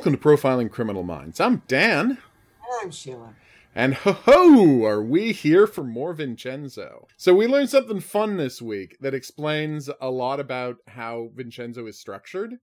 [0.00, 1.40] Welcome to Profiling Criminal Minds.
[1.40, 2.16] I'm Dan.
[2.80, 3.34] I'm Sheila.
[3.74, 7.06] And ho ho, are we here for more Vincenzo?
[7.18, 12.00] So, we learned something fun this week that explains a lot about how Vincenzo is
[12.00, 12.54] structured.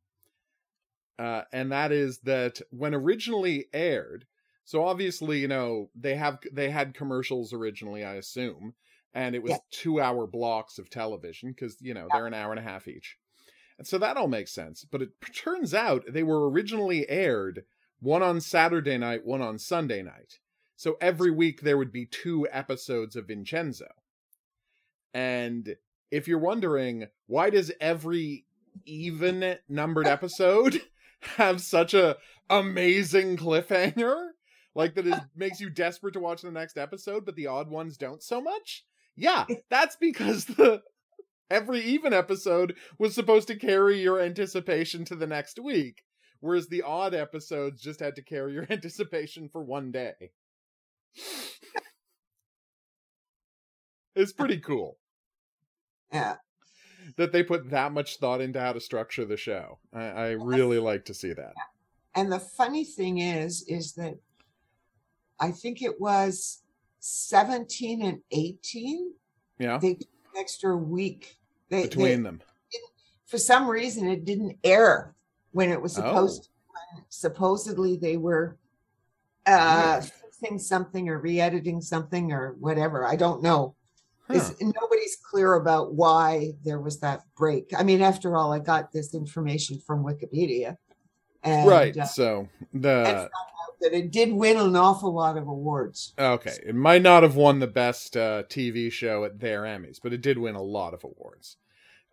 [1.19, 4.25] Uh, and that is that when originally aired,
[4.65, 8.73] so obviously, you know, they have they had commercials originally, I assume,
[9.13, 9.57] and it was Yeah.
[9.69, 13.15] two hour blocks of television because you know they're an hour and a half each,
[13.77, 14.85] and so that all makes sense.
[14.89, 17.63] But it turns out they were originally aired
[17.99, 20.39] one on Saturday night, one on Sunday night.
[20.75, 23.87] So every week there would be two episodes of Vincenzo.
[25.13, 25.75] And
[26.11, 28.45] if you're wondering why does every
[28.85, 30.81] even numbered episode
[31.19, 32.17] have such a
[32.49, 34.29] amazing cliffhanger
[34.75, 37.97] like that it makes you desperate to watch the next episode but the odd ones
[37.97, 40.81] don't so much yeah that's because the
[41.49, 46.03] every even episode was supposed to carry your anticipation to the next week
[46.39, 50.13] whereas the odd episodes just had to carry your anticipation for one day
[54.15, 54.97] it's pretty cool
[56.11, 56.35] Yeah.
[57.17, 59.79] that they put that much thought into how to structure the show.
[59.93, 61.53] I, I really like to see that.
[62.15, 64.15] And the funny thing is, is that
[65.39, 66.63] I think it was
[66.99, 69.13] 17 and 18.
[69.59, 69.97] Yeah, They
[70.37, 71.37] extra week.
[71.69, 72.41] They, they- between them.
[73.25, 75.13] for some reason, it didn't air
[75.51, 76.43] when it was supposed Oh.
[76.43, 77.03] to.
[77.09, 78.57] Supposedly they were
[79.45, 80.11] uh, Weird.
[80.39, 83.05] fixing something or re-editing something or whatever.
[83.05, 83.75] I don't know.
[84.29, 84.49] Huh.
[84.61, 87.71] Nobody's clear about why there was that break.
[87.77, 90.77] I mean, after all, I got this information from Wikipedia.
[91.43, 91.95] And, right.
[91.97, 93.29] uh, So the
[93.81, 96.13] that it did win an awful lot of awards.
[96.17, 100.13] okay, it might not have won the best uh, TV show at their Emmys, but
[100.13, 101.57] it did win a lot of awards,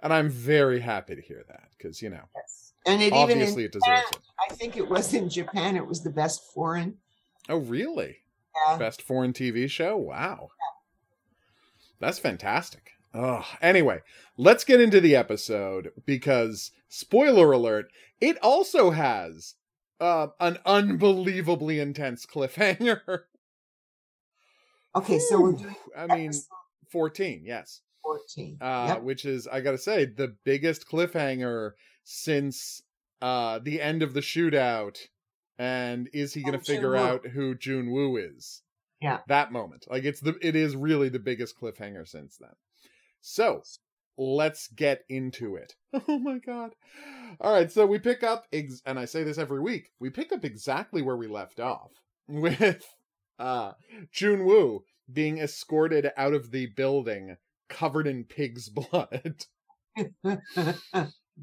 [0.03, 2.73] and I'm very happy to hear that because you know Yes.
[2.87, 4.19] And it even, obviously in it deserves it.
[4.51, 6.99] I think it was in Japan, it was the best foreign.
[7.49, 8.19] Oh, really?
[8.69, 8.77] Yeah.
[8.77, 9.97] Best foreign TV show?
[9.97, 10.51] Wow.
[11.99, 12.91] That's fantastic.
[13.15, 14.01] Oh, anyway,
[14.37, 17.87] let's get into the episode because spoiler alert,
[18.21, 19.55] it also has
[20.01, 23.01] uh, an unbelievably intense cliffhanger.
[24.97, 26.33] Okay, so we're doing I mean,
[26.91, 27.81] 14, yes.
[28.05, 28.59] 14.
[28.61, 29.03] Uh, Yep.
[29.03, 31.73] which is I got to say the biggest cliffhanger
[32.05, 32.83] since
[33.21, 34.99] uh the end of the shootout
[35.59, 37.09] and is he going Oh, figure Jun-woo.
[37.09, 38.63] out who Jun Woo is?
[39.01, 39.21] Yeah.
[39.27, 39.87] That moment.
[39.91, 42.55] Like it's the it is really the biggest cliffhanger since then.
[43.21, 43.63] So,
[44.19, 45.75] let's get into it.
[46.09, 46.73] Oh my god.
[47.41, 49.91] All right, so we pick up ex- and I say this every week.
[50.01, 51.93] We pick up exactly where we left off
[52.29, 52.85] with
[53.39, 53.73] uh
[54.13, 54.83] Jun Woo
[55.13, 57.37] being escorted out of the building
[57.69, 59.45] covered in pig's blood.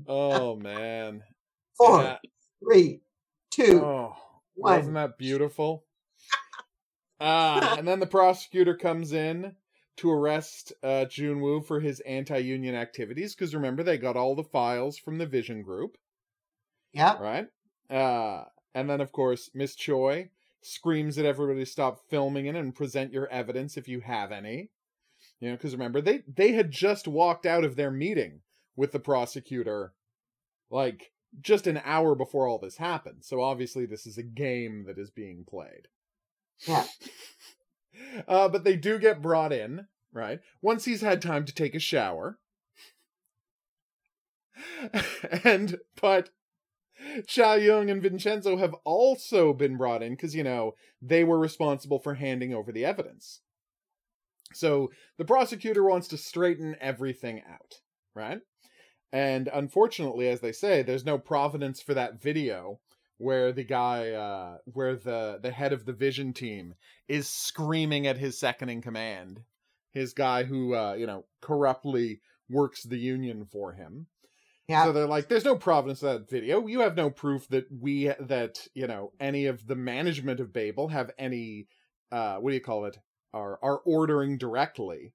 [0.07, 1.23] oh man.
[1.77, 2.17] Four, Yeah.
[2.63, 3.01] three,
[3.51, 3.81] two.
[3.83, 4.13] Oh,
[4.55, 4.77] one.
[4.77, 5.85] wasn't that beautiful?
[7.19, 9.55] Ah, and then the prosecutor comes in
[9.97, 14.43] to arrest uh, Jun Woo for his anti-union activities because remember they got all the
[14.43, 15.97] files from the Vision Group,
[16.93, 17.17] Yeah.
[17.19, 17.47] right?
[17.89, 20.29] Uh, and then of course Miss Choi
[20.61, 24.69] screams at everybody to stop filming it and present your evidence if you have any.
[25.39, 28.41] You know, because remember they they had just walked out of their meeting
[28.75, 29.93] with the prosecutor,
[30.69, 33.23] like just an hour before all this happened.
[33.23, 35.87] So obviously this is a game that is being played.
[36.67, 36.85] Yeah.
[38.27, 40.39] Uh, but they do get brought in, right?
[40.61, 42.39] Once he's had time to take a shower.
[45.43, 46.29] and, but
[47.27, 51.99] Cha Young and Vincenzo have also been brought in because, you know, they were responsible
[51.99, 53.41] for handing over the evidence.
[54.53, 57.75] So the prosecutor wants to straighten everything out,
[58.15, 58.41] right?
[59.11, 62.79] And unfortunately, as they say, there's no providence for that video
[63.21, 66.73] where the guy, uh, where the the head of the Vision team
[67.07, 69.41] is screaming at his second in command,
[69.91, 74.07] his guy who, uh, you know, corruptly works the union for him.
[74.67, 74.85] Yeah.
[74.85, 76.65] So they're like, "There's no provenance to that video.
[76.65, 80.87] You have no proof that we that you know any of the management of Babel
[80.87, 81.67] have any,
[82.11, 82.97] uh, what do you call it?
[83.33, 85.13] Are are ordering directly,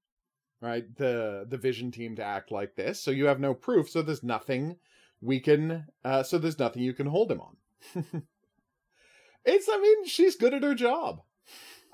[0.60, 0.84] right?
[0.96, 3.00] The the Vision team to act like this.
[3.00, 3.90] So you have no proof.
[3.90, 4.76] So there's nothing
[5.20, 5.86] we can.
[6.04, 7.56] Uh, so there's nothing you can hold him on.
[9.44, 9.68] it's.
[9.70, 11.20] I mean, she's good at her job.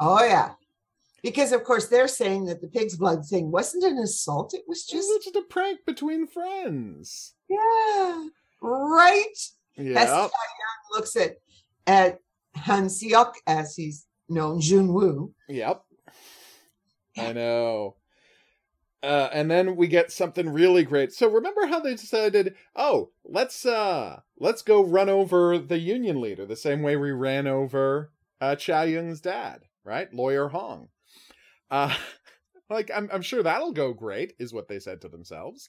[0.01, 0.53] oh, yeah.
[1.23, 4.55] Because, of course, they're saying that the pig's blood thing wasn't an assault.
[4.55, 7.35] It was Just, just, just a prank between friends.
[7.49, 8.27] yeah,
[8.61, 9.25] right.
[9.77, 10.05] Yeah.
[10.05, 10.31] Young
[10.91, 11.37] looks at,
[11.87, 12.19] at
[12.57, 15.33] Han Seok, as he's known, Jun Woo.
[15.49, 15.83] Yep.
[17.17, 17.97] I know.
[19.03, 21.13] Uh, and then we get something really great.
[21.13, 26.47] So remember how they decided, oh, let's uh let's go run over the union leader
[26.47, 30.13] the same way we ran over uh Cha Young's dad, right?
[30.15, 30.89] Lawyer Hong.
[31.69, 31.97] Uh
[32.71, 35.69] like I'm I'm sure that'll go great, is what they said to themselves.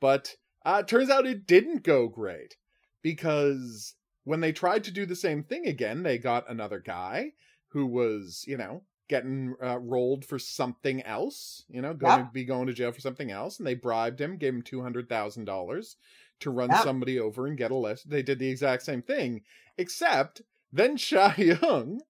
[0.00, 0.34] But
[0.64, 2.56] uh turns out it didn't go great
[3.00, 3.94] because
[4.24, 7.32] when they tried to do the same thing again, they got another guy
[7.68, 8.82] who was, you know,
[9.12, 12.26] getting uh, rolled for something else, you know, going Yep.
[12.28, 14.80] to be going to jail for something else, and they bribed him, gave him two
[14.80, 15.96] hundred thousand dollars
[16.40, 16.82] to run Yep.
[16.82, 18.08] somebody over and get a list.
[18.08, 19.42] They did the exact same thing,
[19.76, 20.40] except
[20.72, 22.00] then Cha Young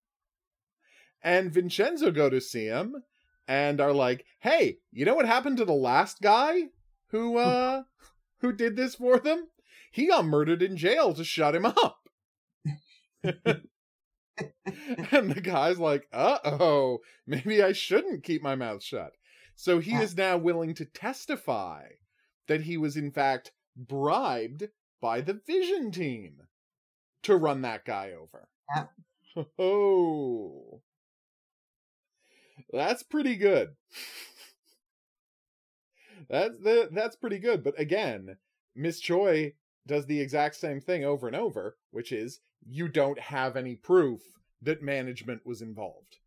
[1.25, 3.02] and Vincenzo go to see him
[3.48, 6.69] and are like, "Hey, you know what happened to the last guy
[7.08, 7.82] who uh
[8.43, 9.48] who did this for them?
[9.90, 12.08] He got murdered in jail to shut him up."
[15.12, 19.12] and the guy's like, uh oh, maybe I shouldn't keep my mouth shut.
[19.56, 21.88] So he is now willing to testify
[22.49, 24.69] that he was, in fact, bribed
[25.00, 26.43] by the Vision team
[27.23, 28.49] to run that guy over.
[28.75, 28.87] Yeah.
[29.58, 30.82] Oh,
[32.73, 33.70] that's pretty good.
[36.29, 37.62] that's the that's pretty good.
[37.62, 38.37] But again,
[38.75, 39.55] Miss Choi
[39.87, 44.20] does the exact same thing over and over, which is you don't have any proof
[44.62, 46.19] that management was involved.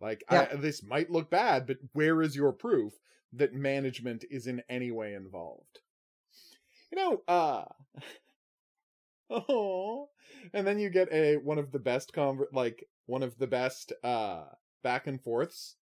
[0.00, 0.48] Like Yeah.
[0.50, 2.94] I, this might look bad, but where is your proof
[3.34, 5.80] that management is in any way involved?
[6.90, 7.64] You know, uh
[9.30, 10.10] Oh,
[10.52, 13.92] and then you get a one of the best conver- like one of the best
[14.02, 14.44] uh
[14.82, 15.76] back and forths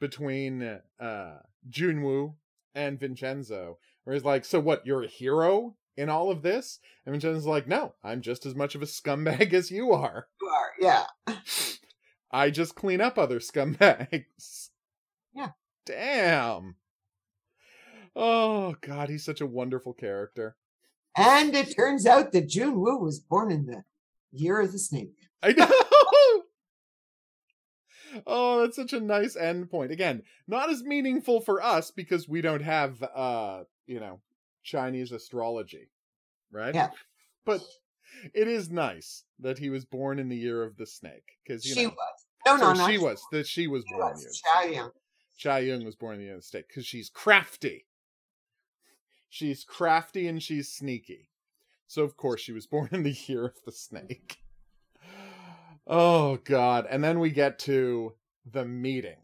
[0.00, 1.38] between uh
[1.68, 2.34] Junwoo
[2.74, 4.86] and Vincenzo, where he's like, "So what?
[4.86, 8.74] You're a hero in all of this?" And Vincenzo's like, "No, I'm just as much
[8.74, 10.28] of a scumbag as you are.
[10.40, 11.36] You are, yeah.
[12.30, 14.70] I just clean up other scumbags."
[15.34, 15.50] Yeah.
[15.86, 16.76] Damn.
[18.14, 20.56] Oh God, he's such a wonderful character.
[21.16, 23.84] And it turns out that Jun Woo was born in the
[24.32, 25.14] year of the snake.
[25.42, 25.68] I know.
[28.26, 29.92] oh, that's such a nice end point.
[29.92, 34.20] Again, not as meaningful for us because we don't have uh, you know,
[34.62, 35.90] Chinese astrology,
[36.52, 36.74] right?
[36.74, 36.90] Yeah.
[37.44, 37.62] But
[38.34, 41.74] it is nice that he was born in the year of the snake because you
[41.74, 42.26] she know, was.
[42.46, 42.88] No, no, no.
[42.88, 44.24] she was that she was She born in was.
[44.24, 44.72] the.
[44.74, 44.92] Chow
[45.36, 47.86] Cha Young was born in the United States because she's crafty.
[49.28, 51.28] She's crafty and she's sneaky.
[51.86, 54.38] So of course she was born in the year of the snake.
[55.86, 56.86] Oh god.
[56.90, 58.14] And then we get to
[58.50, 59.16] the meeting.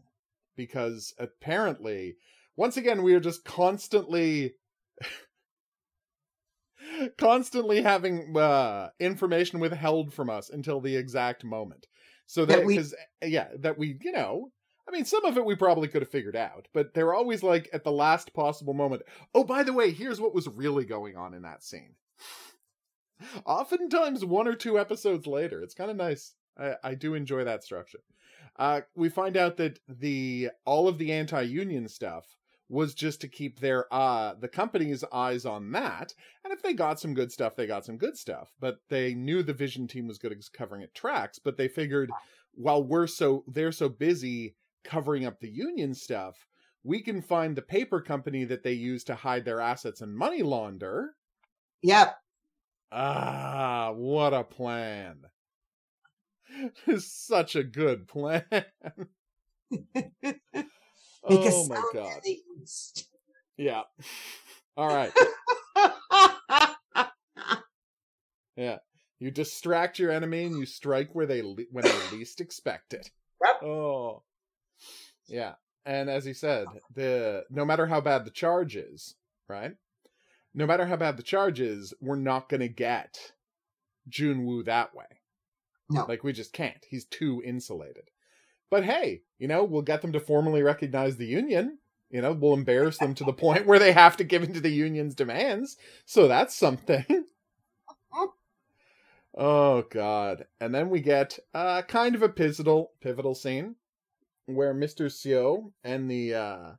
[0.55, 2.15] Because apparently,
[2.55, 4.55] once again, we are just constantly
[7.17, 11.87] constantly having uh information withheld from us until the exact moment.
[12.25, 14.51] So that That we- because yeah, that we, you know,
[14.87, 17.69] I mean, some of it we probably could have figured out, but they're always like
[17.73, 19.01] at the last possible moment.
[19.35, 21.95] Oh, by the way, here's what was really going on in that scene.
[23.45, 26.35] Oftentimes, one or two episodes later, it's kind of nice.
[26.57, 27.99] I, I do enjoy that structure.
[28.57, 32.25] Uh, we find out that the all of the anti-union stuff
[32.69, 36.99] was just to keep their uh the company's eyes on that, and if they got
[36.99, 38.53] some good stuff, they got some good stuff.
[38.59, 42.11] But they knew the Vision team was good at covering it tracks, but they figured
[42.53, 46.47] while we're so they're so busy covering up the union stuff,
[46.83, 50.41] we can find the paper company that they use to hide their assets and money
[50.41, 51.15] launder.
[51.83, 52.15] Yep.
[52.91, 55.21] Ah, what a plan.
[56.85, 58.45] It's such a good plan.
[61.29, 62.21] Make oh my god.
[63.57, 63.83] Yeah.
[64.77, 65.11] All right.
[68.57, 68.77] Yeah.
[69.19, 73.09] You distract your enemy and you strike where they le- when they least expect it.
[73.43, 73.63] Yep.
[73.63, 74.23] Oh.
[75.27, 75.53] Yeah.
[75.85, 79.15] And as he said, the no matter how bad the charge is,
[79.47, 79.75] right?
[80.53, 83.31] No matter how bad the charge is, we're not going to get
[84.09, 85.05] Junwoo that way.
[85.89, 86.05] No.
[86.07, 86.83] Like we just can't.
[86.89, 88.09] He's too insulated.
[88.69, 91.79] But hey, you know, we'll get them to formally recognize the union.
[92.09, 94.61] You know, we'll embarrass them to the point where they have to give in to
[94.61, 95.77] the union's demands.
[96.05, 97.05] So that's something.
[99.37, 100.45] oh god.
[100.59, 103.75] And then we get uh kind of a pivotal pivotal scene
[104.45, 105.07] where Mr.
[105.07, 106.71] Seo and the uh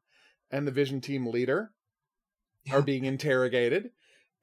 [0.50, 1.72] and the vision team leader
[2.72, 3.90] are being interrogated.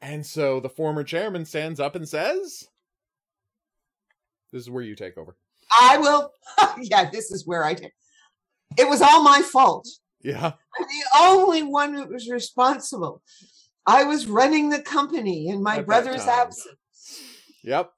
[0.01, 2.67] And so the former chairman stands up and says
[4.51, 5.35] This is where you take over.
[5.81, 6.31] I will.
[6.79, 7.91] yeah, this is where I did.
[8.77, 9.87] It was all my fault.
[10.21, 10.53] Yeah.
[10.77, 13.21] I'm the only one who was responsible.
[13.85, 16.75] I was running the company in my At brother's absence.
[17.63, 17.91] Yep.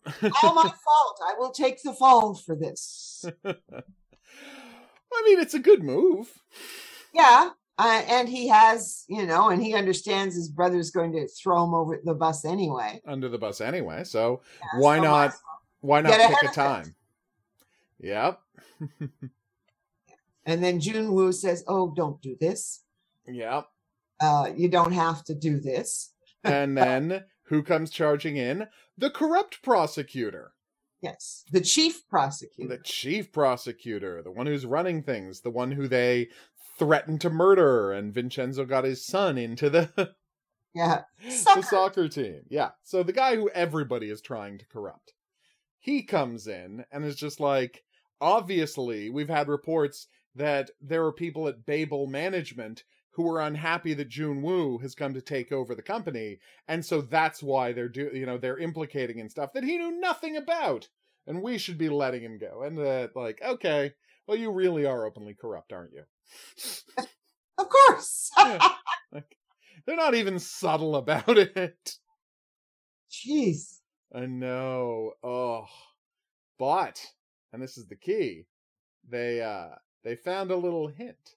[0.44, 1.20] All my fault.
[1.26, 3.26] I will take the fall for this.
[3.46, 6.28] I mean, it's a good move.
[7.14, 11.64] Yeah, Uh, and he has, you know, and he understands his brother's going to throw
[11.64, 13.02] him over the bus anyway.
[13.08, 14.04] Under the bus anyway.
[14.04, 15.62] So Yeah, why so not might as well.
[15.82, 16.54] why not pick a of it.
[16.54, 16.96] time?
[18.00, 18.40] Yep.
[20.48, 22.84] And then Jun Woo says, "Oh, don't do this.
[23.28, 23.64] Yeah.
[24.20, 26.14] Uh, you don't have to do this."
[26.44, 28.68] And then who comes charging in?
[28.98, 30.54] The corrupt prosecutor.
[31.02, 32.78] Yes, the chief prosecutor.
[32.78, 36.30] The chief prosecutor, the one who's running things, the one who they
[36.80, 39.90] threatened to murder, and Vincenzo got his son into the,
[40.74, 42.42] yeah, the soccer team.
[42.50, 42.70] Yeah.
[42.84, 45.14] So the guy who everybody is trying to corrupt.
[45.80, 47.84] He comes in and is just like,
[48.22, 54.10] obviously, we've had reports that there are people at Babel Management who are unhappy that
[54.10, 58.12] Jun Woo has come to take over the company, and so that's why they're do
[58.14, 60.88] you know they're implicating in stuff that he knew nothing about,
[61.26, 62.64] and we should be letting him go.
[62.64, 63.94] And uh, like, okay,
[64.28, 66.04] well, you really are openly corrupt, aren't you?
[67.58, 68.32] of course.
[68.40, 68.70] Yeah.
[69.12, 69.38] Like,
[69.86, 71.98] they're not even subtle about it.
[73.10, 73.80] Jeez.
[74.14, 75.14] I know.
[75.24, 75.66] Oh,
[76.60, 77.04] but
[77.52, 78.44] and this is the key.
[79.10, 79.76] They uh
[80.08, 81.36] they found a little hint.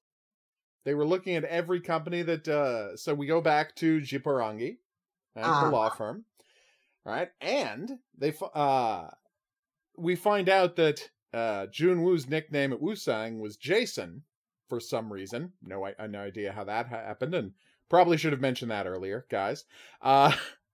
[0.84, 4.76] They were looking at every company that uh so we go back to Jipuragi,
[5.34, 5.64] right, Uh-huh.
[5.64, 6.24] the law firm.
[7.04, 7.30] Right?
[7.40, 9.08] And they uh
[9.98, 14.22] we find out that uh Jun Woo's nickname at Wusang was Jason
[14.68, 15.52] for some reason.
[15.62, 17.54] No I, I no idea how that happened and
[17.88, 19.64] probably should have mentioned that earlier, guys.
[20.00, 20.32] Uh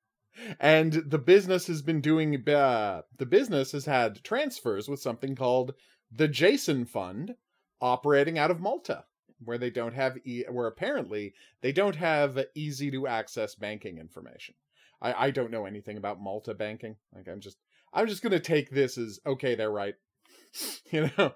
[0.60, 5.72] and the business has been doing uh, the business has had transfers with something called
[6.12, 7.34] the Jason Fund
[7.80, 9.04] operating out of Malta
[9.44, 14.54] where they don't have e- where apparently they don't have easy to access banking information.
[15.00, 16.96] I I don't know anything about Malta banking.
[17.14, 17.58] Like I'm just
[17.92, 19.94] I'm just going to take this as okay they're right.
[20.90, 21.32] you know.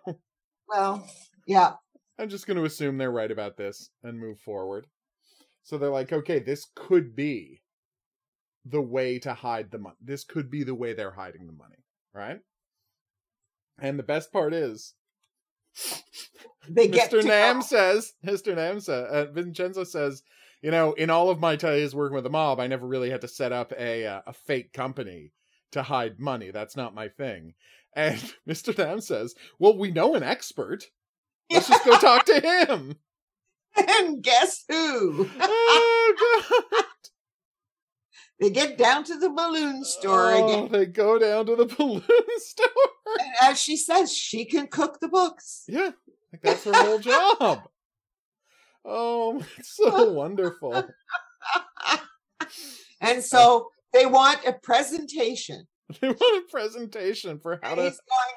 [0.69, 1.07] Well,
[1.47, 1.75] yeah.
[2.19, 4.87] I'm just going to assume they're right about this and move forward.
[5.63, 7.63] So they're like, okay, this could be
[8.65, 9.97] the way to hide the money.
[10.03, 11.83] This could be the way they're hiding the money,
[12.15, 12.41] right?
[13.81, 14.95] And the best part is,
[16.69, 17.25] They get Mr.
[17.25, 18.55] Nam says, Mr.
[18.55, 20.23] Nam says, uh, Vincenzo says,
[20.63, 23.23] you know, in all of my days working with the mob, I never really had
[23.23, 25.33] to set up a uh, a fake company
[25.73, 26.51] to hide money.
[26.51, 27.55] That's not my thing.
[27.95, 28.77] And Mr.
[28.77, 30.85] Nam says, well, we know an expert.
[31.51, 32.97] Let's just go talk to him.
[33.77, 35.29] and guess who?
[35.41, 36.85] oh, God.
[38.41, 40.73] They get down to the balloon store Oh, again.
[40.73, 42.03] They go down to the balloon
[42.39, 42.67] store.
[43.21, 45.65] And as she says, she can cook the books.
[45.69, 45.91] Yeah,
[46.33, 47.69] like that's her whole job.
[48.85, 50.85] Oh, it's so wonderful.
[53.03, 55.67] And so they want a presentation.
[56.01, 57.83] They want a presentation for how And to.
[57.85, 58.37] he's going,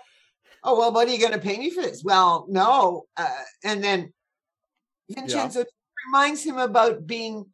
[0.63, 2.01] Oh, well, what are you going to pay me for this?
[2.03, 3.03] Well, no.
[3.17, 3.27] Uh,
[3.65, 4.13] and then
[5.09, 5.65] Vincenzo
[6.07, 7.45] reminds him about being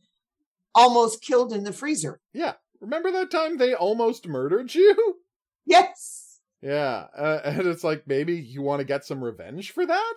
[0.75, 2.19] almost killed in the freezer.
[2.33, 5.17] Yeah, remember that time they almost murdered you?
[5.65, 6.39] Yes.
[6.63, 10.15] Yeah, uh, and it's like maybe you want to get some revenge for that.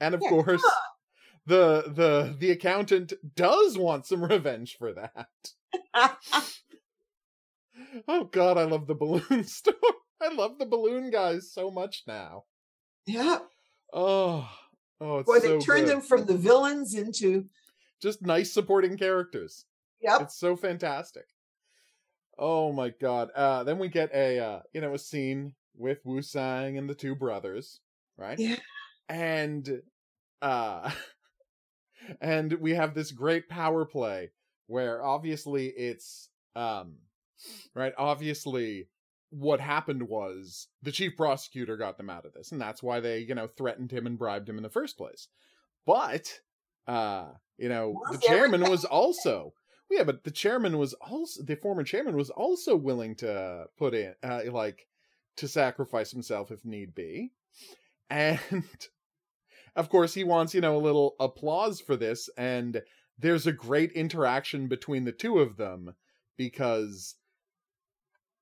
[0.00, 0.64] And of Yeah, course,
[1.46, 5.28] the the the accountant does want some revenge for that.
[8.08, 9.74] Oh God, I love the balloon store.
[10.20, 12.44] I love the balloon guys so much now.
[13.06, 13.38] yeah.
[13.92, 14.48] Oh,
[15.00, 17.48] oh, it's Boy, so they turned them from the villains into,
[18.00, 19.64] just nice supporting characters.
[20.04, 20.20] Yep.
[20.20, 21.24] It's so fantastic.
[22.38, 23.30] Oh my God.
[23.34, 27.14] Uh, then we get a uh, you know a scene with Wusang and the two
[27.14, 27.80] brothers,
[28.18, 28.38] right?
[28.38, 28.56] Yeah.
[29.08, 29.82] And
[30.42, 30.90] uh,
[32.20, 34.30] and we have this great power play
[34.66, 36.96] where obviously it's um,
[37.74, 37.94] right.
[37.96, 38.88] Obviously,
[39.30, 43.20] what happened was the chief prosecutor got them out of this, and that's why they
[43.20, 45.28] you know threatened him and bribed him in the first place.
[45.86, 46.40] But
[46.86, 49.54] uh, you know, the chairman was also
[49.94, 54.14] yeah, but the chairman was also the former chairman was also willing to put in
[54.22, 54.86] uh, like
[55.36, 57.32] to sacrifice himself if need be.
[58.10, 58.40] And
[59.76, 62.82] of course he wants, you know, a little applause for this and
[63.18, 65.94] there's a great interaction between the two of them
[66.36, 67.14] because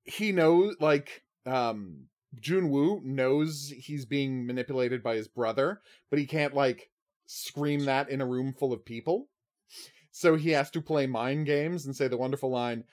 [0.04, 2.06] he knows like um
[2.40, 6.88] Jun Woo knows he's being manipulated by his brother, but he can't like
[7.26, 9.28] scream that in a room full of people.
[10.12, 12.84] So he has to play mind games and say the wonderful line,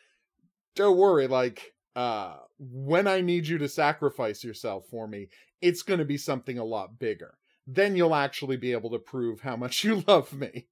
[0.75, 5.29] "Don't worry, like uh when I need you to sacrifice yourself for me,
[5.61, 7.37] it's going to be something a lot bigger.
[7.67, 10.67] Then you'll actually be able to prove how much you love me."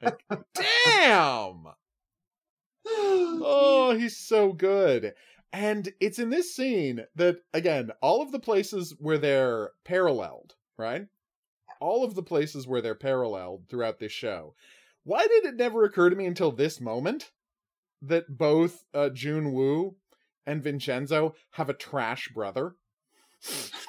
[0.00, 0.22] Like,
[0.54, 1.66] damn.
[3.42, 5.14] Oh, he's so good.
[5.52, 11.06] And it's in this scene that, again, all of the places where they're paralleled, right?
[11.80, 14.54] All of the places where they're paralleled throughout this show,
[15.04, 17.30] why did it never occur to me until this moment
[18.02, 19.96] that both uh, Jun Woo
[20.46, 22.76] and Vincenzo have a trash brother?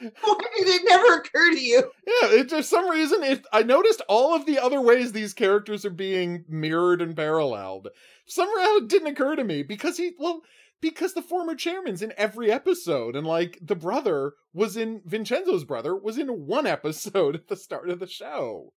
[0.00, 1.90] Why did it never occur to you?
[2.06, 5.84] Yeah, it, for some reason, it, I noticed all of the other ways these characters
[5.84, 7.88] are being mirrored and paralleled.
[8.26, 10.40] Somehow it didn't occur to me because he, well,
[10.80, 15.94] because the former chairman's in every episode, and like the brother was in Vincenzo's brother
[15.94, 18.72] was in one episode at the start of the show.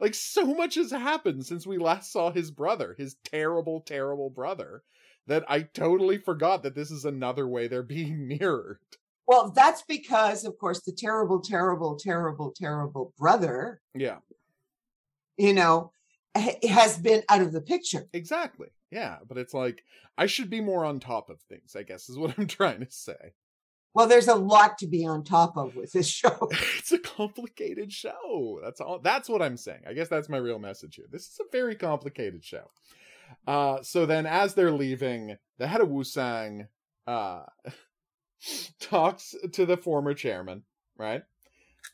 [0.00, 4.82] Like so much has happened since we last saw his brother, his terrible, terrible brother,
[5.26, 8.78] that I totally forgot that this is another way they're being mirrored.
[9.26, 13.80] Well, that's because, of course, the terrible, terrible, terrible, terrible brother.
[13.94, 14.18] Yeah.
[15.36, 15.92] You know,
[16.34, 18.08] has been out of the picture.
[18.14, 18.68] Exactly.
[18.90, 19.18] Yeah.
[19.28, 19.82] But it's like,
[20.16, 22.90] I should be more on top of things, I guess, is what I'm trying to
[22.90, 23.34] say.
[23.94, 26.48] Well, there's a lot to be on top of with this show.
[26.78, 28.60] it's a complicated show.
[28.62, 28.98] That's all.
[28.98, 29.82] That's what I'm saying.
[29.88, 31.06] I guess that's my real message here.
[31.10, 32.70] This is a very complicated show.
[33.46, 36.66] Uh, so then, as they're leaving, the head of Wusang
[37.06, 37.42] uh,
[38.80, 40.62] talks to the former chairman,
[40.96, 41.22] right?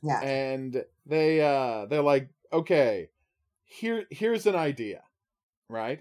[0.03, 0.21] Yeah.
[0.21, 3.09] And they uh they're like, okay,
[3.65, 5.03] here here's an idea,
[5.69, 6.01] right?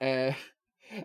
[0.00, 0.34] And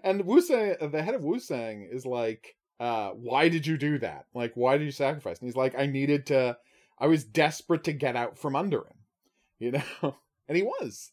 [0.04, 4.26] and Wusang, the head of Wusang is like, uh, why did you do that?
[4.34, 5.40] Like, why did you sacrifice?
[5.40, 6.58] And he's like, I needed to,
[7.00, 8.98] I was desperate to get out from under him,
[9.60, 10.16] you know?
[10.48, 11.12] and he was.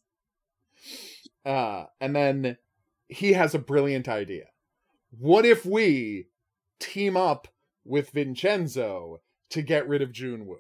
[1.45, 2.57] Uh, and then
[3.09, 4.47] he has a brilliant idea.
[5.19, 6.29] What if we
[6.81, 7.49] team up
[7.85, 10.57] with Vincenzo to get rid of Junwoo.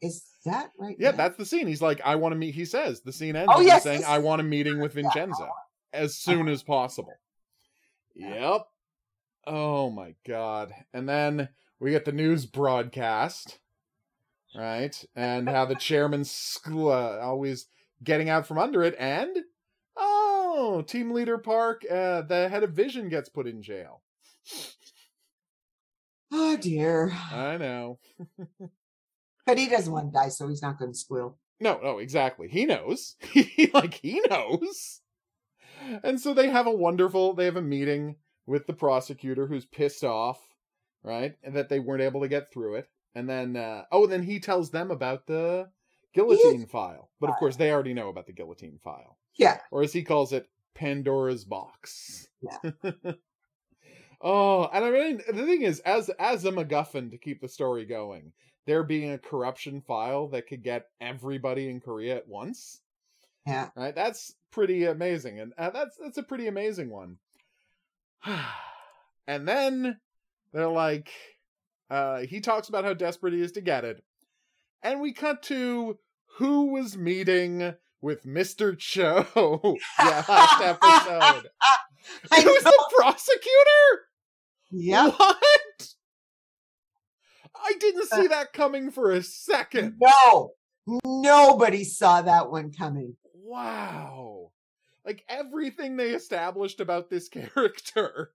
[0.00, 0.96] Is that right?
[0.98, 1.16] Yeah, now?
[1.18, 1.68] that's the scene.
[1.68, 2.54] He's like, I want to meet.
[2.54, 3.52] He says the scene ends.
[3.54, 5.48] Oh yes, saying, I want a meeting with Vincenzo
[5.92, 7.14] as soon as possible.
[8.14, 8.66] Yep.
[9.46, 10.72] Oh my god!
[10.92, 11.48] And then
[11.80, 13.58] we get the news broadcast,
[14.54, 15.04] right?
[15.16, 17.66] And how the chairman's uh, always
[18.04, 19.36] getting out from under it, and
[19.96, 24.02] oh, team leader Park, uh, the head of Vision gets put in jail.
[26.34, 27.12] Oh dear.
[27.30, 27.98] I know.
[29.46, 31.36] but he doesn't want to die, so he's not going to squeal.
[31.60, 32.48] No, no, exactly.
[32.48, 33.16] He knows.
[33.32, 35.02] He like he knows.
[36.02, 40.04] And so they have a wonderful they have a meeting with the prosecutor who's pissed
[40.04, 40.38] off,
[41.02, 41.36] right?
[41.42, 42.88] And that they weren't able to get through it.
[43.14, 45.68] And then uh oh, then he tells them about the
[46.14, 47.10] guillotine file.
[47.20, 49.18] But of course they already know about the guillotine file.
[49.36, 49.58] Yeah.
[49.70, 52.28] Or as he calls it, Pandora's box.
[52.40, 52.92] Yeah.
[54.22, 57.84] Oh, and I mean the thing is, as as a MacGuffin to keep the story
[57.84, 58.32] going,
[58.66, 62.80] there being a corruption file that could get everybody in Korea at once.
[63.46, 63.94] Yeah, right.
[63.94, 67.18] That's pretty amazing, and uh, that's that's a pretty amazing one.
[69.26, 69.98] and then
[70.52, 71.10] they're like,
[71.90, 74.02] uh, he talks about how desperate he is to get it,
[74.82, 75.98] and we cut to
[76.38, 78.76] who was meeting with Mr.
[78.76, 79.26] Cho.
[79.98, 81.48] yeah, last episode.
[82.32, 84.08] it was the prosecutor.
[84.70, 85.10] Yeah.
[85.10, 85.36] What?
[87.54, 90.00] I didn't see that coming for a second.
[90.00, 90.52] No.
[91.04, 93.16] Nobody saw that one coming.
[93.34, 94.50] Wow.
[95.04, 98.32] Like everything they established about this character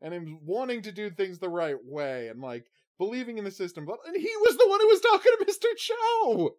[0.00, 2.66] and him wanting to do things the right way and like
[2.98, 3.86] believing in the system.
[3.86, 5.76] But And he was the one who was talking to Mr.
[5.76, 6.56] Cho.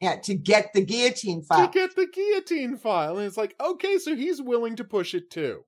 [0.00, 1.68] Yeah, to get the guillotine file.
[1.68, 3.18] To get the guillotine file.
[3.18, 5.64] And it's like, okay, so he's willing to push it too.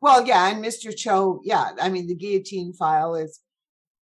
[0.00, 0.96] Well, yeah, and Mr.
[0.96, 3.40] Cho, yeah, I mean, the guillotine file is,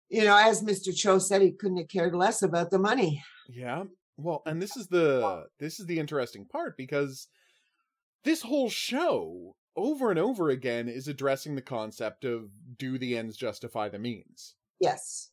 [0.10, 0.96] you know, as Mr.
[0.96, 3.24] Cho said, he couldn't have cared less about the money.
[3.50, 3.86] Yeah.
[4.18, 7.28] Well, and this is the this is the interesting part because
[8.24, 13.38] this whole show over and over again is addressing the concept of do the ends
[13.38, 14.56] justify the means.
[14.80, 15.30] Yes.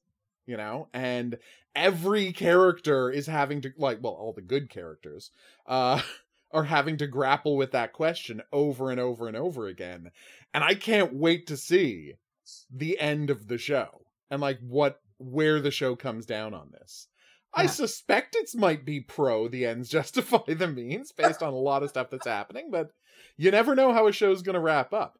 [0.46, 1.38] You know, and
[1.74, 5.30] every character is having to like well, all the good characters
[5.66, 6.00] uh
[6.52, 10.10] are having to grapple with that question over and over and over again.
[10.52, 12.14] And I can't wait to see
[12.70, 17.08] the end of the show and like what where the show comes down on this.
[17.54, 21.82] I suspect it's might be pro the ends justify the means based on a lot
[21.82, 22.90] of stuff that's happening, but
[23.36, 25.18] you never know how a show's going to wrap up.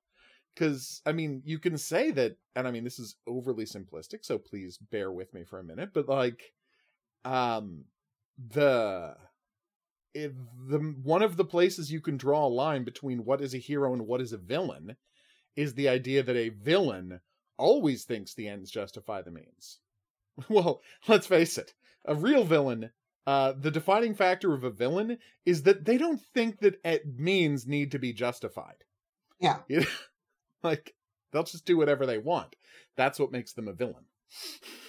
[0.57, 4.39] Cuz I mean, you can say that and I mean this is overly simplistic, so
[4.39, 6.53] please bear with me for a minute, but like
[7.25, 7.85] um
[8.39, 9.17] the
[10.15, 10.33] if
[10.69, 13.93] the one of the places you can draw a line between what is a hero
[13.93, 14.97] and what is a villain
[15.57, 17.21] is the idea that a villain
[17.57, 19.81] always thinks the ends justify the means.
[20.49, 22.91] Well, let's face it, a real villain,
[23.27, 26.79] uh, the defining factor of a villain is that they don't think that
[27.17, 28.85] means need to be justified.
[29.41, 29.59] Yeah.
[30.63, 30.95] like,
[31.33, 32.57] they'll just do whatever they want.
[32.97, 34.05] That's what makes them a villain.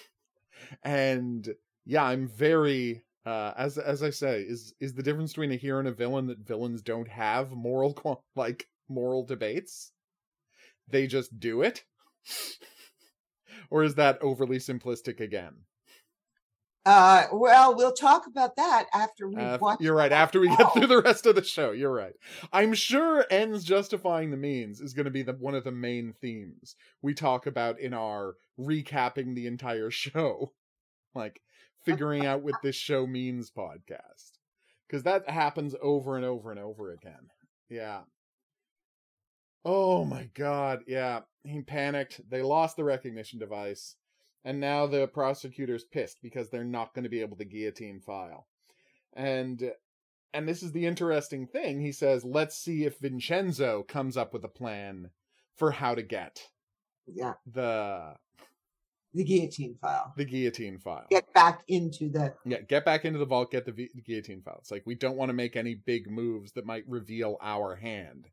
[0.82, 1.48] and
[1.84, 5.78] yeah, I'm very uh as as I say, is is the difference between a hero
[5.78, 9.92] and a villain that villains don't have moral like moral debates?
[10.88, 11.84] They just do it?
[13.70, 15.65] or is that overly simplistic again?
[16.86, 19.80] Uh, well, we'll talk about that after we uh, watch.
[19.80, 20.12] You're right.
[20.12, 22.14] After we get through the rest of the show, you're right.
[22.52, 26.14] I'm sure ends justifying the means is going to be the, one of the main
[26.20, 30.52] themes we talk about in our recapping the entire show,
[31.12, 31.40] like
[31.84, 34.38] figuring out what this show means podcast,
[34.86, 37.30] because that happens over and over and over again.
[37.68, 38.02] Yeah.
[39.64, 40.84] Oh my god.
[40.86, 41.22] Yeah.
[41.42, 42.20] He panicked.
[42.30, 43.96] They lost the recognition device
[44.46, 48.46] and now the prosecutor's pissed because they're not going to be able to guillotine file.
[49.12, 49.72] And
[50.32, 51.80] and this is the interesting thing.
[51.80, 55.10] He says let's see if vincenzo comes up with a plan
[55.56, 56.40] for how to get
[57.06, 57.34] yeah.
[57.52, 58.14] the
[59.14, 60.12] the guillotine file.
[60.16, 61.06] the guillotine file.
[61.10, 64.42] Get back into the yeah get back into the vault get the, v- the guillotine
[64.42, 64.58] file.
[64.60, 68.28] It's like we don't want to make any big moves that might reveal our hand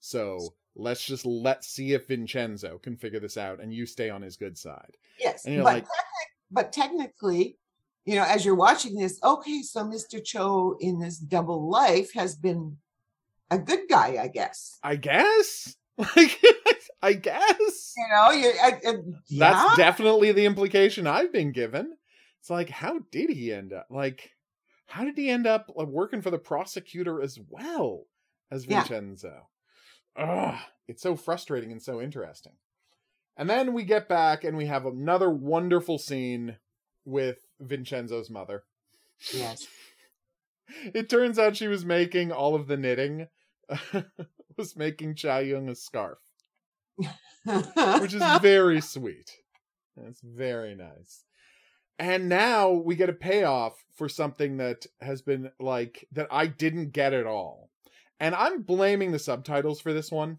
[0.00, 4.22] so let's just let's see if Vincenzo can figure this out and you stay on
[4.22, 4.96] his good side.
[5.18, 5.42] Yes.
[5.44, 5.86] but, like,
[6.50, 7.56] but technically,
[8.04, 10.24] you know, as you're watching this, okay, so Mr.
[10.24, 12.78] Cho in this double life has been
[13.50, 14.78] a good guy, I guess.
[14.82, 15.74] I guess.
[16.14, 16.40] Like,
[17.02, 17.94] I guess.
[17.96, 18.94] You know, you, I, I,
[19.26, 19.50] yeah.
[19.50, 21.92] that's definitely the implication I've been given.
[22.38, 23.88] It's like, how did he end up?
[23.90, 24.30] Like,
[24.86, 28.04] how did he end up like, working for the prosecutor as well
[28.52, 29.48] as Vincenzo?
[30.16, 32.52] Ugh, it's so frustrating and so interesting.
[33.36, 36.56] And then we get back and we have another wonderful scene
[37.04, 38.64] with Vincenzo's mother.
[39.32, 39.66] Yes.
[40.94, 43.28] it turns out she was making all of the knitting,
[44.56, 46.18] was making Cha Young a scarf,
[47.44, 49.30] which is very sweet.
[49.96, 51.24] It's very nice.
[51.98, 56.92] And now we get a payoff for something that has been like that I didn't
[56.92, 57.67] get at all
[58.20, 60.38] and I'm blaming the subtitles for this one.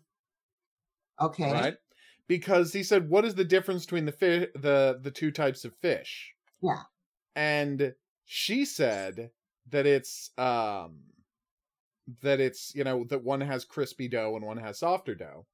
[1.20, 1.52] Okay.
[1.52, 1.78] Right?
[2.28, 5.76] Because he said, "What is the difference between the fish, the the two types of
[5.76, 6.84] fish?" Yeah.
[7.36, 9.32] And she said
[9.68, 11.14] that it's um
[12.22, 15.46] that it's you know that one has crispy dough and one has softer dough,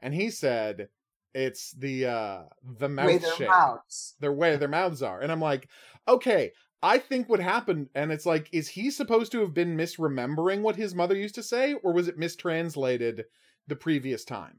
[0.00, 0.90] and he said
[1.34, 4.16] it's the uh the mouth way their shape, mouths.
[4.20, 5.68] their way their mouths are, and I'm like,
[6.08, 10.62] okay, I think what happened, and it's like, is he supposed to have been misremembering
[10.62, 13.26] what his mother used to say, or was it mistranslated
[13.68, 14.58] the previous time?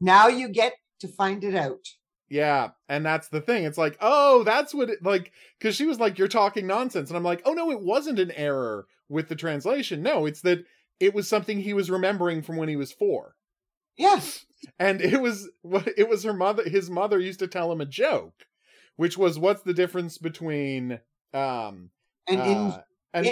[0.00, 1.86] Now you get to find it out.
[2.28, 3.64] Yeah, and that's the thing.
[3.64, 7.16] It's like, oh, that's what it like because she was like, "You're talking nonsense," and
[7.16, 10.02] I'm like, "Oh no, it wasn't an error with the translation.
[10.02, 10.64] No, it's that
[10.98, 13.36] it was something he was remembering from when he was four.
[13.96, 14.44] Yes.
[14.78, 16.68] and it was what it was her mother.
[16.68, 18.46] His mother used to tell him a joke,
[18.96, 21.00] which was what's the difference between
[21.32, 21.90] um
[22.28, 22.82] an in, uh,
[23.14, 23.24] an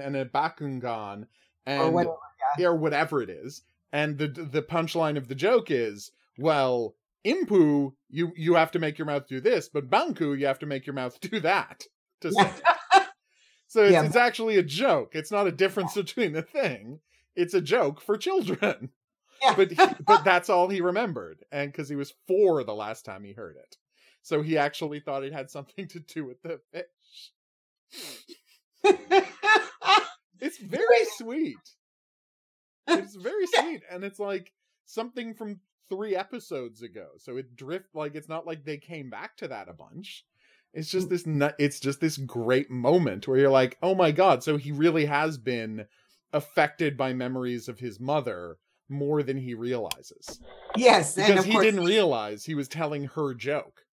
[0.00, 1.26] and a bakungan
[1.66, 2.16] and or whatever,
[2.58, 2.66] yeah.
[2.66, 3.62] or whatever it is.
[3.92, 6.94] And the the punchline of the joke is, well,
[7.26, 10.66] impu, you you have to make your mouth do this, but banku, you have to
[10.66, 11.84] make your mouth do that
[12.20, 12.50] to say.
[13.66, 14.04] so it's, yeah.
[14.04, 15.12] it's actually a joke.
[15.14, 17.00] It's not a difference between the thing.
[17.36, 18.90] It's a joke for children.
[19.42, 19.54] Yeah.
[19.54, 23.24] but he, but that's all he remembered, and because he was four the last time
[23.24, 23.76] he heard it.
[24.28, 27.32] So he actually thought it had something to do with the fish.
[30.38, 31.56] it's very sweet.
[32.86, 33.84] It's very sweet.
[33.90, 34.52] And it's like
[34.84, 37.06] something from three episodes ago.
[37.16, 40.26] So it drift like it's not like they came back to that a bunch.
[40.74, 44.44] It's just this nut it's just this great moment where you're like, oh my god,
[44.44, 45.86] so he really has been
[46.34, 48.58] affected by memories of his mother
[48.90, 50.38] more than he realizes.
[50.76, 53.86] Yes, because he didn't realize he was telling her joke.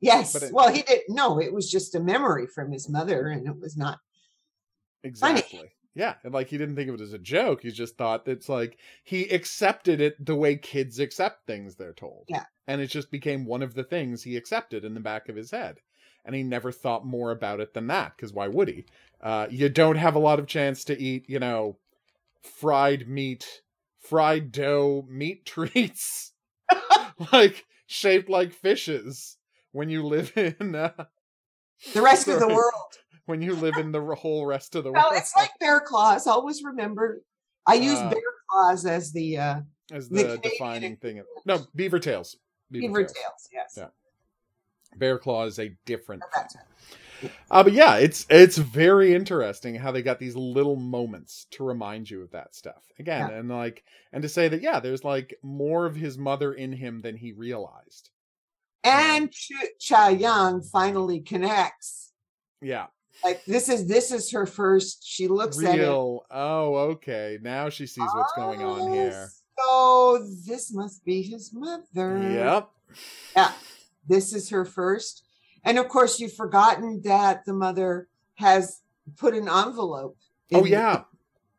[0.00, 0.34] Yes.
[0.34, 1.14] It, well, he didn't.
[1.14, 3.98] No, it was just a memory from his mother, and it was not
[5.02, 5.58] exactly.
[5.58, 5.72] Funny.
[5.94, 7.62] Yeah, and like he didn't think of it as a joke.
[7.62, 12.26] He just thought it's like he accepted it the way kids accept things they're told.
[12.28, 15.34] Yeah, and it just became one of the things he accepted in the back of
[15.34, 15.78] his head,
[16.24, 18.16] and he never thought more about it than that.
[18.16, 18.84] Because why would he?
[19.20, 21.78] Uh, you don't have a lot of chance to eat, you know,
[22.42, 23.62] fried meat,
[23.98, 26.32] fried dough meat treats,
[27.32, 29.37] like shaped like fishes
[29.72, 30.92] when you live in uh,
[31.94, 32.98] the rest sorry, of the world.
[33.26, 35.14] When you live in the whole rest of the well, world.
[35.16, 36.26] it's like bear claws.
[36.26, 37.22] Always remember,
[37.66, 39.60] I use uh, bear claws as the uh,
[39.92, 41.18] as the, the defining thing.
[41.18, 42.36] Of, no, beaver tails.
[42.70, 43.12] Beaver, beaver tails.
[43.12, 43.48] tails.
[43.52, 43.74] Yes.
[43.76, 43.88] Yeah.
[44.96, 46.22] Bear claw is a different.
[47.50, 52.08] Uh, but yeah, it's it's very interesting how they got these little moments to remind
[52.08, 53.36] you of that stuff again, yeah.
[53.36, 57.00] and like, and to say that yeah, there's like more of his mother in him
[57.00, 58.10] than he realized
[58.84, 62.12] And Ch- Cha Young finally connects.
[62.60, 62.86] Yeah.
[63.24, 65.04] Like this is this is her first.
[65.04, 65.68] She looks Real.
[65.70, 65.88] at it.
[65.88, 67.38] Oh, okay.
[67.42, 69.28] Now she sees what's going on oh, here.
[69.58, 72.22] So this must be his mother.
[72.22, 72.68] Yep.
[73.34, 73.52] Yeah.
[74.06, 75.24] This is her first.
[75.64, 78.80] And of course, you've forgotten that the mother has
[79.16, 80.16] put an envelope.
[80.52, 81.02] Oh in- yeah.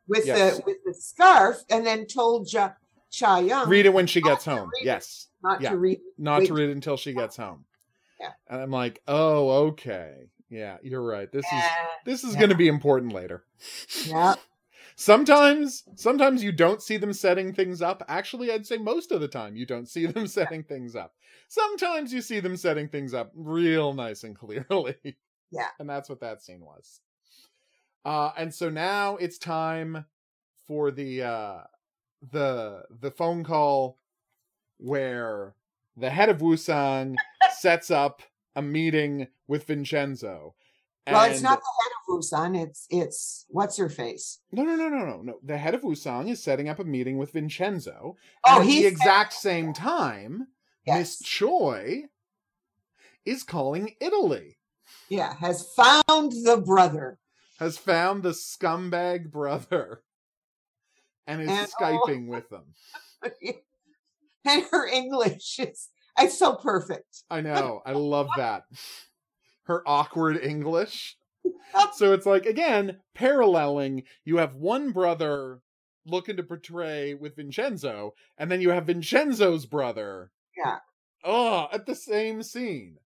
[0.08, 0.58] With Yes.
[0.58, 2.72] the with the scarf, and then told Ja
[3.12, 4.72] Cha Young Read it when she gets home.
[4.82, 5.28] Yes.
[5.28, 5.29] it.
[5.44, 5.72] Not yeah.
[5.72, 6.00] to read.
[6.18, 7.66] Not to read until she gets home.
[8.20, 8.32] Yeah.
[8.50, 10.30] And I'm like, oh, okay.
[10.50, 11.32] Yeah, you're right.
[11.32, 11.64] This is
[12.06, 12.42] this is Yeah.
[12.42, 13.44] gonna be important later.
[14.06, 14.36] Yeah.
[14.96, 18.04] Sometimes sometimes you don't see them setting things up.
[18.10, 21.14] Actually, I'd say most of the time you don't see them setting things up.
[21.48, 24.98] Sometimes you see them setting things up real nice and clearly.
[25.52, 25.68] Yeah.
[25.80, 27.00] And that's what that scene was.
[28.04, 30.06] Uh and so now it's time
[30.68, 31.60] for the uh
[32.34, 33.98] the the phone call
[34.80, 35.54] where
[35.96, 37.16] the head of Wusang
[37.58, 38.22] sets up
[38.56, 40.56] a meeting with Vincenzo.
[41.08, 42.62] Well, it's not the head of Wusang.
[42.62, 44.40] It's it's what's her face.
[44.52, 45.40] no, no, no, no, no, no.
[45.44, 48.16] The head of Wusang is setting up a meeting with Vincenzo.
[48.46, 50.48] Oh, and at the exact same time,
[50.86, 52.04] Miss Choi
[53.26, 54.58] is calling Italy.
[55.10, 57.18] Yeah, has found the brother.
[57.60, 60.04] Has found the scumbag brother
[61.28, 62.04] and is And- oh.
[62.08, 62.74] skyping with them.
[64.46, 67.24] and her English is it's so perfect.
[67.30, 67.82] I know.
[67.86, 68.64] I love that.
[69.64, 71.16] Her awkward English.
[71.94, 75.60] So it's like again, paralleling, you have one brother
[76.06, 80.32] looking to portray with Vincenzo, and then you have Vincenzo's brother.
[80.58, 80.80] Yeah.
[81.24, 82.98] Oh, at the same scene.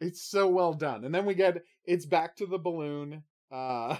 [0.00, 1.04] It's so well done.
[1.04, 3.22] And then we get it's back to the balloon.
[3.50, 3.96] Uh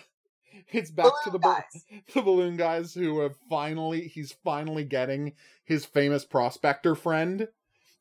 [0.73, 1.85] it's back to the Balloon guys.
[2.15, 5.35] the balloon guys who have finally he's finally getting
[5.65, 7.49] his famous prospector friend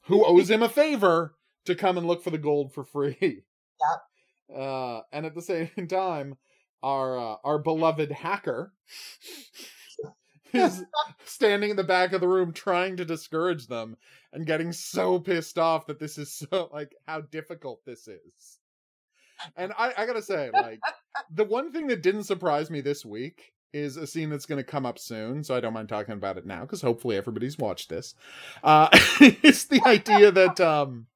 [0.03, 3.17] who owes him a favor to come and look for the gold for free.
[3.21, 3.41] Yep.
[4.47, 6.37] Uh, and at the same time,
[6.81, 8.71] our uh, our beloved hacker
[10.53, 10.85] is
[11.25, 13.97] standing in the back of the room trying to discourage them
[14.31, 18.59] and getting so pissed off that this is so like how difficult this is.
[19.55, 20.79] And I, I gotta say, like,
[21.33, 24.69] the one thing that didn't surprise me this week is a scene that's going to
[24.69, 27.89] come up soon, so I don't mind talking about it now because hopefully everybody's watched
[27.89, 28.15] this.
[28.63, 31.07] Uh, it's the idea that um,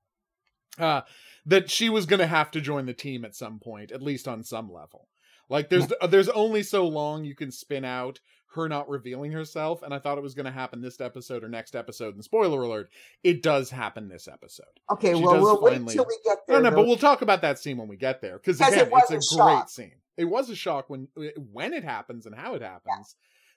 [0.78, 1.02] uh,
[1.46, 4.28] that she was going to have to join the team at some point, at least
[4.28, 5.08] on some level.
[5.52, 8.20] Like, there's there's only so long you can spin out
[8.56, 11.48] her not revealing herself, and I thought it was going to happen this episode or
[11.50, 12.16] next episode.
[12.16, 12.90] And spoiler alert,
[13.24, 14.66] it does happen this episode.
[14.92, 16.62] Okay, She well we'll wait finally- till we get there.
[16.62, 16.76] no, though.
[16.78, 19.38] but we'll talk about that scene when we get there because again, it it's a,
[19.38, 19.96] great scene.
[20.18, 21.08] It was a shock when
[21.52, 23.16] when it happens and how it happens.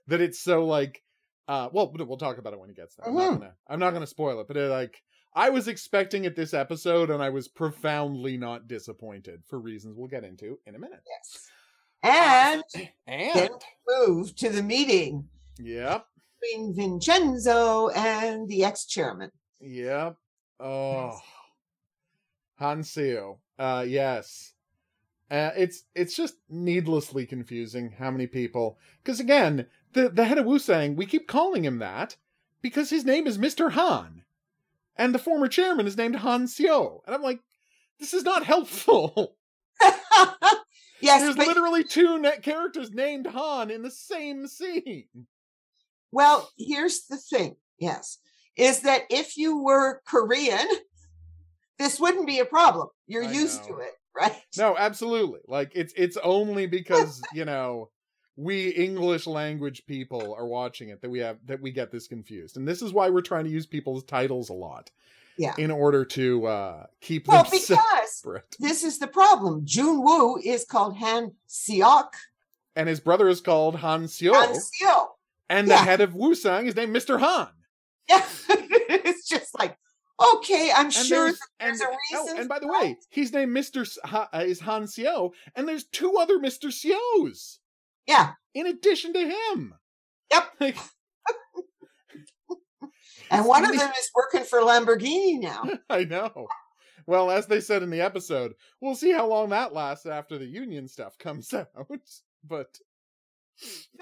[0.08, 1.02] That it's so like,
[1.48, 3.08] uh, well, we'll talk about it when it gets there.
[3.08, 3.38] I'm not Mhm.
[3.40, 5.02] gonna, I'm not gonna spoil it, but it, like,
[5.34, 10.08] I was expecting it this episode, and I was profoundly not disappointed for reasons we'll
[10.08, 11.00] get into in a minute.
[11.08, 11.48] yes.
[12.04, 12.62] And
[13.06, 13.50] And
[13.88, 16.06] move to the meeting yep,
[16.40, 19.30] between Vincenzo and the ex-chairman.
[19.60, 20.16] Yep.
[20.60, 21.18] Oh,
[22.56, 23.38] Han Seo.
[23.58, 24.52] Uh, yes.
[25.30, 30.44] Uh, it's it's just needlessly confusing how many people because again the the head of
[30.44, 32.16] Wusang we keep calling him that
[32.60, 34.22] because his name is Mister Han,
[34.96, 37.40] and the former chairman is named Han Seo, and I'm like,
[37.98, 39.36] this is not helpful.
[41.00, 45.06] yes, There's but literally two net characters named Han in the same scene.
[46.12, 47.56] well, here's the thing.
[47.78, 48.18] Yes,
[48.56, 50.66] is that if you were Korean,
[51.78, 52.88] this wouldn't be a problem.
[53.06, 53.76] You're I used know.
[53.76, 54.36] to it, right?
[54.56, 55.40] No, absolutely.
[55.48, 57.90] Like it's it's only because, you know,
[58.36, 62.56] we English language people are watching it that we have that we get this confused.
[62.56, 64.90] And this is why we're trying to use people's titles a lot.
[65.36, 65.54] Yeah.
[65.58, 67.78] In order to uh keep Well, them because
[68.14, 68.56] separate.
[68.60, 69.62] this is the problem.
[69.64, 72.08] Jun Woo is called Han Seok.
[72.76, 74.32] And his brother is called Han Seo.
[74.34, 75.06] Han Seo.
[75.48, 77.18] and the head of Wusang is named Mr.
[77.20, 77.48] Han.
[78.08, 79.76] Yeah, it's just like
[80.36, 80.70] okay.
[80.74, 82.38] I'm And sure there's, there's and, a oh, reason.
[82.40, 83.80] and by the way, he's named Mr.
[83.82, 86.66] S- ha, uh, is Han Seo, and there's two other Mr.
[86.70, 87.58] Seos
[88.06, 88.32] yeah.
[88.54, 89.74] in addition to him.
[90.30, 90.44] Yep.
[90.60, 90.76] Like,
[93.30, 95.64] And one of them is working for Lamborghini now.
[95.90, 96.46] I know.
[97.06, 100.46] Well, as they said in the episode, we'll see how long that lasts after the
[100.46, 101.68] union stuff comes out.
[102.46, 102.78] But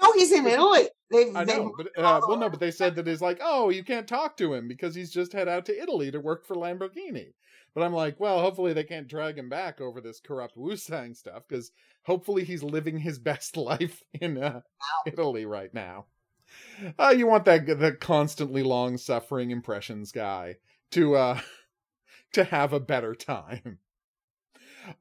[0.01, 0.89] No, he's in Italy.
[1.11, 3.83] They've, I know, but uh, well, no, but they said that it's like, oh, you
[3.83, 7.33] can't talk to him because he's just head out to Italy to work for Lamborghini.
[7.73, 11.43] But I'm like, well, hopefully they can't drag him back over this corrupt Wusang stuff
[11.47, 11.71] because
[12.03, 14.61] hopefully he's living his best life in uh,
[15.05, 16.05] Italy right now.
[16.99, 20.55] Uh, you want that the constantly long suffering impressions guy
[20.91, 21.39] to uh
[22.33, 23.79] to have a better time.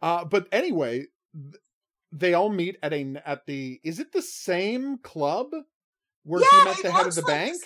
[0.01, 1.07] Uh, but anyway,
[2.13, 5.49] they all meet at a at the is it the same club
[6.25, 7.57] where yeah, he met the head of the like bank?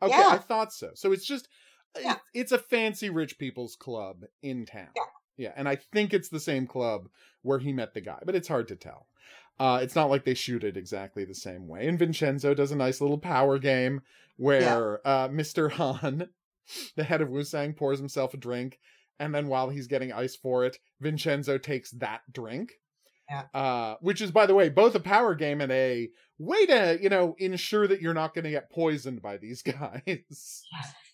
[0.00, 0.28] The okay, yeah.
[0.28, 0.90] I thought so.
[0.94, 1.48] So it's just
[2.00, 2.16] yeah.
[2.32, 4.88] it's a fancy rich people's club in town.
[5.36, 7.08] Yeah, and I think it's the same club
[7.42, 9.08] where he met the guy, but it's hard to tell.
[9.58, 11.86] Uh, it's not like they shoot it exactly the same way.
[11.86, 14.02] And Vincenzo does a nice little power game
[14.36, 15.10] where yeah.
[15.10, 15.70] uh, Mr.
[15.72, 16.28] Han,
[16.96, 18.78] the head of Wusang, pours himself a drink,
[19.18, 22.72] and then while he's getting ice for it, Vincenzo takes that drink.
[23.30, 23.44] Yeah.
[23.54, 27.08] Uh, which is, by the way, both a power game and a way to, you
[27.08, 30.64] know, ensure that you're not going to get poisoned by these guys.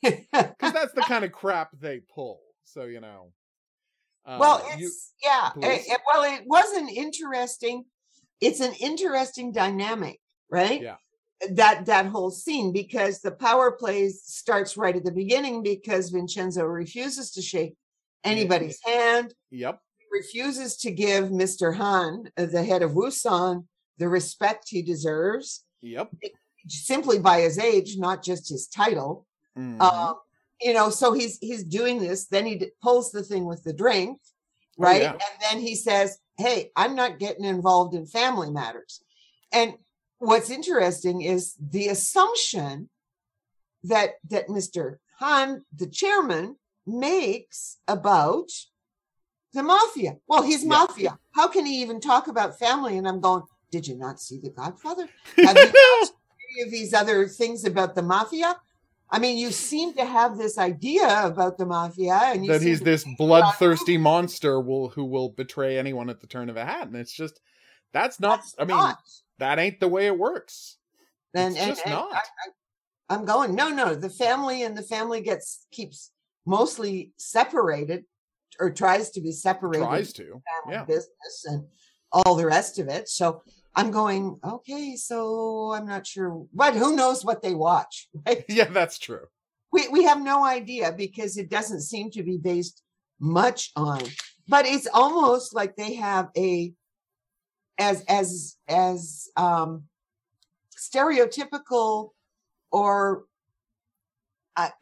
[0.02, 0.22] Because
[0.60, 2.40] that's the kind of crap they pull.
[2.64, 3.32] So, you know.
[4.26, 4.90] Uh, well, it's, you,
[5.24, 5.50] yeah.
[5.56, 7.84] It, it, well, it was an interesting,
[8.40, 10.82] it's an interesting dynamic, right?
[10.82, 10.96] Yeah.
[11.52, 16.64] That that whole scene because the power plays starts right at the beginning because Vincenzo
[16.64, 17.76] refuses to shake
[18.24, 19.32] anybody's hand.
[19.50, 21.74] Yep refuses to give Mr.
[21.74, 23.64] Han, uh, the head of Wusang,
[23.98, 25.64] the respect he deserves.
[25.82, 26.10] Yep.
[26.66, 29.26] Simply by his age, not just his title.
[29.58, 29.80] Mm-hmm.
[29.80, 30.16] Um,
[30.60, 32.26] you know, so he's he's doing this.
[32.26, 34.18] Then he d- pulls the thing with the drink,
[34.76, 35.00] right?
[35.00, 35.12] Oh, yeah.
[35.12, 39.02] And then he says, "Hey, I'm not getting involved in family matters."
[39.52, 39.74] And
[40.18, 42.88] what's interesting is the assumption
[43.84, 44.96] that that Mr.
[45.18, 48.50] Han, the chairman, makes about
[49.52, 50.16] the mafia.
[50.26, 50.68] Well, he's yeah.
[50.68, 51.18] mafia.
[51.32, 52.98] How can he even talk about family?
[52.98, 55.08] And I'm going, did you not see The Godfather?
[55.36, 56.12] Have you watched
[56.52, 58.56] any of these other things about the mafia?
[59.12, 63.04] I mean, you seem to have this idea about the mafia, and that he's this
[63.18, 67.12] bloodthirsty monster will who will betray anyone at the turn of a hat, and it's
[67.12, 67.40] just
[67.92, 68.40] that's not.
[68.40, 68.98] That's I mean, not.
[69.38, 70.76] that ain't the way it works.
[71.34, 72.12] And, it's and, just and not.
[72.12, 73.54] I, I'm going.
[73.54, 73.94] No, no.
[73.94, 76.12] The family and the family gets keeps
[76.46, 78.04] mostly separated
[78.58, 80.84] or tries to be separated tries to yeah.
[80.84, 81.64] business and
[82.12, 83.42] all the rest of it so
[83.74, 88.64] i'm going okay so i'm not sure but who knows what they watch right yeah
[88.64, 89.26] that's true
[89.72, 92.82] we, we have no idea because it doesn't seem to be based
[93.20, 94.02] much on
[94.48, 96.72] but it's almost like they have a
[97.78, 99.84] as as as um
[100.76, 102.10] stereotypical
[102.72, 103.24] or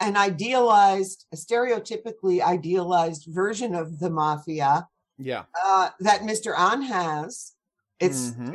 [0.01, 4.89] an idealized, a stereotypically idealized version of the mafia.
[5.19, 5.45] Yeah.
[5.65, 6.55] Uh, that Mr.
[6.57, 7.53] An has.
[8.01, 8.55] It's mm-hmm.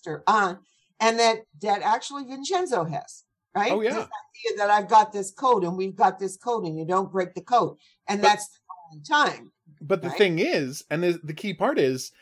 [0.00, 0.58] Different than
[1.00, 3.24] and that that actually Vincenzo has.
[3.54, 3.72] Right.
[3.72, 3.90] Oh yeah.
[3.90, 7.10] This idea that I've got this code and we've got this code and you don't
[7.10, 7.76] break the code,
[8.08, 8.58] and but, that's the
[8.92, 9.52] only time.
[9.80, 10.18] But the right?
[10.18, 12.12] thing is, and the, the key part is,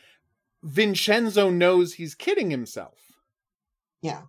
[0.63, 2.99] Vincenzo knows he's kidding himself.
[4.03, 4.23] Yeah.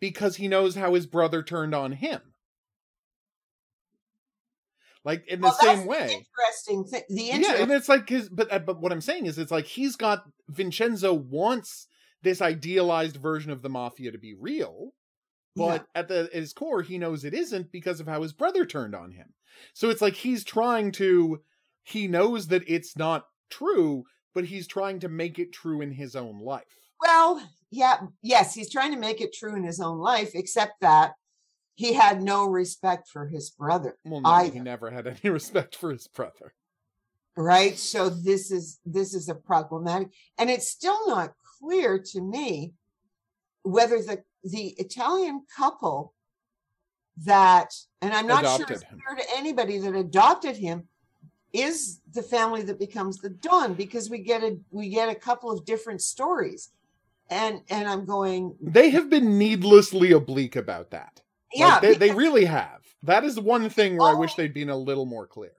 [0.00, 2.20] Because he knows how his brother turned on him.
[5.04, 6.24] Like in well, the same way.
[6.24, 7.02] interesting thing.
[7.08, 8.28] The yeah, and it's like his.
[8.28, 11.88] But uh, but what I'm saying is, it's like he's got Vincenzo wants
[12.22, 14.92] this idealized version of the mafia to be real,
[15.56, 16.00] but yeah.
[16.00, 18.94] at the at his core, he knows it isn't because of how his brother turned
[18.94, 19.34] on him.
[19.74, 21.40] So it's like he's trying to.
[21.84, 24.04] He knows that it's not true,
[24.34, 26.62] but he's trying to make it true in his own life.
[27.00, 31.12] Well, yeah, yes, he's trying to make it true in his own life, except that
[31.74, 33.96] he had no respect for his brother.
[34.04, 34.54] Well, no, either.
[34.54, 36.54] he never had any respect for his brother.
[37.36, 37.78] Right.
[37.78, 40.08] So this is this is a problematic,
[40.38, 41.32] and it's still not
[41.62, 42.72] clear to me
[43.62, 46.14] whether the the Italian couple
[47.18, 50.88] that, and I'm not adopted sure it's clear to anybody that adopted him,
[51.52, 55.50] is the family that becomes the Don because we get a we get a couple
[55.50, 56.70] of different stories,
[57.30, 58.56] and and I'm going.
[58.60, 61.20] They have been needlessly oblique about that.
[61.54, 62.80] Yeah, like they, they really have.
[63.02, 64.34] That is one thing where oh, I wish oh.
[64.38, 65.52] they'd been a little more clear.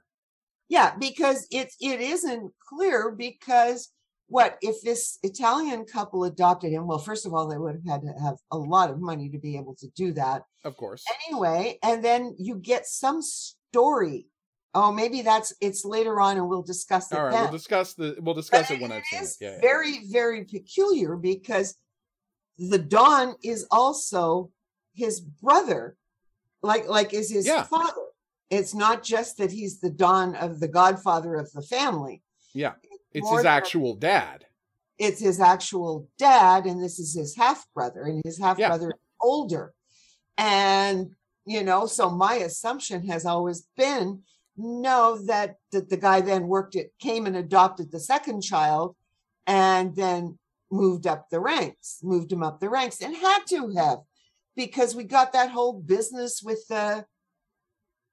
[0.70, 3.90] Yeah, because it's it isn't clear because
[4.28, 6.88] what if this Italian couple adopted him?
[6.88, 9.38] Well, first of all, they would have had to have a lot of money to
[9.38, 10.44] be able to do that.
[10.64, 11.04] Of course.
[11.28, 14.28] Anyway, and then you get some story.
[14.76, 17.18] Oh, maybe that's it's later on, and we'll discuss it.
[17.18, 17.44] All right, then.
[17.44, 19.30] we'll discuss the we'll discuss but it when I've seen it.
[19.40, 19.62] Yeah, yeah.
[19.62, 21.76] Very, very peculiar because
[22.58, 24.50] the Don is also
[24.96, 25.96] his brother,
[26.64, 27.64] like like is his yeah.
[27.64, 28.02] father.
[28.50, 32.24] It's not just that he's the Don of the godfather of the family.
[32.54, 32.74] Yeah.
[33.14, 34.46] It's, his actual dad.
[34.98, 39.18] It's his actual dad, and this is his half brother, and his half brother yeah.
[39.22, 39.74] older.
[40.38, 41.12] And
[41.46, 44.24] you know, so my assumption has always been
[44.56, 48.96] no, that that the guy then worked it, came and adopted the second child,
[49.48, 50.38] and then
[50.72, 54.00] moved up the ranks, moved him up the ranks, and had to have
[54.56, 57.06] because we got that whole business with the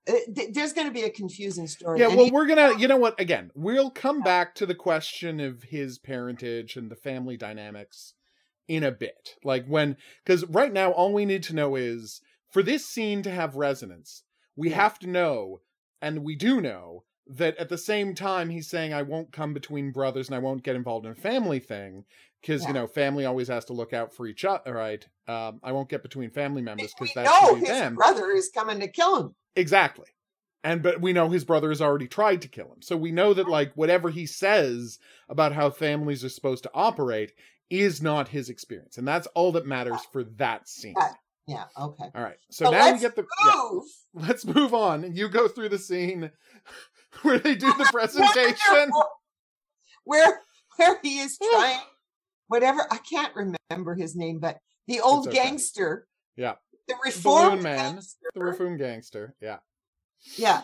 [0.09, 0.14] uh,
[0.53, 2.01] there's going to be a confusing story.
[2.01, 3.20] Yeah, well, he- we're gonna, you know what?
[3.20, 8.14] Again, we'll come back to the question of his parentage and the family dynamics
[8.68, 9.36] in a bit.
[9.44, 12.20] Like when, because right now, all we need to know is
[12.51, 14.22] for this scene to have resonance,
[14.57, 15.61] we have to know,
[16.01, 19.92] and we do know, that at the same time he's saying I won't come between
[19.92, 22.05] brothers and I won't get involved in a family thing
[22.40, 22.68] because yeah.
[22.68, 25.07] you know family always has to look out for each other, right?
[25.28, 27.94] Um, I won't get between family members because that's no, his them.
[27.94, 29.34] brother is coming to kill him.
[29.57, 30.09] Exactly,
[30.62, 33.34] and but we know his brother has already tried to kill him, so we know
[33.34, 34.98] that like whatever he says
[35.28, 37.32] about how families are supposed to operate
[37.68, 40.94] is not his experience, and that's all that matters for that scene.
[40.96, 41.12] Yeah.
[41.46, 41.64] Yeah.
[41.76, 42.05] Okay.
[42.14, 42.36] All right.
[42.51, 43.26] So, so now we get the.
[43.44, 43.80] Yeah,
[44.14, 45.16] let's move on.
[45.16, 46.30] You go through the scene
[47.22, 48.90] where they do the presentation.
[50.05, 50.40] where
[50.76, 51.80] where he is trying
[52.51, 55.36] whatever I can't remember his name, but the old okay.
[55.36, 56.07] gangster.
[56.36, 56.55] Yeah.
[56.91, 57.95] The reformed man.
[57.95, 59.34] Gangster, the reformed gangster.
[59.41, 59.59] Yeah.
[60.36, 60.62] Yeah.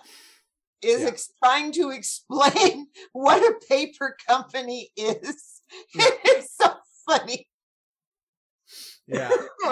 [0.83, 1.09] Is yeah.
[1.09, 5.63] Ex- trying to explain what a paper company is.
[5.95, 6.05] Yeah.
[6.05, 6.17] Hmm.
[6.25, 6.75] it's so
[7.09, 7.49] funny.
[9.07, 9.31] Yeah.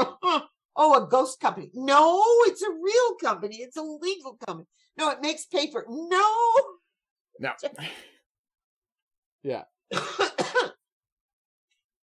[0.77, 1.71] oh, a ghost company.
[1.75, 3.57] No, it's a real company.
[3.57, 4.69] It's a legal company.
[4.97, 5.85] No, it makes paper.
[5.89, 6.55] No.
[7.41, 7.51] No.
[9.43, 9.65] yeah.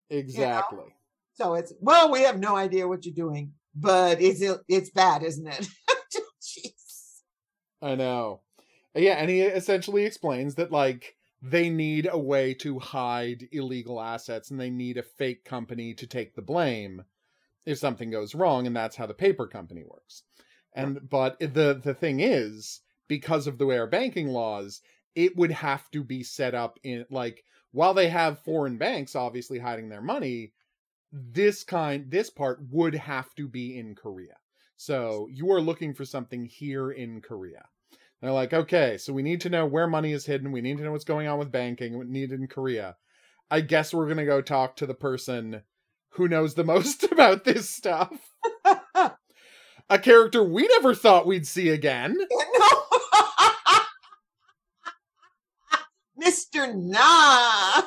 [0.09, 0.77] exactly.
[0.77, 0.91] You know?
[1.33, 5.47] So it's well, we have no idea what you're doing, but it's it's bad, isn't
[5.47, 5.67] it?
[6.41, 7.21] Jeez.
[7.81, 8.41] I know.
[8.95, 14.49] Yeah, and he essentially explains that like they need a way to hide illegal assets
[14.49, 17.03] and they need a fake company to take the blame
[17.65, 20.23] if something goes wrong and that's how the paper company works.
[20.73, 24.81] And but the the thing is, because of the way our banking laws,
[25.13, 29.59] it would have to be set up in like while they have foreign banks obviously
[29.59, 30.53] hiding their money,
[31.15, 34.35] this kind this part would have to be in Korea.
[34.75, 37.63] So you are looking for something here in Korea.
[38.21, 40.51] they're like, okay, so we need to know where money is hidden.
[40.51, 41.97] We need to know what's going on with banking.
[41.97, 42.97] We need it in Korea.
[43.49, 45.61] I guess we're gonna go talk to the person
[46.09, 48.11] who knows the most about this stuff
[49.89, 52.17] a character we never thought we'd see again.
[56.17, 56.31] No.
[56.31, 56.73] Mr.
[56.73, 57.83] Na.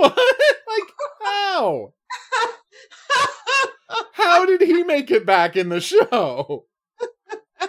[0.00, 0.18] What?
[0.66, 0.92] Like
[1.22, 1.92] how?
[4.12, 6.66] how did he make it back in the show?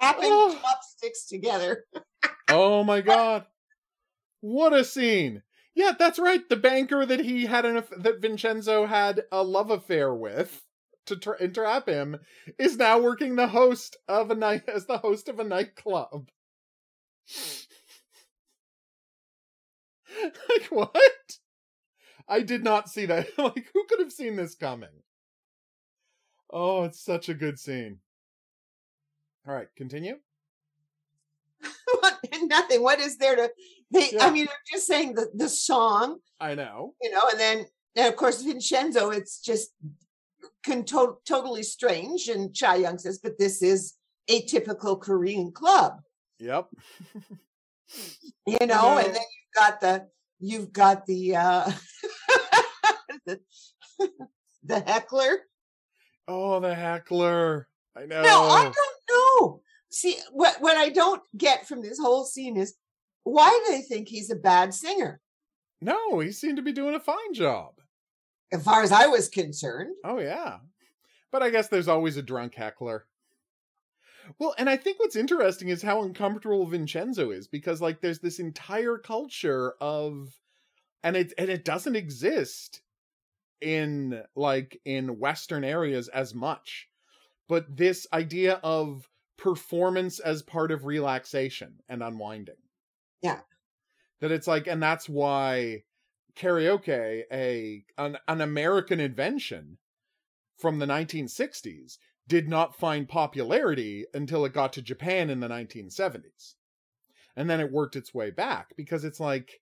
[0.00, 0.58] Tapping oh.
[0.60, 1.84] chopsticks together.
[2.50, 3.44] oh my god.
[4.40, 5.42] What a scene.
[5.74, 6.48] Yeah, that's right.
[6.48, 10.62] The banker that he had an that Vincenzo had a love affair with
[11.06, 12.18] to tra- entrap him
[12.58, 16.28] is now working the host of a night as the host of a nightclub.
[20.50, 21.38] like what?
[22.28, 23.28] I did not see that.
[23.38, 24.88] like who could have seen this coming?
[26.52, 27.98] Oh, it's such a good scene.
[29.46, 30.16] All right, continue.
[32.42, 32.82] Nothing.
[32.82, 33.50] What is there to?
[33.92, 34.26] They, yeah.
[34.26, 36.18] I mean, I'm just saying the the song.
[36.40, 36.94] I know.
[37.00, 39.10] You know, and then and of course Vincenzo.
[39.10, 39.70] It's just
[40.66, 42.28] can to- totally strange.
[42.28, 43.94] And Cha Young says, but this is
[44.28, 46.00] a typical Korean club.
[46.40, 46.66] Yep.
[48.46, 49.22] you know, and then
[49.56, 50.06] got the
[50.38, 51.70] you've got the uh
[53.26, 53.40] the,
[54.64, 55.40] the heckler.
[56.28, 57.68] Oh, the heckler.
[57.96, 58.22] I know.
[58.22, 58.74] No, I don't
[59.10, 59.60] know.
[59.90, 62.74] See, what what I don't get from this whole scene is
[63.24, 65.20] why do they think he's a bad singer?
[65.80, 67.74] No, he seemed to be doing a fine job
[68.52, 69.94] as far as I was concerned.
[70.04, 70.58] Oh yeah.
[71.32, 73.06] But I guess there's always a drunk heckler.
[74.38, 78.38] Well, and I think what's interesting is how uncomfortable Vincenzo is because like there's this
[78.38, 80.38] entire culture of
[81.02, 82.82] and it and it doesn't exist
[83.60, 86.88] in like in western areas as much.
[87.48, 92.56] But this idea of performance as part of relaxation and unwinding.
[93.22, 93.40] Yeah.
[94.20, 95.84] That it's like and that's why
[96.36, 99.78] karaoke a an, an American invention
[100.58, 101.98] from the 1960s
[102.28, 106.54] did not find popularity until it got to Japan in the 1970s.
[107.36, 109.60] And then it worked its way back because it's like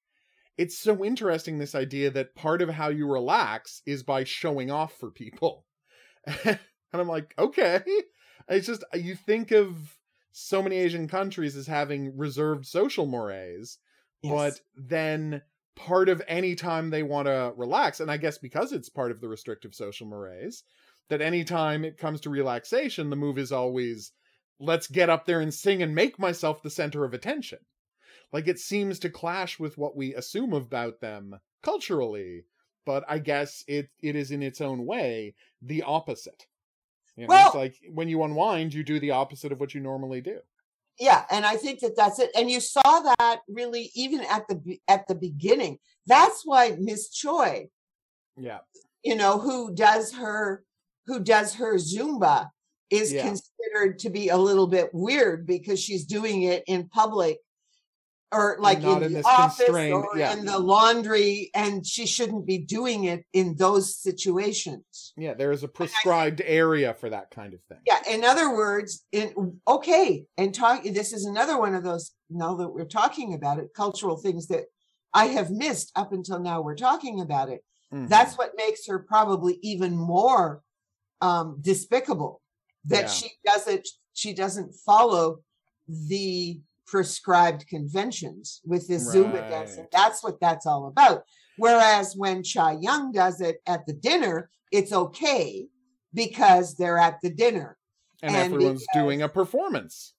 [0.57, 4.93] it's so interesting this idea that part of how you relax is by showing off
[4.99, 5.67] for people.
[6.45, 6.59] and
[6.93, 7.81] I'm like, okay.
[8.49, 9.99] It's just you think of
[10.33, 13.79] so many Asian countries as having reserved social mores,
[14.23, 14.33] yes.
[14.33, 15.43] but then
[15.77, 19.21] part of any time they want to relax and i guess because it's part of
[19.21, 20.63] the restrictive social mores
[21.09, 24.13] that anytime it comes to relaxation the move is always
[24.61, 27.59] let's get up there and sing and make myself the center of attention
[28.33, 32.45] like it seems to clash with what we assume about them culturally
[32.87, 36.47] but i guess it it is in its own way the opposite
[37.17, 39.81] You know, well, it's like when you unwind, you do the opposite of what you
[39.81, 40.41] normally do.
[40.99, 42.31] Yeah, and I think that that's it.
[42.37, 45.79] And you saw that really even at the at the beginning.
[46.07, 47.69] That's why Miss Choi,
[48.37, 48.59] yeah,
[49.05, 50.65] you know, who does her
[51.07, 52.49] who does her Zumba
[52.91, 53.23] is yeah.
[53.23, 57.39] considered to be a little bit weird because she's doing it in public
[58.33, 60.33] or like in, in, the office or yeah.
[60.33, 65.63] in the laundry and she shouldn't be doing it in those situations yeah there is
[65.63, 70.27] a prescribed I, area for that kind of thing yeah in other words in okay
[70.37, 74.17] and talk this is another one of those now that we're talking about it cultural
[74.17, 74.65] things that
[75.13, 78.07] i have missed up until now we're talking about it mm-hmm.
[78.07, 80.63] that's what makes her probably even more
[81.21, 82.41] um despicable
[82.85, 83.09] that yeah.
[83.09, 85.41] she doesn't she doesn't follow
[85.89, 89.17] the prescribed conventions with this right.
[89.17, 89.87] Zumba dancing.
[89.91, 91.25] That's what that's all about.
[91.57, 95.67] Whereas when Cha Young does it at the dinner, it's okay
[96.13, 97.77] because they're at the dinner.
[98.23, 100.15] And, and everyone's because, doing a performance.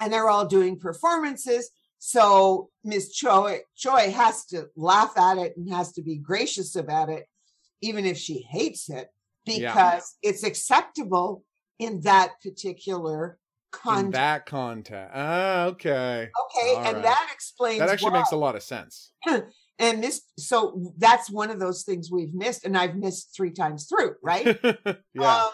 [0.00, 1.70] And they're all doing performances.
[1.98, 7.08] So Miss Choi, Choi has to laugh at it and has to be gracious about
[7.08, 7.26] it,
[7.80, 9.08] even if she hates it,
[9.46, 10.30] because yeah.
[10.30, 11.44] it's acceptable
[11.78, 13.38] in that particular
[13.72, 14.04] context.
[14.04, 15.12] In that context.
[15.14, 16.28] Ah, okay.
[16.28, 17.02] Okay, All and right.
[17.02, 18.18] that explains that actually why.
[18.18, 19.12] makes a lot of sense.
[19.78, 23.86] and this, so that's one of those things we've missed, and I've missed three times
[23.88, 24.58] through, right?
[25.14, 25.36] yeah.
[25.36, 25.50] Um,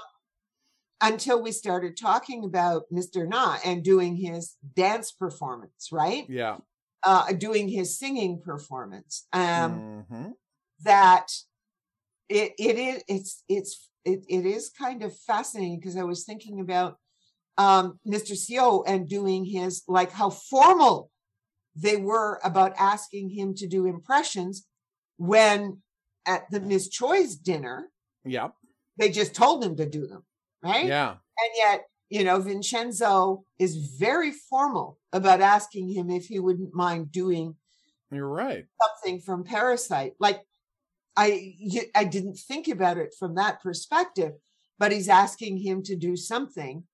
[1.05, 3.29] until we started talking about Mr.
[3.29, 6.25] Na and doing his dance performance, right?
[6.29, 6.59] Yeah.
[7.05, 9.27] Uh, doing his singing performance.
[9.33, 10.31] Um, mm-hmm.
[10.85, 11.27] That
[12.33, 16.61] it it is it's it's it, it is kind of fascinating because I was thinking
[16.61, 16.97] about
[17.59, 18.33] um, Mr.
[18.33, 21.11] Seo and doing his like how formal
[21.77, 24.67] they were about asking him to do impressions
[25.17, 25.79] when
[26.27, 27.89] at the Miss Choi's dinner.
[28.25, 28.53] Yep.
[28.99, 30.25] They just told him to do them,
[30.63, 30.87] right?
[30.87, 31.11] Yeah.
[31.11, 37.11] And yet, you know, Vincenzo is very formal about asking him if he wouldn't mind
[37.11, 37.57] doing
[38.11, 38.67] You're right.
[38.81, 40.13] something from Parasite.
[40.21, 40.43] Like
[41.17, 41.55] I
[41.95, 44.33] I didn't think about it from that perspective,
[44.79, 46.85] but he's asking him to do something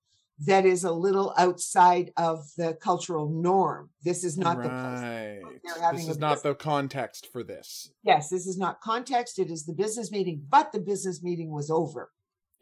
[0.47, 3.91] that is a little outside of the cultural norm.
[4.05, 5.41] This is not right.
[5.43, 7.91] the This is not the context for this.
[8.05, 9.39] Yes, this is not context.
[9.39, 12.13] It is the business meeting, but the business meeting was over.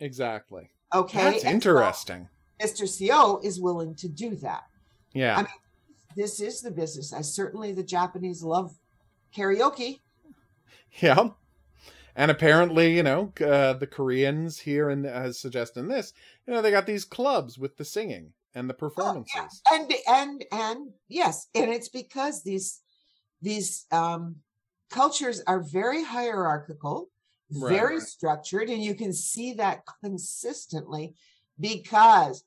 [0.01, 0.71] Exactly.
[0.95, 1.19] Okay.
[1.19, 2.29] That's and interesting.
[2.61, 2.85] So Mr.
[2.85, 4.63] Seo is willing to do that.
[5.13, 5.35] Yeah.
[5.35, 5.49] I mean,
[6.17, 7.13] this is the business.
[7.13, 8.75] I certainly the Japanese love
[9.37, 10.01] karaoke.
[11.01, 11.29] Yeah.
[12.19, 16.15] And apparently, you know, uh, the Koreans here and as suggesting this,
[16.47, 19.63] you know, they got these clubs with the singing and the performances.
[19.71, 19.79] Oh, yeah.
[19.79, 22.81] And and and yes, and it's because these
[23.43, 24.37] these um,
[24.91, 27.11] cultures are very hierarchical,
[27.53, 31.15] right, very structured, and you can see that consistently
[31.61, 32.45] because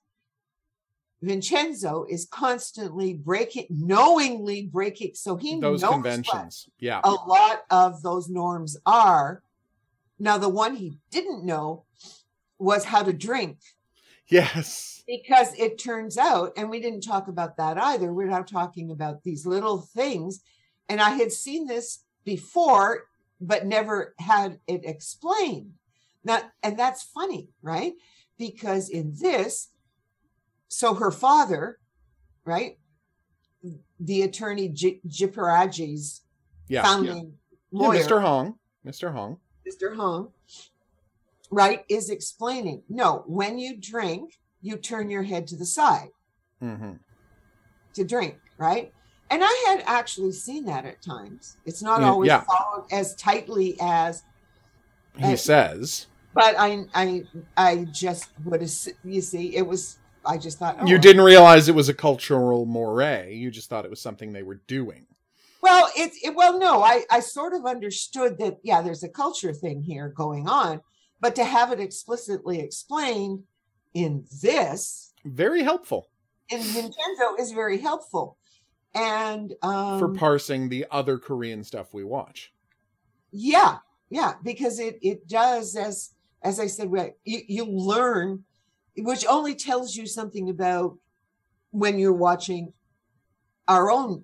[1.22, 5.12] Vincenzo is constantly breaking, knowingly breaking.
[5.14, 9.44] So he those knows conventions, yeah, a lot of those norms are,
[10.20, 11.86] now, the one he didn't know
[12.58, 13.58] was how to drink.
[14.28, 15.02] Yes.
[15.08, 19.24] Because it turns out, and we didn't talk about that either, we're now talking about
[19.24, 20.42] these little things.
[20.90, 23.06] And I had seen this before,
[23.40, 25.72] but never had it explained.
[26.24, 27.94] Now, and that's funny, right?
[28.38, 29.70] Because in this,
[30.68, 31.80] so her father,
[32.46, 32.78] right?
[34.00, 36.22] The attorney J- Jipuragi's
[36.68, 37.34] yeah, founding
[37.72, 37.80] yeah.
[37.88, 38.00] lawyer.
[38.00, 38.22] Yeah, Mr.
[38.22, 38.56] Hong.
[38.86, 39.12] Mr.
[39.12, 39.38] Hong.
[39.70, 39.96] Mr.
[39.96, 40.30] Hong,
[41.52, 46.10] right, is explaining no, when you drink, you turn your head to the side
[46.62, 46.94] mm-hmm.
[47.94, 48.92] to drink, right?
[49.32, 51.58] And I had actually seen that at times.
[51.66, 52.42] It's not always yeah.
[52.42, 54.24] followed as tightly as
[55.16, 56.08] he as, says.
[56.34, 57.24] But I, I,
[57.56, 58.72] I just would have.
[59.04, 60.00] You see, it was.
[60.26, 63.34] I just thought oh, you didn't realize it was a cultural mores.
[63.34, 65.06] You just thought it was something they were doing.
[65.62, 68.58] Well, it's it, well, no, I I sort of understood that.
[68.64, 70.82] Yeah, there's a culture thing here going on,
[71.20, 73.44] but to have it explicitly explained
[73.94, 76.10] in this very helpful.
[76.50, 78.38] In Vincenzo is very helpful,
[78.96, 82.54] and um, for parsing the other Korean stuff we watch.
[83.32, 83.78] Yeah,
[84.10, 86.90] yeah, because it it does as as I said,
[87.26, 88.46] you, you learn,
[88.98, 90.98] which only tells you something about
[91.72, 92.74] when you're watching
[93.68, 94.24] our own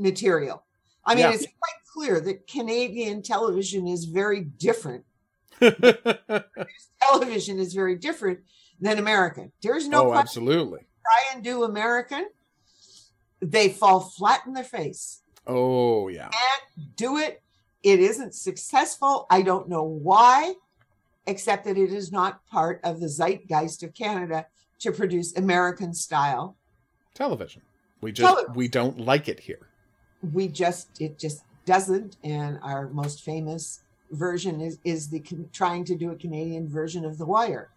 [0.00, 0.64] material.
[1.04, 1.32] I mean, yeah.
[1.32, 5.04] it's quite clear that Canadian television is very different.
[7.02, 8.40] television is very different
[8.80, 9.52] than American.
[9.62, 10.80] There's no oh, absolutely.
[10.80, 12.28] Try and do American,
[13.40, 15.22] they fall flat in their face.
[15.46, 16.28] Oh yeah.
[16.28, 17.42] Can't do it.
[17.82, 19.26] It isn't successful.
[19.30, 20.54] I don't know why.
[21.26, 24.46] except that it is not part of the zeitgeist of Canada
[24.80, 26.56] to produce American style
[27.14, 27.62] television.
[28.00, 28.54] We just television.
[28.54, 29.68] we don't like it here.
[30.32, 32.16] We just it just doesn't.
[32.24, 37.18] And our most famous version is is the trying to do a Canadian version of
[37.18, 37.70] The Wire.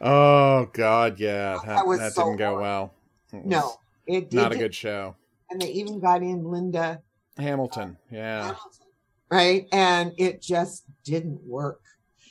[0.00, 2.94] Oh God, yeah, oh, that, that, that so didn't go well.
[3.32, 3.74] It no,
[4.06, 5.14] it not a good show.
[5.50, 7.02] And they even got in Linda
[7.36, 7.96] Hamilton.
[8.10, 8.86] Uh, yeah, Hamilton,
[9.30, 11.82] right, and it just didn't work.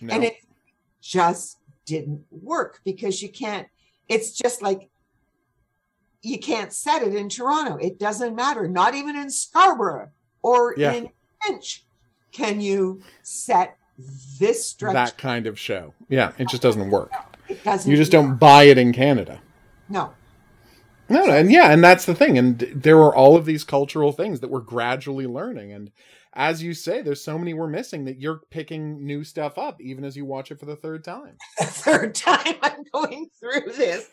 [0.01, 0.15] No.
[0.15, 0.37] And it
[1.01, 3.67] just didn't work because you can't.
[4.07, 4.89] It's just like
[6.21, 7.77] you can't set it in Toronto.
[7.77, 8.67] It doesn't matter.
[8.67, 10.09] Not even in Scarborough
[10.41, 10.93] or yeah.
[10.93, 11.09] in
[11.43, 11.83] Finch
[12.31, 13.77] can you set
[14.39, 14.93] this structure.
[14.93, 15.93] That kind of show.
[16.09, 17.11] Yeah, it just doesn't work.
[17.47, 17.89] It doesn't.
[17.89, 19.41] You just don't buy it in Canada.
[19.89, 20.13] No.
[21.09, 22.37] No, and yeah, and that's the thing.
[22.37, 25.73] And there are all of these cultural things that we're gradually learning.
[25.73, 25.91] And
[26.33, 30.05] as you say, there's so many we're missing that you're picking new stuff up even
[30.05, 31.37] as you watch it for the third time.
[31.59, 34.07] The third time I'm going through this.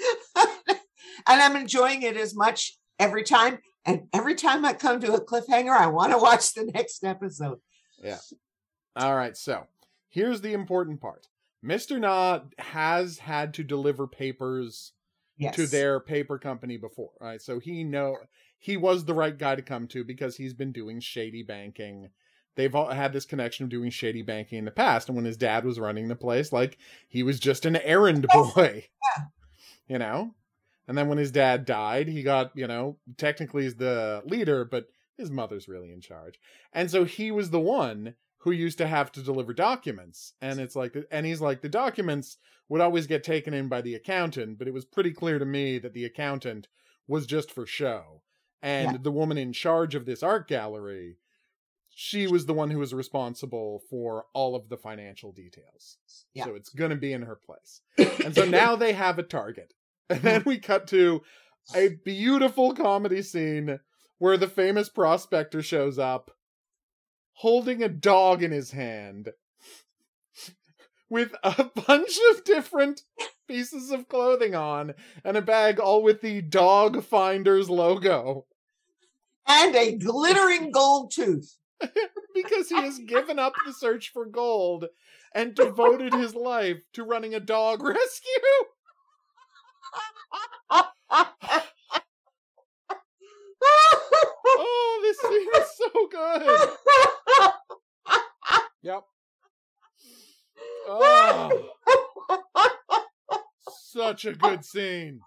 [1.26, 3.58] and I'm enjoying it as much every time.
[3.86, 7.58] And every time I come to a cliffhanger, I want to watch the next episode.
[8.02, 8.18] Yeah.
[8.96, 9.36] All right.
[9.36, 9.66] So
[10.08, 11.26] here's the important part
[11.64, 11.98] Mr.
[12.00, 14.92] Na has had to deliver papers
[15.38, 15.56] yes.
[15.56, 17.40] to their paper company before, right?
[17.40, 18.16] So he know
[18.58, 22.10] he was the right guy to come to because he's been doing shady banking.
[22.56, 25.36] They've all had this connection of doing shady banking in the past, and when his
[25.36, 29.24] dad was running the place, like he was just an errand boy, yeah.
[29.88, 30.34] you know.
[30.90, 34.88] And then when his dad died, he got you know technically he's the leader, but
[35.16, 36.40] his mother's really in charge,
[36.72, 40.32] and so he was the one who used to have to deliver documents.
[40.40, 42.38] And it's like, and he's like, the documents
[42.68, 45.78] would always get taken in by the accountant, but it was pretty clear to me
[45.78, 46.66] that the accountant
[47.06, 48.22] was just for show.
[48.60, 48.98] And yeah.
[49.00, 51.18] the woman in charge of this art gallery,
[51.90, 55.98] she was the one who was responsible for all of the financial details.
[56.34, 56.46] Yeah.
[56.46, 57.82] So it's going to be in her place.
[58.24, 59.74] and so now they have a target.
[60.20, 61.22] And then we cut to
[61.72, 63.78] a beautiful comedy scene
[64.18, 66.32] where the famous prospector shows up
[67.34, 69.28] holding a dog in his hand
[71.08, 73.02] with a bunch of different
[73.46, 74.94] pieces of clothing on
[75.24, 78.46] and a bag all with the dog finders logo.
[79.46, 81.56] And a glittering gold tooth.
[82.32, 84.86] Because he has given up the search for gold
[85.34, 88.64] and devoted his life to running a dog rescue
[90.70, 90.86] oh,
[95.02, 96.70] this scene is so good.
[98.82, 99.02] Yep.
[100.88, 101.68] Oh,
[103.68, 105.20] such a good scene.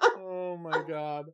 [0.00, 1.26] Oh my god.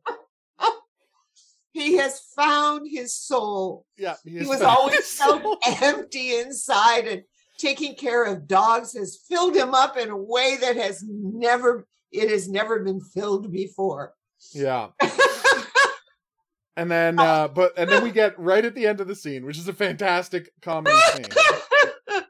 [1.71, 3.85] He has found his soul.
[3.97, 7.23] Yeah, he, he was always so empty inside, and
[7.59, 12.29] taking care of dogs has filled him up in a way that has never it
[12.29, 14.13] has never been filled before.
[14.53, 14.87] Yeah.
[16.75, 19.45] and then uh but and then we get right at the end of the scene,
[19.45, 21.25] which is a fantastic comedy scene.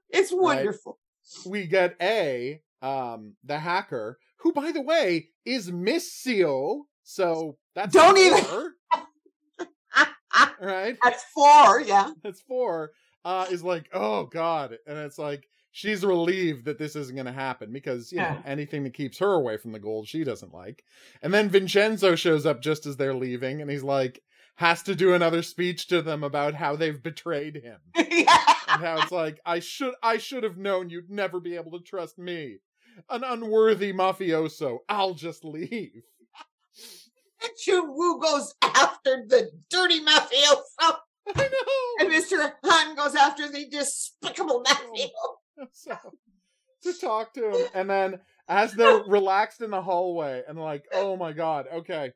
[0.09, 0.99] it's wonderful.
[1.45, 1.51] Right?
[1.51, 6.81] We get A, um, the hacker, who by the way is Miss Seo.
[7.03, 8.73] So that's don't even
[10.61, 10.97] right?
[11.03, 12.11] That's four, yeah.
[12.23, 12.91] That's four.
[13.29, 17.31] Uh, is like, oh god, and it's like she's relieved that this isn't going to
[17.31, 20.83] happen because you know anything that keeps her away from the gold she doesn't like.
[21.21, 24.23] And then Vincenzo shows up just as they're leaving, and he's like
[24.55, 28.35] has to do another speech to them about how they've betrayed him yeah.
[28.67, 31.85] and how it's like I should I should have known you'd never be able to
[31.85, 32.57] trust me,
[33.11, 34.79] an unworthy mafioso.
[34.89, 36.01] I'll just leave.
[37.41, 40.97] And Jun Woo goes after the dirty mafioso.
[41.35, 42.05] I know.
[42.05, 42.53] And Mr.
[42.63, 45.67] Han goes after the despicable mafioso.
[45.73, 45.97] so,
[46.83, 47.67] to talk to him.
[47.73, 52.11] And then as they're relaxed in the hallway and like, oh my god, okay.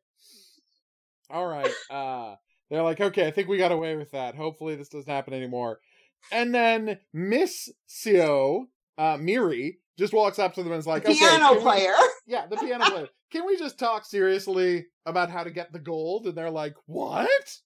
[1.30, 1.72] All right.
[1.91, 2.36] Uh
[2.70, 4.34] they're like, okay, I think we got away with that.
[4.34, 5.80] Hopefully this doesn't happen anymore.
[6.32, 8.64] And then Miss Seo,
[8.97, 11.93] uh, Miri, just walks up to them and is like, the piano player.
[11.99, 12.34] We...
[12.34, 13.09] yeah, the piano player.
[13.32, 16.26] Can we just talk seriously about how to get the gold?
[16.26, 17.59] And they're like, what?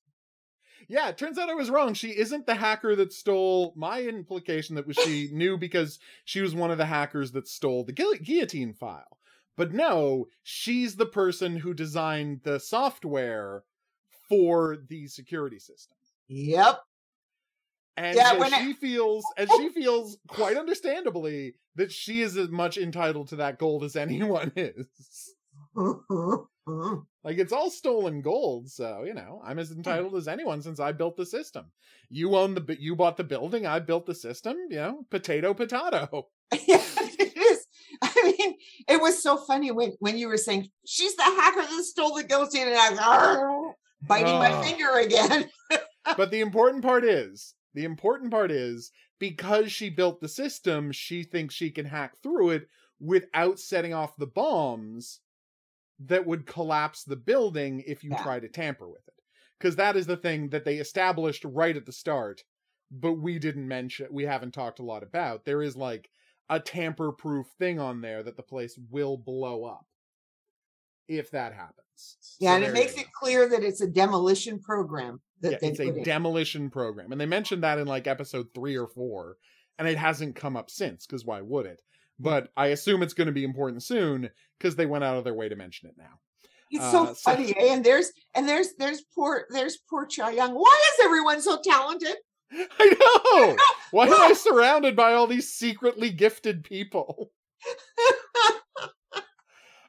[0.89, 1.93] Yeah, it turns out I was wrong.
[1.93, 6.55] She isn't the hacker that stole my implication that was she knew because she was
[6.55, 9.17] one of the hackers that stole the gu- guillotine file.
[9.57, 13.63] But no, she's the person who designed the software
[14.29, 15.97] for the security system.
[16.27, 16.79] Yep.
[17.97, 18.77] And yeah, so she it...
[18.77, 23.83] feels and she feels quite understandably that she is as much entitled to that gold
[23.83, 24.85] as anyone is.
[27.27, 30.93] Like it's all stolen gold, so you know I'm as entitled as anyone since I
[30.93, 31.65] built the system.
[32.09, 34.55] You own the, you bought the building, I built the system.
[34.69, 36.29] You know, potato, potato.
[36.53, 36.81] yeah,
[37.19, 37.67] it is.
[38.01, 38.55] I mean,
[38.87, 42.23] it was so funny when when you were saying she's the hacker that stole the
[42.23, 44.39] guillotine, and I was biting oh.
[44.39, 45.49] my finger again.
[46.15, 51.23] but the important part is the important part is because she built the system, she
[51.23, 52.69] thinks she can hack through it
[53.01, 55.19] without setting off the bombs
[56.05, 58.23] that would collapse the building if you yeah.
[58.23, 59.13] try to tamper with it.
[59.59, 62.43] Because that is the thing that they established right at the start,
[62.91, 65.45] but we didn't mention, we haven't talked a lot about.
[65.45, 66.09] There is like
[66.49, 69.85] a tamper proof thing on there that the place will blow up
[71.07, 72.37] if that happens.
[72.39, 75.21] Yeah, so and it makes it clear that it's a demolition program.
[75.41, 76.03] That yeah, it's a in.
[76.03, 77.11] demolition program.
[77.11, 79.37] And they mentioned that in like episode three or four,
[79.79, 81.81] and it hasn't come up since, because why would it?
[82.19, 85.33] But I assume it's going to be important soon because they went out of their
[85.33, 86.19] way to mention it now.
[86.69, 90.53] It's uh, so funny, so, and there's and there's there's poor there's poor Cha Young.
[90.53, 92.15] Why is everyone so talented?
[92.51, 93.55] I know.
[93.91, 97.31] Why am I surrounded by all these secretly gifted people?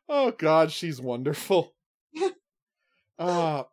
[0.09, 1.74] oh God, she's wonderful.
[3.18, 3.64] Uh,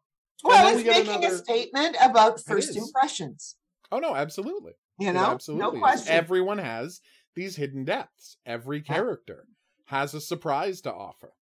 [0.44, 1.28] well, it's making another...
[1.28, 3.56] a statement about first impressions.
[3.92, 4.74] Oh no, absolutely.
[4.98, 5.74] You know, absolutely.
[5.74, 6.12] No question.
[6.12, 7.02] Everyone has
[7.36, 8.38] these hidden depths.
[8.46, 9.48] Every character
[9.86, 11.34] has a surprise to offer.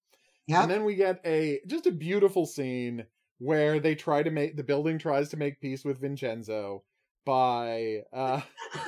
[0.47, 0.61] Yep.
[0.63, 3.05] And then we get a just a beautiful scene
[3.39, 6.83] where they try to make the building tries to make peace with Vincenzo
[7.25, 8.41] by uh,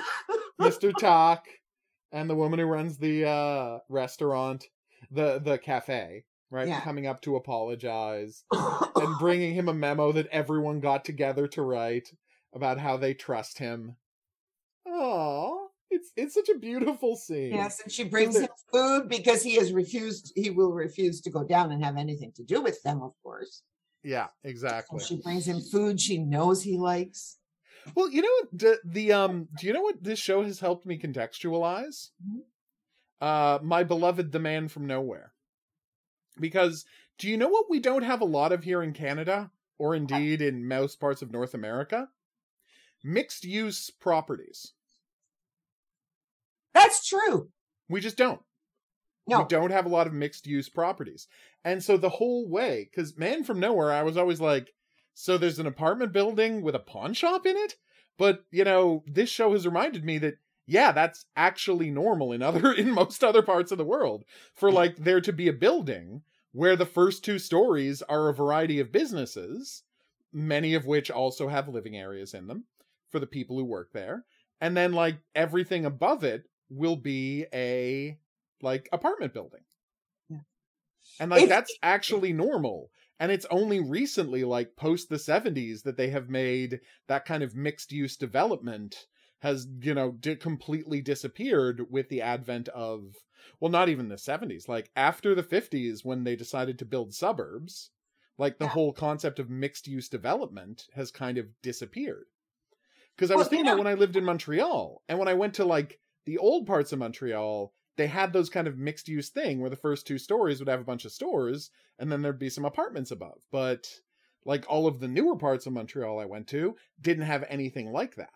[0.61, 0.93] Mr.
[0.97, 1.45] Tak
[2.11, 4.65] and the woman who runs the uh, restaurant,
[5.11, 6.67] the the cafe, right?
[6.67, 6.81] Yeah.
[6.81, 12.09] Coming up to apologize and bringing him a memo that everyone got together to write
[12.53, 13.95] about how they trust him.
[14.87, 15.64] Aww.
[15.95, 17.53] It's it's such a beautiful scene.
[17.53, 20.33] Yes, and she brings him food because he has refused.
[20.35, 23.61] He will refuse to go down and have anything to do with them, of course.
[24.03, 24.99] Yeah, exactly.
[25.03, 27.37] she brings him food she knows he likes.
[27.95, 30.85] Well, you know what the, the um do you know what this show has helped
[30.85, 32.09] me contextualize?
[32.21, 32.39] Mm-hmm.
[33.21, 35.31] Uh my beloved The Man from Nowhere.
[36.39, 36.85] Because
[37.17, 40.41] do you know what we don't have a lot of here in Canada or indeed
[40.41, 42.09] in most parts of North America?
[43.01, 44.73] Mixed use properties.
[46.75, 47.49] That's true.
[47.89, 48.41] We just don't.
[49.27, 49.39] No.
[49.39, 51.27] We don't have a lot of mixed use properties.
[51.63, 54.71] And so the whole way, because Man from Nowhere, I was always like,
[55.15, 57.75] so there's an apartment building with a pawn shop in it?
[58.17, 60.35] But, you know, this show has reminded me that,
[60.67, 64.97] yeah, that's actually normal in other, in most other parts of the world for like
[64.97, 66.21] there to be a building
[66.51, 69.83] where the first two stories are a variety of businesses,
[70.31, 72.65] many of which also have living areas in them
[73.09, 74.25] for the people who work there.
[74.61, 78.17] And then like everything above it will be a
[78.61, 79.61] like apartment building.
[80.29, 80.39] Yeah.
[81.19, 82.91] And like that's actually normal.
[83.19, 87.55] And it's only recently, like post the 70s, that they have made that kind of
[87.55, 89.07] mixed use development
[89.39, 93.15] has, you know, di- completely disappeared with the advent of,
[93.59, 97.91] well, not even the 70s, like after the 50s when they decided to build suburbs,
[98.37, 98.71] like the yeah.
[98.71, 102.25] whole concept of mixed use development has kind of disappeared.
[103.15, 105.65] Because I was thinking about when I lived in Montreal and when I went to
[105.65, 109.69] like the old parts of Montreal, they had those kind of mixed use thing where
[109.69, 112.65] the first two stories would have a bunch of stores and then there'd be some
[112.65, 113.41] apartments above.
[113.51, 113.87] But
[114.45, 118.15] like all of the newer parts of Montreal I went to didn't have anything like
[118.15, 118.29] that.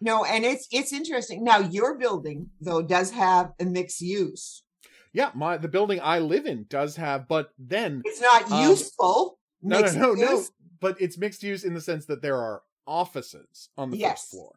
[0.00, 1.44] No, and it's it's interesting.
[1.44, 4.64] Now your building though does have a mixed use.
[5.12, 9.38] Yeah, my the building I live in does have, but then it's not um, useful.
[9.62, 10.20] No, no, no, use.
[10.20, 10.44] no.
[10.80, 14.22] But it's mixed use in the sense that there are offices on the yes.
[14.22, 14.52] first floor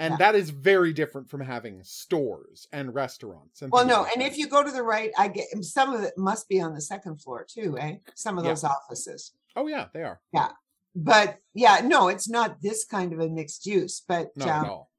[0.00, 0.16] and yeah.
[0.16, 4.32] that is very different from having stores and restaurants and well no like and that.
[4.32, 6.80] if you go to the right i get some of it must be on the
[6.80, 8.70] second floor too eh some of those yeah.
[8.70, 10.48] offices oh yeah they are yeah
[10.96, 14.70] but yeah no it's not this kind of a mixed use but not um, at
[14.70, 14.90] all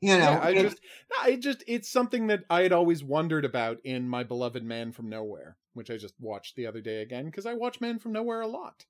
[0.00, 0.80] you know yeah, i it, just
[1.22, 5.08] i just it's something that i had always wondered about in my beloved man from
[5.08, 8.42] nowhere which i just watched the other day again because i watch man from nowhere
[8.42, 8.84] a lot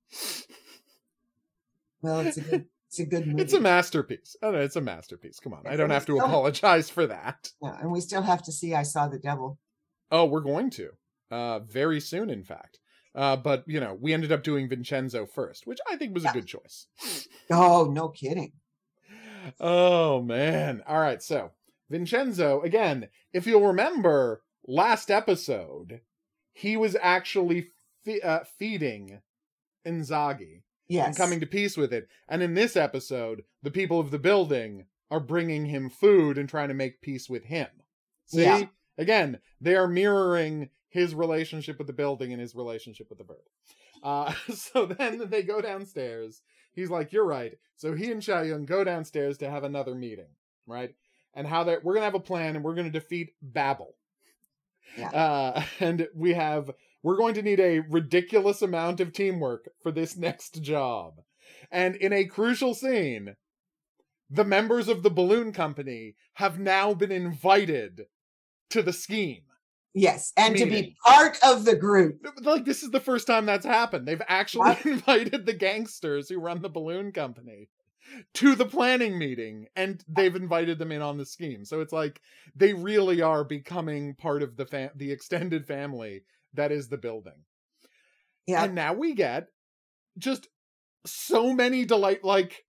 [2.02, 2.66] well it's a good
[2.98, 3.42] it's a good movie.
[3.42, 4.36] It's a masterpiece.
[4.40, 5.40] Oh, no, it's a masterpiece.
[5.40, 5.66] Come on.
[5.66, 7.50] I don't have to apologize for that.
[7.60, 9.58] Yeah, and we still have to see I Saw the Devil.
[10.12, 10.90] Oh, we're going to.
[11.30, 12.78] Uh, very soon, in fact.
[13.14, 16.30] Uh, but, you know, we ended up doing Vincenzo first, which I think was yeah.
[16.30, 16.86] a good choice.
[17.50, 18.52] Oh, no kidding.
[19.58, 20.82] Oh, man.
[20.86, 21.22] All right.
[21.22, 21.50] So,
[21.90, 26.00] Vincenzo, again, if you'll remember last episode,
[26.52, 27.68] he was actually
[28.04, 29.20] fe- uh, feeding
[29.86, 31.06] Inzaghi yes.
[31.06, 32.08] and coming to peace with it.
[32.28, 36.68] And in this episode, the people of the building are bringing him food and trying
[36.68, 37.68] to make peace with him.
[38.26, 38.42] See?
[38.42, 38.64] Yeah.
[38.96, 43.36] Again, they are mirroring his relationship with the building and his relationship with the bird.
[44.02, 46.42] Uh, so then they go downstairs.
[46.72, 50.28] He's like, "You're right." So he and Yun go downstairs to have another meeting,
[50.66, 50.94] right?
[51.34, 53.96] And how that we're gonna have a plan and we're gonna defeat Babel.
[54.96, 55.10] Yeah.
[55.10, 56.70] Uh, and we have
[57.04, 61.20] we're going to need a ridiculous amount of teamwork for this next job.
[61.70, 63.36] And in a crucial scene,
[64.30, 68.06] the members of the balloon company have now been invited
[68.70, 69.42] to the scheme.
[69.96, 70.68] Yes, and meeting.
[70.68, 72.26] to be part of the group.
[72.40, 74.08] Like this is the first time that's happened.
[74.08, 74.86] They've actually what?
[74.86, 77.68] invited the gangsters who run the balloon company
[78.34, 81.64] to the planning meeting and they've invited them in on the scheme.
[81.64, 82.20] So it's like
[82.56, 86.22] they really are becoming part of the fam- the extended family
[86.54, 87.44] that is the building.
[88.46, 88.64] Yeah.
[88.64, 89.48] And now we get
[90.18, 90.48] just
[91.06, 92.64] so many delight like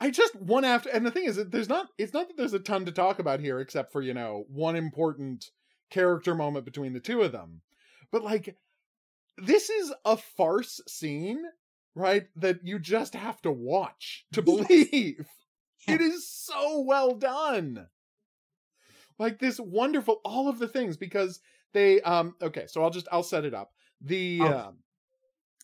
[0.00, 2.52] I just one after and the thing is that there's not it's not that there's
[2.52, 5.50] a ton to talk about here except for, you know, one important
[5.90, 7.62] character moment between the two of them.
[8.12, 8.56] But like
[9.38, 11.42] this is a farce scene,
[11.94, 12.26] right?
[12.36, 15.26] That you just have to watch to believe.
[15.88, 17.86] it is so well done.
[19.18, 21.40] Like this wonderful all of the things because
[21.76, 23.72] they um okay, so I'll just I'll set it up.
[24.00, 24.46] The oh.
[24.46, 24.70] uh,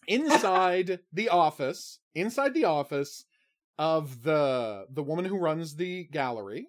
[0.07, 3.25] inside the office, inside the office
[3.79, 6.69] of the the woman who runs the gallery,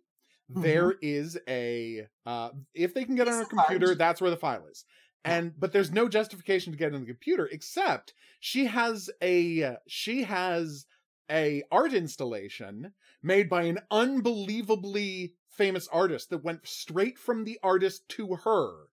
[0.49, 0.61] mm-hmm.
[0.61, 4.65] there is a uh if they can get on a computer, that's where the file
[4.71, 4.85] is.
[5.25, 10.23] And but there's no justification to get on the computer except she has a she
[10.23, 10.85] has
[11.29, 18.07] a art installation made by an unbelievably famous artist that went straight from the artist
[18.09, 18.87] to her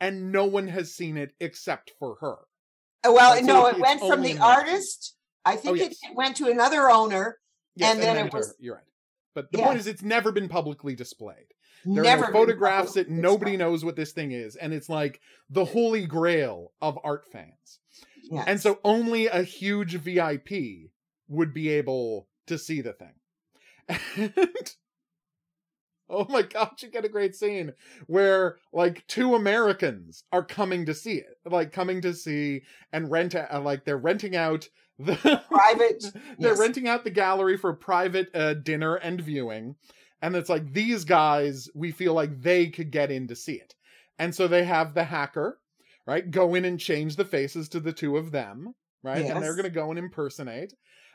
[0.00, 2.36] and no one has seen it except for her.
[3.06, 5.14] Uh, well, no, it went from the artist.
[5.44, 5.98] I think oh, yes.
[6.02, 7.38] it went to another owner,
[7.74, 8.54] yes, and, then, then it was.
[8.58, 8.84] You're right,
[9.34, 11.46] but the point is, it's never been publicly displayed.
[11.84, 13.58] There never are no photographs that nobody displayed.
[13.58, 17.78] knows what this thing is, and it's like the holy grail of art fans.
[18.30, 18.44] Yes.
[18.46, 20.90] And so only a huge VIP
[21.28, 23.14] would be able to see the thing.
[24.16, 24.74] And
[26.10, 27.74] Oh my gosh, you get a great scene
[28.06, 32.62] where like two Americans are coming to see it, like coming to see
[32.94, 35.14] and rent uh, like they're renting out the
[35.48, 36.04] private.
[36.38, 36.58] they're yes.
[36.58, 39.76] renting out the gallery for private uh, dinner and viewing,
[40.22, 43.74] and it's like these guys we feel like they could get in to see it,
[44.18, 45.58] and so they have the hacker
[46.06, 49.30] right go in and change the faces to the two of them right, yes.
[49.30, 50.72] and they're gonna go and impersonate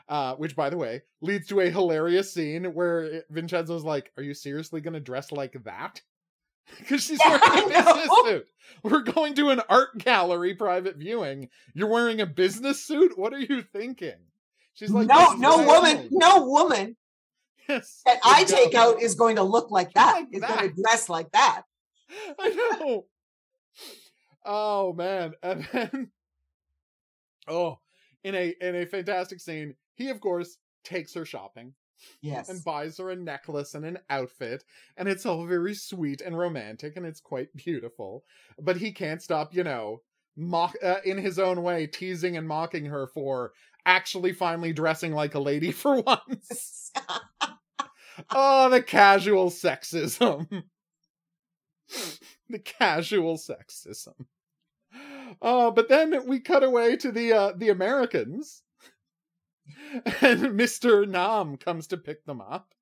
[0.08, 4.34] uh, which by the way leads to a hilarious scene where Vincenzo's like, "Are you
[4.34, 6.00] seriously going to dress like that?"
[6.78, 8.46] Because she's yeah, wearing a business suit.
[8.82, 11.50] We're going to an art gallery private viewing.
[11.74, 13.18] You're wearing a business suit.
[13.18, 14.16] What are you thinking?
[14.72, 16.96] She's like, "No, no woman, no woman."
[17.68, 18.56] Yes, that I go.
[18.56, 20.14] take out is going to look like that.
[20.14, 20.58] Like is that.
[20.58, 21.62] going to dress like that.
[22.38, 22.48] I
[22.80, 23.04] know.
[24.44, 26.10] Oh man, and then
[27.48, 27.78] oh,
[28.22, 31.74] in a in a fantastic scene, he, of course, takes her shopping.
[32.20, 32.48] Yes.
[32.48, 34.64] And buys her a necklace and an outfit.
[34.96, 38.24] And it's all very sweet and romantic and it's quite beautiful.
[38.60, 40.02] But he can't stop, you know,
[40.36, 43.52] mock uh, in his own way, teasing and mocking her for
[43.86, 46.92] actually finally dressing like a lady for once.
[48.30, 50.64] oh, the casual sexism.
[52.48, 54.26] the casual sexism.
[55.42, 58.62] Oh, but then we cut away to the uh, the Americans
[60.20, 61.08] and Mr.
[61.08, 62.74] Nam comes to pick them up.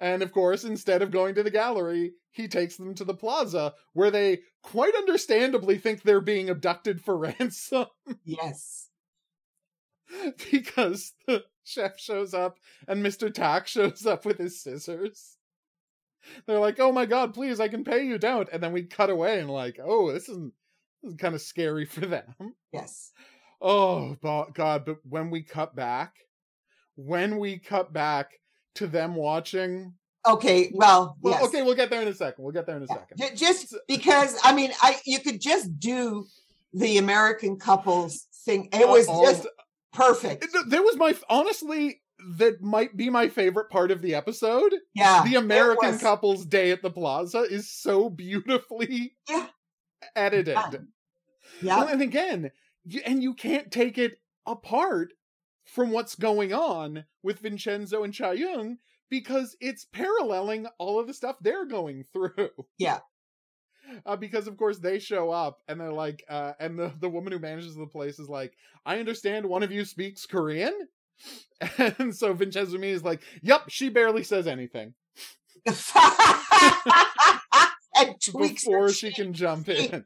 [0.00, 3.74] And of course, instead of going to the gallery, he takes them to the plaza
[3.92, 7.86] where they quite understandably think they're being abducted for ransom.
[8.24, 8.88] Yes.
[10.50, 13.32] because the chef shows up and Mr.
[13.32, 15.36] Tak shows up with his scissors.
[16.46, 19.10] They're like, "Oh my god, please, I can pay you, don't." And then we cut
[19.10, 20.38] away and like, "Oh, this is
[21.02, 22.34] this is kind of scary for them."
[22.72, 23.12] Yes.
[23.66, 24.84] Oh God!
[24.84, 26.12] But when we cut back,
[26.96, 28.32] when we cut back
[28.74, 29.94] to them watching.
[30.26, 31.44] Okay, well, well, yes.
[31.44, 32.44] okay, we'll get there in a second.
[32.44, 33.36] We'll get there in a second.
[33.36, 36.26] Just because I mean, I you could just do
[36.74, 38.68] the American couples thing.
[38.72, 39.46] It was uh, just
[39.92, 40.46] perfect.
[40.68, 42.02] There was my honestly
[42.36, 44.74] that might be my favorite part of the episode.
[44.94, 49.46] Yeah, the American couples day at the plaza is so beautifully yeah.
[50.16, 50.54] edited.
[50.54, 50.78] Yeah.
[51.62, 51.86] yeah.
[51.90, 52.50] And again,
[53.04, 55.12] and you can't take it apart
[55.64, 58.78] from what's going on with Vincenzo and Cha-Young
[59.10, 62.50] because it's paralleling all of the stuff they're going through.
[62.78, 62.98] Yeah.
[64.06, 67.32] Uh, because of course they show up and they're like, uh, and the, the woman
[67.32, 68.54] who manages the place is like,
[68.86, 70.74] I understand one of you speaks Korean.
[71.78, 74.94] And so Vincenzo Me is like, Yep, she barely says anything.
[77.94, 80.04] and tweaks before she can jump in.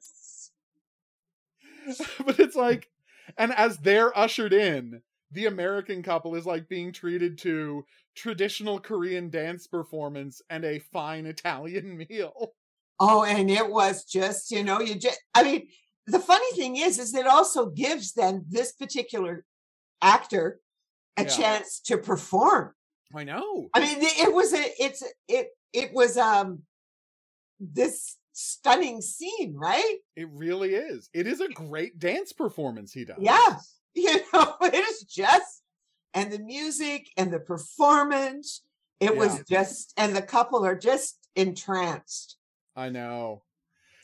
[2.25, 2.89] but it's like,
[3.37, 7.85] and as they're ushered in, the American couple is like being treated to
[8.15, 12.55] traditional Korean dance performance and a fine Italian meal.
[13.01, 15.69] Oh, and it was just, you know, you just, I mean,
[16.07, 19.45] the funny thing is, is it also gives then this particular
[20.03, 20.61] actor
[21.17, 21.29] a yeah.
[21.29, 22.75] chance to perform.
[23.15, 23.69] I know.
[23.75, 26.63] I mean, it was a, it's, it, it was, um,
[27.61, 29.97] this stunning scene, right?
[30.15, 31.11] It really is.
[31.13, 33.19] It is a great dance performance he does.
[33.21, 33.57] Yeah.
[33.95, 35.63] You know, it is just,
[36.15, 38.63] and the music and the performance,
[39.01, 39.19] it yeah.
[39.19, 42.37] was just, and the couple are just entranced.
[42.77, 43.43] I know.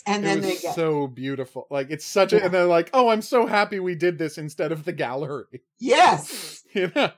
[0.04, 1.68] And it then they get so beautiful.
[1.70, 4.72] Like it's such a, and they're like, "Oh, I'm so happy we did this instead
[4.72, 7.12] of the gallery." Yes, you know,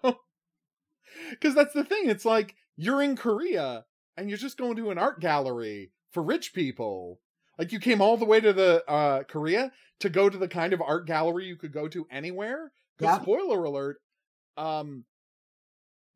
[1.31, 2.11] because that's the thing.
[2.11, 3.87] It's like you're in Korea
[4.19, 7.21] and you're just going to an art gallery for rich people.
[7.59, 10.73] Like you came all the way to the uh Korea to go to the kind
[10.73, 12.73] of art gallery you could go to anywhere.
[12.99, 13.21] Yeah.
[13.21, 13.99] Spoiler alert.
[14.57, 15.05] Um,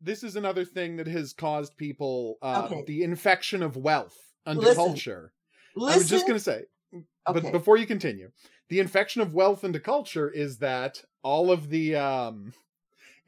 [0.00, 2.84] this is another thing that has caused people uh, okay.
[2.86, 4.76] the infection of wealth under Listen.
[4.76, 5.32] culture.
[5.76, 5.94] Listen.
[5.94, 6.62] I was just going to say,
[6.94, 7.04] okay.
[7.26, 8.30] but before you continue,
[8.70, 12.54] the infection of wealth into culture is that all of the um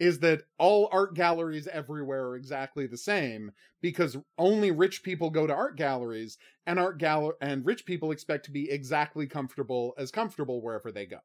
[0.03, 5.47] is that all art galleries everywhere are exactly the same because only rich people go
[5.47, 10.11] to art galleries and art gallery and rich people expect to be exactly comfortable as
[10.11, 11.19] comfortable wherever they go.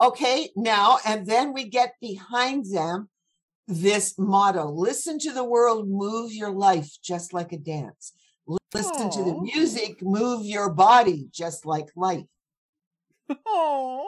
[0.00, 3.08] Okay, now and then we get behind them
[3.68, 8.12] this motto listen to the world move your life just like a dance
[8.74, 9.12] listen Aww.
[9.12, 12.24] to the music move your body just like life
[13.30, 14.02] Aww.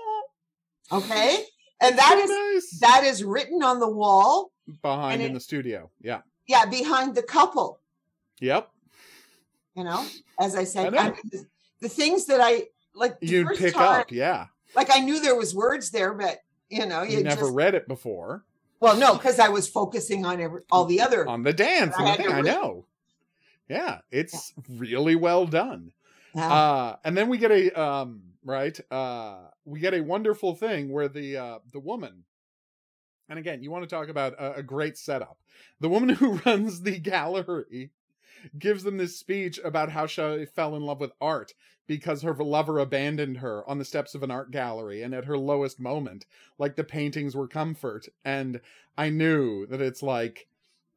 [0.90, 1.44] okay
[1.83, 2.80] and that so is nice.
[2.80, 4.53] that is written on the wall
[4.83, 5.91] behind in it, the studio.
[6.01, 7.80] Yeah, yeah, behind the couple.
[8.41, 8.68] Yep.
[9.74, 10.05] You know,
[10.39, 11.47] as I said, I I the,
[11.80, 12.64] the, things that I
[12.95, 13.16] like.
[13.20, 14.47] You pick time, up, yeah.
[14.76, 17.74] Like I knew there was words there, but you know, you, you never just, read
[17.74, 18.45] it before.
[18.80, 21.95] Well, no, because I was focusing on every, all the other on the dance.
[21.97, 22.87] I, I know.
[23.68, 24.76] Yeah, it's yeah.
[24.78, 25.93] really well done.
[26.35, 28.78] Uh, and then we get a um, right?
[28.91, 32.24] Uh, we get a wonderful thing where the uh, the woman,
[33.28, 35.39] and again, you want to talk about a, a great setup.
[35.80, 37.91] The woman who runs the gallery
[38.59, 41.55] gives them this speech about how she fell in love with art
[41.87, 45.39] because her lover abandoned her on the steps of an art gallery and at her
[45.39, 46.26] lowest moment
[46.59, 48.61] like the paintings were comfort and
[48.97, 50.47] i knew that it's like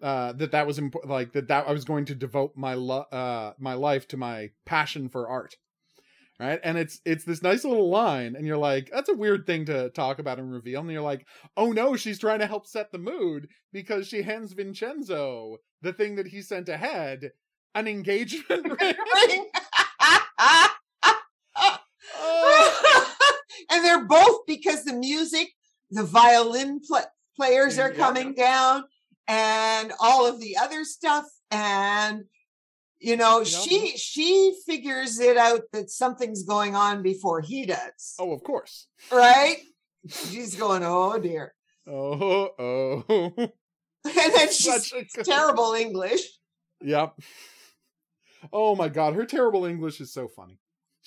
[0.02, 3.06] uh that that was imp- like that that i was going to devote my lo-
[3.12, 5.56] uh my life to my passion for art
[6.40, 6.60] right?
[6.64, 9.90] And it's it's this nice little line and you're like that's a weird thing to
[9.92, 11.26] talk about and reveal and you're like
[11.56, 16.16] oh no she's trying to help set the mood because she hands vincenzo the thing
[16.16, 17.32] that he sent ahead
[17.74, 19.46] an engagement ring.
[23.72, 25.50] And they're both because the music
[25.90, 28.86] the violin pl- players are coming down
[29.28, 32.24] and all of the other stuff and
[33.00, 33.48] you know yep.
[33.48, 38.16] she she figures it out that something's going on before he does.
[38.20, 38.88] Oh of course.
[39.12, 39.58] Right?
[40.08, 41.54] She's going oh dear.
[41.88, 43.34] Oh oh.
[44.08, 46.22] And then she's terrible english.
[46.82, 47.20] Yep.
[48.54, 50.60] Oh my god her terrible english is so funny.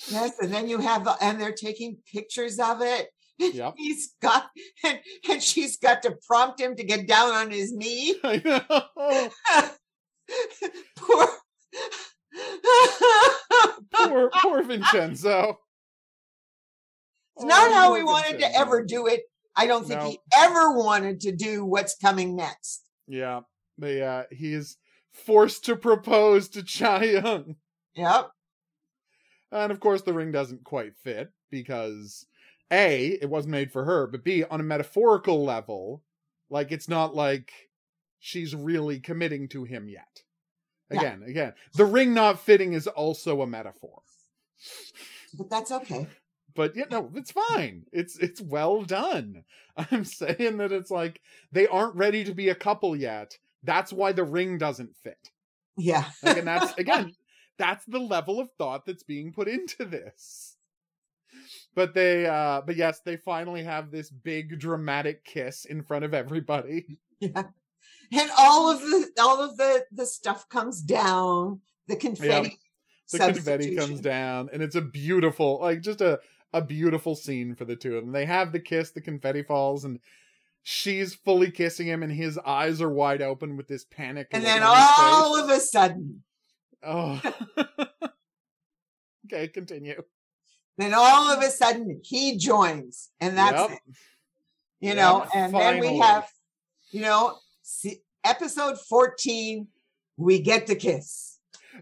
[0.09, 3.09] Yes and then you have the, and they're taking pictures of it
[3.39, 3.75] Yep.
[3.79, 4.51] He's got
[4.85, 8.17] and, and she's got to prompt him to get down on his knee.
[8.25, 9.31] I know.
[10.97, 11.27] Poor
[13.93, 15.59] poor, poor Vincenzo.
[17.37, 18.49] It's not oh, how we wanted Vincenzo.
[18.49, 19.23] to ever do it.
[19.57, 20.11] I don't think no.
[20.11, 22.85] he ever wanted to do what's coming next.
[23.07, 23.41] Yeah,
[23.77, 24.77] but yeah, he's
[25.13, 27.57] forced to propose to Cha Young.
[27.95, 28.31] Yep.
[29.51, 32.27] And of course, the ring doesn't quite fit because
[32.71, 36.03] A, it wasn't made for her, but B, on a metaphorical level,
[36.51, 37.51] like it's not like
[38.19, 40.23] she's really committing to him yet.
[40.91, 41.31] Again, yeah.
[41.31, 44.03] again, the ring not fitting is also a metaphor.
[45.35, 46.07] But that's okay.
[46.55, 47.85] But you know, it's fine.
[47.93, 49.45] It's it's well done.
[49.77, 51.21] I'm saying that it's like
[51.53, 53.39] they aren't ready to be a couple yet.
[53.63, 55.31] That's why the ring doesn't fit.
[55.77, 56.05] Yeah.
[56.23, 57.15] Like, and that's again,
[57.59, 60.57] that's the level of thought that's being put into this.
[61.79, 66.13] But they uh but yes, they finally have this big dramatic kiss in front of
[66.13, 66.99] everybody.
[67.21, 67.43] Yeah.
[68.13, 71.61] And all of the all of the the stuff comes down.
[71.89, 72.59] The confetti
[73.11, 76.21] the confetti comes down and it's a beautiful like just a
[76.53, 78.13] a beautiful scene for the two of them.
[78.13, 79.99] They have the kiss the confetti falls and
[80.63, 84.63] she's fully kissing him and his eyes are wide open with this panic and then
[84.65, 86.23] all of a sudden.
[86.85, 87.21] Oh.
[89.31, 90.03] Okay, continue.
[90.79, 93.71] Then all of a sudden he joins, and that's Yep.
[93.73, 93.81] it.
[94.81, 96.29] You Yep, know, and then we have,
[96.91, 99.67] you know, see, episode 14,
[100.17, 101.39] we get to kiss.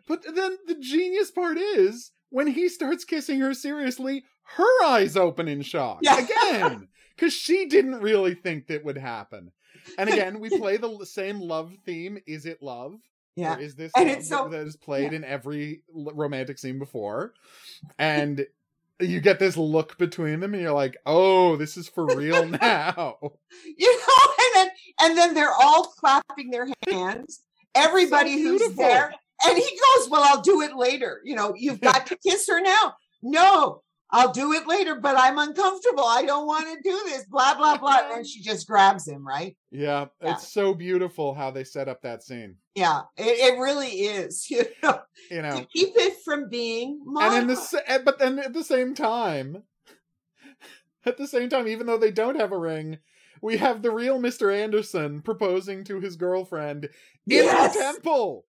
[0.09, 4.25] But then the genius part is when he starts kissing her seriously,
[4.57, 6.19] her eyes open in shock Yeah.
[6.25, 9.53] again because she didn't really think that would happen.
[9.99, 12.19] And again, we play the same love theme.
[12.27, 12.95] Is it love?
[13.37, 13.57] Yeah.
[13.57, 17.35] Or is this And love it's so- that is played in every romantic scene before?
[17.99, 18.47] And
[19.01, 23.19] you get this look between them, and you're like, "Oh, this is for real now."
[23.77, 24.69] You know, and then
[25.01, 27.41] and then they're all clapping their hands.
[27.75, 29.13] Everybody who's there.
[29.47, 31.21] And he goes, Well, I'll do it later.
[31.23, 32.95] You know, you've got to kiss her now.
[33.23, 36.05] No, I'll do it later, but I'm uncomfortable.
[36.05, 37.27] I don't want to do this.
[37.27, 38.01] Blah, blah, blah.
[38.15, 39.55] And she just grabs him, right?
[39.71, 40.33] yeah, Yeah.
[40.33, 42.57] it's so beautiful how they set up that scene.
[42.77, 44.49] Yeah, it, it really is.
[44.51, 45.01] You know,
[45.31, 48.63] You know, to keep it from being and in the eh, but then at the
[48.63, 49.63] same time
[51.07, 52.99] at the same time even though they don't have a ring
[53.43, 56.91] we have the real mr anderson proposing to his girlfriend in
[57.27, 57.75] Yes!
[57.75, 58.45] the temple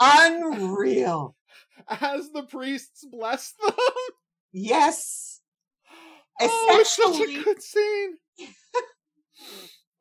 [0.00, 1.36] unreal.
[1.88, 3.74] as the priests bless them
[4.52, 5.40] Yes.
[6.40, 8.16] oh it's such a good scene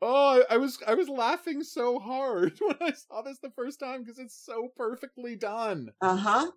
[0.01, 3.79] oh I, I was i was laughing so hard when i saw this the first
[3.79, 6.51] time because it's so perfectly done Uh-huh.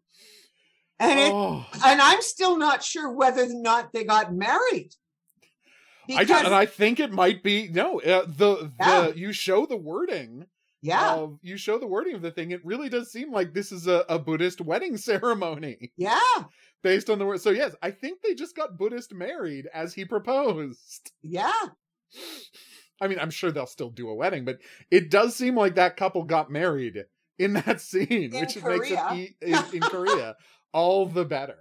[0.99, 1.67] And it oh.
[1.85, 4.91] and I'm still not sure whether or not they got married.
[6.15, 8.01] I don't, and I think it might be no.
[8.03, 9.01] Uh, the Yeah.
[9.09, 10.45] the you show the wording
[10.83, 12.51] yeah, of you show the wording of the thing.
[12.51, 16.21] It really does seem like this is a, a Buddhist wedding ceremony yeah,
[16.83, 17.41] based on the word.
[17.41, 21.13] So yes, I think they just got Buddhist married as he proposed.
[21.23, 21.53] yeah.
[23.01, 24.59] I mean, I'm sure they'll still do a wedding, but
[24.91, 27.05] it does seem like that couple got married
[27.39, 30.37] in that scene, In which makes it e- in, in Korea
[30.73, 31.57] all the better.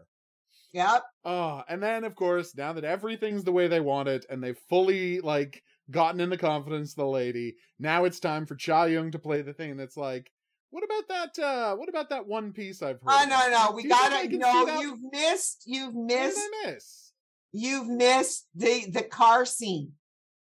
[0.74, 1.04] Yep.
[1.26, 4.60] Oh, and then of course, now that everything's the way they want it, and they've
[4.70, 9.12] fully like gotten in the confidence of the lady, now it's time for Cha Young
[9.12, 10.32] to play the thing that's like,
[10.70, 11.44] what about that?
[11.44, 13.10] uh What about that one piece I've heard?
[13.10, 13.52] Oh about?
[13.52, 16.66] no, no, we you think I gotta no, you've missed, you've What did missed, I
[16.68, 17.12] miss?
[17.52, 19.94] you've missed the the car scene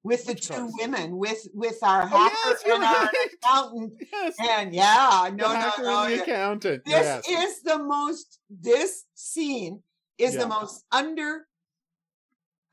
[0.04, 3.30] with the two women, with with our Oh, hacker yes, and our right.
[3.44, 3.94] accountant.
[4.12, 6.04] Yes, And yeah, the no, no, hacker no.
[6.04, 6.22] and the yeah.
[6.24, 6.86] accountant.
[6.86, 9.84] This yes, is the most this scene
[10.18, 10.42] is Yeah.
[10.42, 11.48] the most under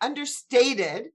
[0.00, 1.06] understated,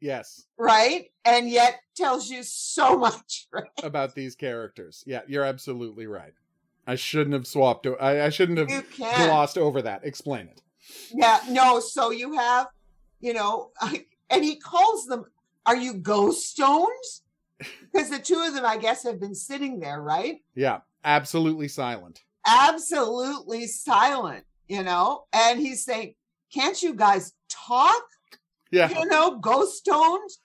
[0.00, 1.06] yes, right?
[1.24, 3.64] And yet tells you so much, right?
[3.82, 5.02] about these characters.
[5.06, 6.34] Yeah, you're absolutely right.
[6.86, 7.86] I shouldn't have swapped.
[8.00, 10.04] I, I shouldn't have glossed over that.
[10.04, 10.60] Explain it.
[11.14, 12.66] Yeah, no, so you have,
[13.20, 13.70] you know,
[14.30, 15.24] and he calls them,
[15.66, 17.22] are you ghost stones?
[17.58, 20.36] Because the two of them, I guess, have been sitting there, right?
[20.54, 22.22] Yeah, absolutely silent.
[22.46, 25.24] Absolutely silent, you know?
[25.32, 26.14] And he's saying,
[26.52, 28.02] can't you guys talk?
[28.70, 30.38] Yeah, You know, ghost stones?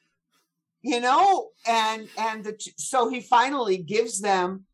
[0.81, 4.65] You know, and and the so he finally gives them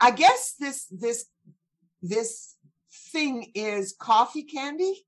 [0.00, 1.26] I guess this this
[2.02, 2.56] this
[3.12, 5.04] thing is coffee candy.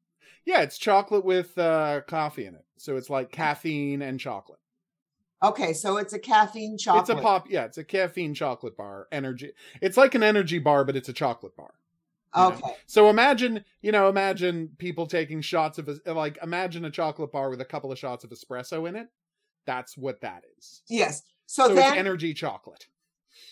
[0.47, 2.65] Yeah, it's chocolate with uh, coffee in it.
[2.79, 4.61] So it's like caffeine and chocolate.
[5.43, 7.03] Okay, so it's a caffeine chocolate.
[7.03, 7.49] It's a pop.
[7.49, 9.07] Yeah, it's a caffeine chocolate bar.
[9.13, 9.53] Energy.
[9.81, 11.75] It's like an energy bar, but it's a chocolate bar.
[12.35, 12.49] you know?
[12.49, 12.75] Okay.
[12.87, 17.51] So imagine, you know, imagine people taking shots of a, like imagine a chocolate bar
[17.51, 19.09] with a couple of shots of espresso in it.
[19.65, 20.83] That's what that is.
[20.89, 21.23] Yes.
[21.47, 22.87] So, So, then it's energy chocolate.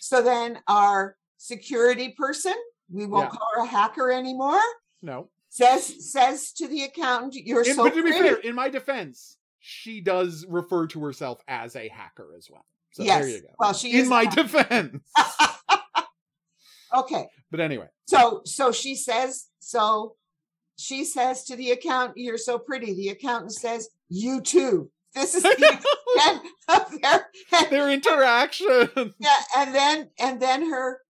[0.01, 2.55] so then our security person,
[2.91, 3.39] we won't Yeah.
[3.39, 4.61] call her a hacker anymore,
[5.03, 5.29] No.
[5.49, 8.69] says says to the accountant, "You're In, so but to be pretty." fair, in my
[8.69, 12.65] defense, she does refer to herself as a hacker as well.
[12.93, 13.21] So yes.
[13.21, 13.49] there you go.
[13.59, 15.03] Well, she in my defense.
[16.95, 17.29] okay.
[17.51, 20.17] but anyway, So so she says so
[20.79, 25.43] she says to the accountant, "You're so pretty." The accountant says, "You too." This is
[25.43, 25.51] the
[26.15, 27.31] extent of their
[27.71, 28.91] their interaction.
[29.19, 31.01] yeah, and then and then her,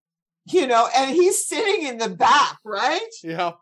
[0.47, 3.01] you know, and he's sitting in the back, right?
[3.23, 3.53] yeah.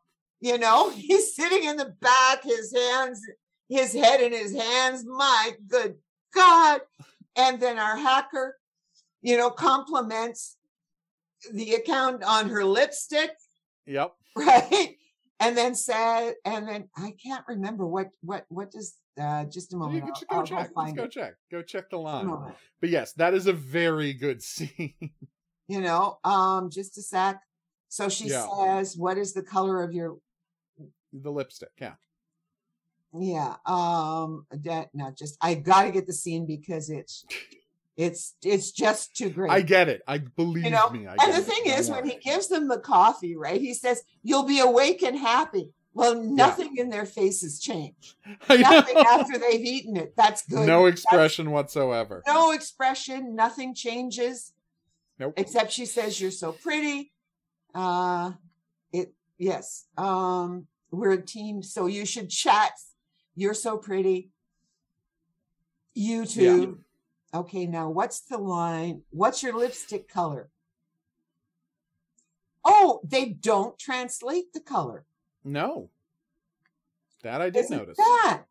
[0.41, 3.23] You know, he's sitting in the back, his hands,
[3.75, 5.05] his head in his hands.
[5.07, 5.97] My good
[6.35, 6.81] God.
[7.37, 8.57] And then our hacker,
[9.23, 10.57] you know, compliments
[11.53, 13.31] the account on her lipstick,
[13.87, 14.13] Yep.
[14.37, 14.97] right?
[15.41, 19.77] And then said, and then I can't remember what what what does uh just a
[19.77, 20.01] You moment.
[20.05, 20.71] can I'll- just go I'll check.
[20.77, 21.11] Let's go it.
[21.11, 21.35] check.
[21.51, 22.33] Go check the line.
[22.81, 24.95] But yes, that is a very good scene.
[25.69, 27.41] You know, um, just a sec.
[27.89, 28.47] So she Yeah.
[28.59, 30.17] says, What is the color of your
[31.13, 31.71] the lipstick.
[31.81, 31.95] Yeah.
[33.21, 37.25] Yeah um that not just i gotta get the scene because it's
[37.97, 40.03] it's it's just too great I get it.
[40.09, 41.07] I believe you know me.
[41.07, 44.03] I and the thing Don't is when he gives them the coffee right he says
[44.23, 46.83] you'll be awake and happy Well, nothing yeah.
[46.83, 48.17] in their faces changed.
[48.51, 50.15] Nothing after they've eaten it.
[50.17, 50.67] That's good.
[50.67, 52.21] No expression That's, whatsoever.
[52.27, 53.37] No expression.
[53.37, 54.53] Nothing changes.
[55.21, 55.35] Nope.
[55.37, 57.13] Except she says you're so pretty.
[57.77, 58.33] Uh
[58.93, 59.87] it yes.
[59.97, 62.73] Um we're a team, so you should chat.
[63.37, 64.31] You're so pretty.
[65.95, 66.79] You too.
[67.33, 67.41] Yeah.
[67.41, 69.03] Okay, now what's the line?
[69.11, 70.49] What's your lipstick color?
[72.65, 75.05] Oh, they don't translate the color.
[75.45, 75.91] No.
[77.23, 77.97] That I did Isn't notice.
[77.97, 78.45] That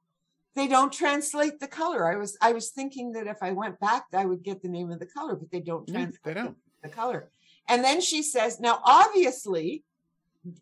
[0.56, 2.12] they don't translate the color.
[2.12, 4.92] I was I was thinking that if I went back, I would get the name
[4.92, 6.58] of the color, but they don't translate they don't.
[6.82, 7.30] The, the color.
[7.70, 9.84] And then she says, now obviously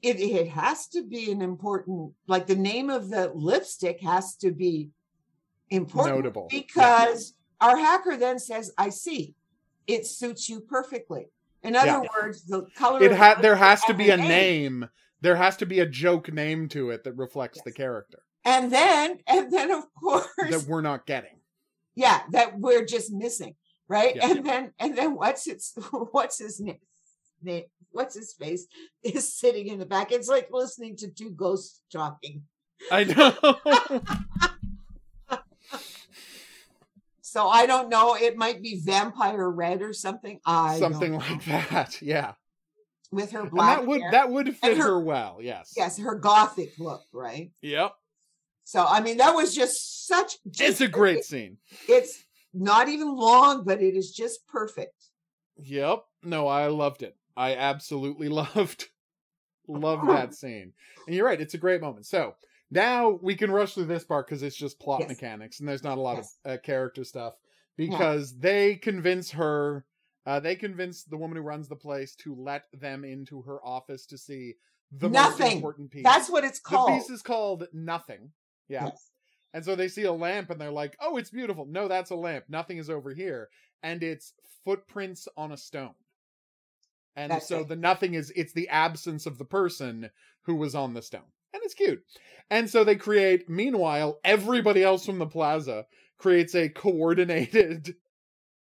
[0.01, 4.51] it, it has to be an important like the name of the lipstick has to
[4.51, 4.89] be
[5.69, 6.47] important Notable.
[6.49, 7.67] because yeah.
[7.69, 9.35] our hacker then says, I see.
[9.87, 11.27] It suits you perfectly.
[11.63, 12.21] In other yeah.
[12.21, 14.27] words, the color it had there has to be a name.
[14.81, 14.89] name.
[15.21, 17.65] There has to be a joke name to it that reflects yes.
[17.65, 18.19] the character.
[18.43, 21.39] And then, and then of course that we're not getting.
[21.95, 23.55] Yeah, that we're just missing,
[23.87, 24.15] right?
[24.15, 24.31] Yeah.
[24.31, 25.73] And then, and then what's its
[26.11, 26.79] what's his name?
[27.43, 28.67] Name what's his face
[29.03, 30.11] is sitting in the back.
[30.11, 32.43] It's like listening to two ghosts talking.
[32.91, 33.57] I know.
[37.31, 38.13] So I don't know.
[38.13, 40.41] It might be Vampire Red or something.
[40.45, 42.01] I something like that.
[42.01, 42.33] Yeah.
[43.09, 43.79] With her black.
[43.79, 45.37] And that would that would fit her, her, well.
[45.39, 45.73] Yes.
[45.77, 47.51] Yes, her gothic look, right?
[47.61, 47.93] Yep.
[48.65, 50.39] So I mean, that was just such.
[50.49, 51.55] Just it's a great it, scene.
[51.87, 52.21] It's
[52.53, 55.01] not even long, but it is just perfect.
[55.55, 56.03] Yep.
[56.23, 57.15] No, I loved it.
[57.35, 58.87] I absolutely loved
[59.67, 60.73] loved that scene.
[61.07, 61.41] And you're right.
[61.41, 62.05] It's a great moment.
[62.05, 62.35] So
[62.69, 65.09] now we can rush through this part because it's just plot yes.
[65.09, 66.37] mechanics and there's not a lot yes.
[66.45, 67.33] of uh, character stuff
[67.77, 68.37] because yeah.
[68.41, 69.85] they convince her
[70.25, 74.05] uh, they convince the woman who runs the place to let them into her office
[74.05, 74.53] to see
[74.91, 75.45] the nothing.
[75.45, 76.03] most important piece.
[76.03, 76.89] That's what it's called.
[76.89, 78.31] The piece is called Nothing.
[78.67, 78.85] Yeah.
[78.85, 79.09] Yes.
[79.53, 82.15] And so they see a lamp and they're like, "Oh, it's beautiful." No, that's a
[82.15, 82.45] lamp.
[82.49, 83.49] Nothing is over here,
[83.81, 84.33] and it's
[84.63, 85.95] footprints on a stone.
[87.15, 90.09] And that's so the nothing is it's the absence of the person
[90.43, 91.21] who was on the stone.
[91.53, 92.03] And it's cute.
[92.49, 95.85] And so they create, meanwhile, everybody else from the plaza
[96.17, 97.95] creates a coordinated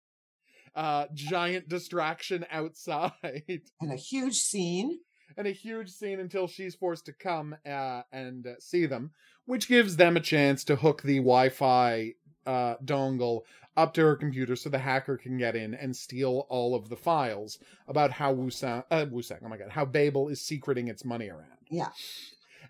[0.75, 3.13] uh giant distraction outside.
[3.81, 4.99] And a huge scene.
[5.37, 9.13] And a huge scene until she's forced to come uh, and uh, see them
[9.45, 12.15] which gives them a chance to hook the wi-fi
[12.47, 13.43] uh, dongle
[13.77, 16.97] up to her computer so the hacker can get in and steal all of the
[16.97, 17.59] files
[17.89, 21.47] about how Wusang, uh, Wusang, oh my god, how Babel is secreting its money around.
[21.71, 21.89] Yeah.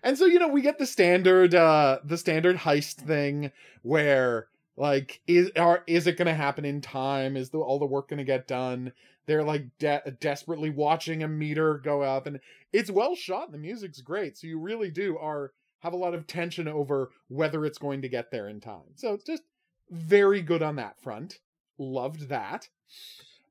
[0.01, 3.51] And so, you know, we get the standard uh the standard heist thing
[3.81, 7.37] where like is are is it going to happen in time?
[7.37, 8.91] Is the all the work going to get done?
[9.25, 12.39] They're like de- desperately watching a meter go up and
[12.73, 14.37] it's well shot and the music's great.
[14.37, 18.09] So you really do are have a lot of tension over whether it's going to
[18.09, 18.95] get there in time.
[18.95, 19.43] So it's just
[19.89, 21.39] very good on that front.
[21.77, 22.69] Loved that.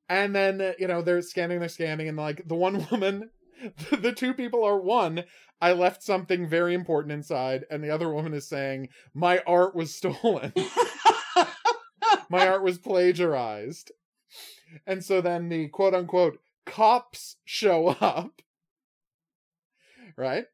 [0.09, 3.31] And then, uh, you know, they're scanning, they're scanning, and like the one woman
[3.91, 5.25] the two people are one
[5.61, 9.95] i left something very important inside and the other woman is saying my art was
[9.95, 10.53] stolen
[12.31, 13.93] my art was plagiarized
[14.87, 18.43] and so then the quote unquote cops show up
[20.17, 20.47] right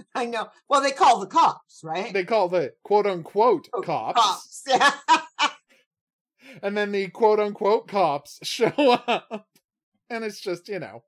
[0.14, 4.64] i know well they call the cops right they call the quote unquote oh, cops,
[4.68, 5.34] cops.
[6.62, 8.72] And then the quote unquote cops show
[9.06, 9.46] up
[10.10, 11.02] and it's just you know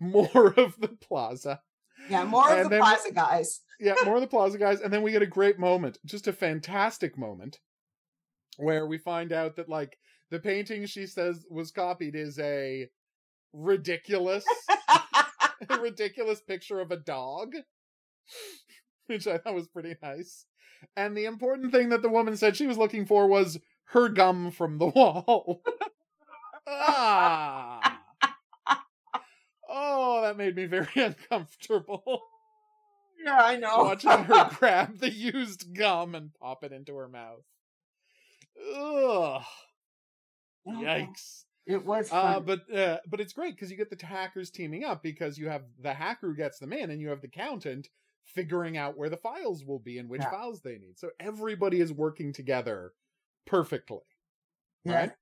[0.00, 1.60] more of the plaza.
[2.10, 3.60] Yeah, more and of the plaza we, guys.
[3.78, 4.80] yeah, more of the plaza guys.
[4.80, 7.60] And then we get a great moment, just a fantastic moment,
[8.56, 9.98] where we find out that like
[10.30, 12.88] the painting she says was copied is a
[13.52, 14.44] ridiculous
[15.70, 17.54] a ridiculous picture of a dog.
[19.06, 20.46] Which I thought was pretty nice.
[20.96, 24.50] And the important thing that the woman said she was looking for was her gum
[24.50, 25.62] from the wall.
[26.66, 28.00] ah.
[29.68, 32.22] Oh, that made me very uncomfortable.
[33.24, 33.84] Yeah, I know.
[33.84, 37.44] Watching her grab the used gum and pop it into her mouth.
[38.76, 39.42] Ugh.
[40.66, 41.44] Yikes.
[41.66, 45.02] It was uh, but uh, but it's great because you get the hackers teaming up
[45.02, 47.88] because you have the hacker who gets them in and you have the accountant
[48.24, 50.30] figuring out where the files will be and which yeah.
[50.30, 50.98] files they need.
[50.98, 52.92] So everybody is working together
[53.46, 54.00] perfectly.
[54.84, 54.94] Yeah.
[54.94, 55.12] Right?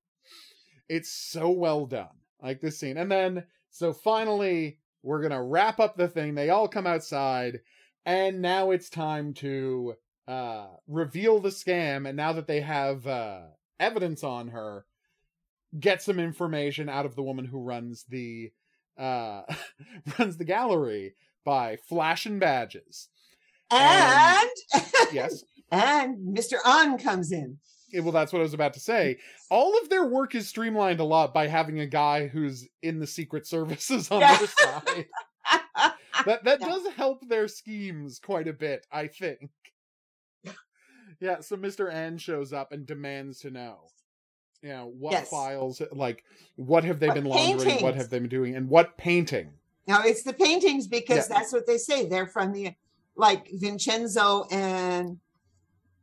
[0.88, 2.08] It's so well done.
[2.42, 2.96] Like this scene.
[2.96, 6.34] And then so finally, we're going to wrap up the thing.
[6.34, 7.60] They all come outside,
[8.04, 9.94] and now it's time to
[10.26, 12.08] uh, reveal the scam.
[12.08, 13.42] And now that they have uh,
[13.78, 14.84] evidence on her,
[15.78, 18.50] get some information out of the woman who runs the
[18.98, 19.42] uh,
[20.18, 21.14] runs the gallery.
[21.44, 23.08] by flashing badges.
[23.70, 25.44] And, and yes.
[25.72, 26.54] And Mr.
[26.66, 27.58] An comes in.
[27.92, 29.18] Yeah, well, that's what I was about to say.
[29.50, 33.06] All of their work is streamlined a lot by having a guy who's in the
[33.06, 34.36] Secret Services on Yeah.
[34.36, 35.06] their side.
[36.26, 36.66] that that Yeah.
[36.66, 39.48] does help their schemes quite a bit, I think.
[41.20, 41.92] Yeah, so Mr.
[41.92, 43.90] An shows up and demands to know,
[44.62, 45.28] you know, what Yes.
[45.30, 46.24] files, like,
[46.56, 49.52] what have they What been laundering, what have they been doing, and what painting.
[49.86, 51.36] Now it's the paintings because Yeah.
[51.38, 52.06] that's what they say.
[52.06, 52.74] They're from the
[53.16, 55.18] like Vincenzo and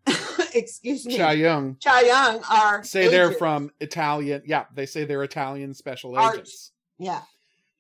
[0.54, 4.42] excuse me, Cha Young Cha Young are say they're from Italian.
[4.46, 6.36] Yeah, they say they're Italian special Art.
[6.36, 7.22] agents yeah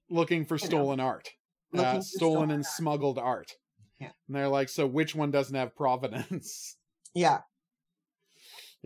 [0.09, 1.29] looking for You know, stolen art,
[1.73, 2.73] uh, for stolen stolen and art.
[2.73, 3.51] smuggled art.
[3.99, 4.11] Yeah.
[4.27, 6.75] And they're like, so which one doesn't have provenance?
[7.13, 7.39] yeah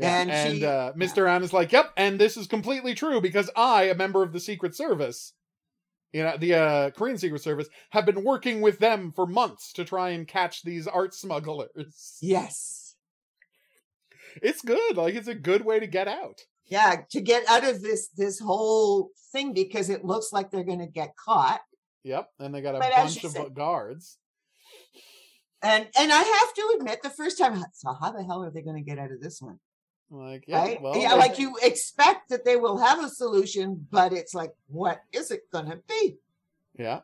[0.01, 0.21] Yeah.
[0.21, 1.27] And And, she- uh, Mr.
[1.33, 4.39] An is like, yep, and this is completely true because I, a member of the
[4.39, 5.33] Secret Service,
[6.11, 9.85] you know, the uh, Korean Secret Service, have been working with them for months to
[9.85, 12.17] try and catch these art smugglers.
[12.21, 12.95] yes
[14.41, 14.97] It's good.
[14.97, 16.41] Like, it's a good way to get out.
[16.67, 20.79] yeah to get out of this this whole thing because it looks like they're going
[20.79, 21.61] to get caught
[22.03, 22.29] Yep.
[22.39, 24.17] And they got a But bunch of said- guards.
[25.61, 28.61] and and I have to admit the first time so how the hell are they
[28.63, 29.59] going to get out of this one
[30.11, 34.11] Like, yeah, right well, yeah like you expect that they will have a solution but
[34.11, 36.17] it's like what is it going to be
[36.77, 37.01] Yeah.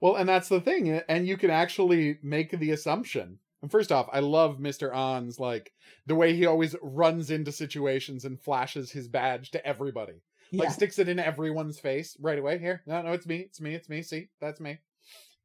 [0.00, 0.90] Well, and that's the thing.
[0.90, 3.38] eh, And you can actually make the assumption.
[3.62, 4.92] And first off, I love Mr.
[4.94, 5.72] An's like
[6.06, 10.20] the way he always runs into situations and flashes his badge to everybody.
[10.50, 10.64] Yeah.
[10.64, 12.58] Like sticks it in everyone's face right away.
[12.58, 12.82] Here.
[12.84, 13.36] No, no, it's me.
[13.36, 13.74] It's me.
[13.74, 14.02] It's me.
[14.02, 14.78] See, that's me.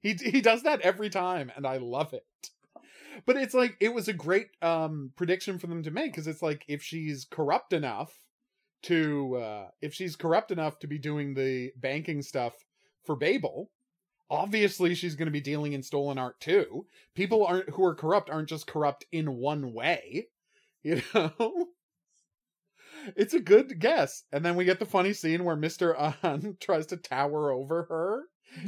[0.02, 2.26] He he does that every time and I love it.
[3.26, 6.42] But it's like it was a great um prediction for them to make because it's
[6.42, 8.14] like if she's corrupt enough
[8.84, 12.54] to uh if she's corrupt enough to be doing the banking stuff
[13.06, 13.72] for Babel,
[14.30, 16.86] obviously she's going to be dealing in stolen art too.
[17.16, 20.28] People aren't who are corrupt aren't just corrupt in one way,
[20.84, 21.68] you know.
[23.16, 24.24] It's a good guess.
[24.32, 26.16] And then we get the funny scene where Mr.
[26.24, 28.24] An tries to tower over her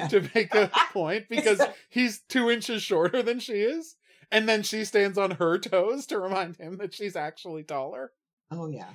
[0.09, 3.95] to make a point because he's two inches shorter than she is.
[4.31, 8.11] And then she stands on her toes to remind him that she's actually taller.
[8.51, 8.89] oh yeah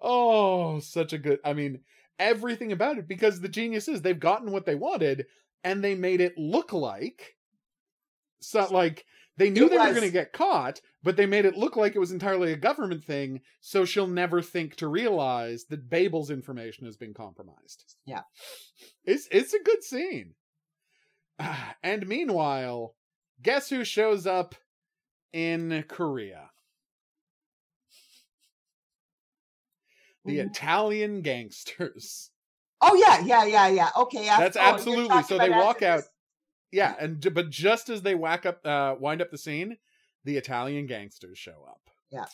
[0.00, 1.40] Oh, such a good.
[1.44, 1.80] I mean,
[2.20, 5.26] everything about it because the genius is they've gotten what they wanted
[5.64, 7.34] and they made it look like
[8.40, 9.04] so like
[9.36, 11.94] they knew It they were going to get caught, but they made it look like
[11.94, 16.86] it was entirely a government thing, so she'll never think to realize that Babel's information
[16.86, 17.94] has been compromised.
[18.04, 18.22] Yeah.
[19.04, 20.34] It's it's a good scene.
[21.82, 22.94] And meanwhile,
[23.42, 24.54] guess who shows up
[25.32, 26.50] in Korea?
[30.24, 30.40] The.
[30.40, 32.30] Italian gangsters.
[32.80, 33.90] Oh yeah, yeah, yeah, yeah.
[33.96, 35.98] Okay, That's oh, absolutely so they walk out.
[35.98, 36.08] this.
[36.70, 39.78] Yeah, and but just as they whack up, uh, wind up the scene,
[40.24, 41.80] the Italian gangsters show up.
[42.10, 42.26] Yeah.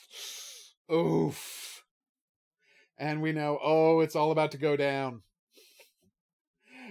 [0.95, 1.85] Oof.
[2.99, 5.23] And we know, oh, it's all about to go down.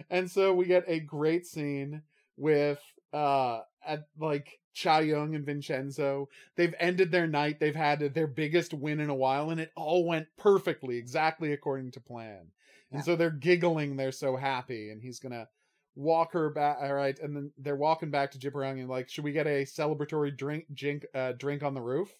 [0.09, 2.01] And so we get a great scene
[2.35, 2.79] with
[3.13, 6.29] uh at like Cha Young and Vincenzo.
[6.55, 7.59] They've ended their night.
[7.59, 11.91] They've had their biggest win in a while, and it all went perfectly, exactly according
[11.91, 12.51] to plan.
[12.91, 13.03] And Yeah.
[13.03, 15.49] so they're giggling, they're so happy, and he's gonna
[15.95, 19.23] walk her back all right, and then they're walking back to Jipuragi and like, should
[19.23, 22.17] we get a celebratory drink drink uh drink on the roof?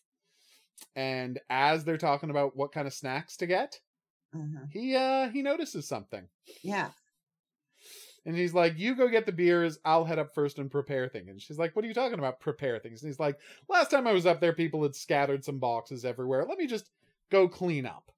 [0.96, 3.82] And as they're talking about what kind of snacks to get,
[4.34, 4.68] Uh-huh.
[4.68, 6.30] he uh he notices something.
[6.64, 6.92] Yeah.
[8.26, 11.30] And he's like, You go get the beers, I'll head up first and prepare things.
[11.30, 13.02] And she's like, What are you talking about, prepare things?
[13.02, 13.38] And he's like,
[13.68, 16.46] Last time I was up there, people had scattered some boxes everywhere.
[16.48, 16.90] Let me just
[17.30, 18.12] go clean up.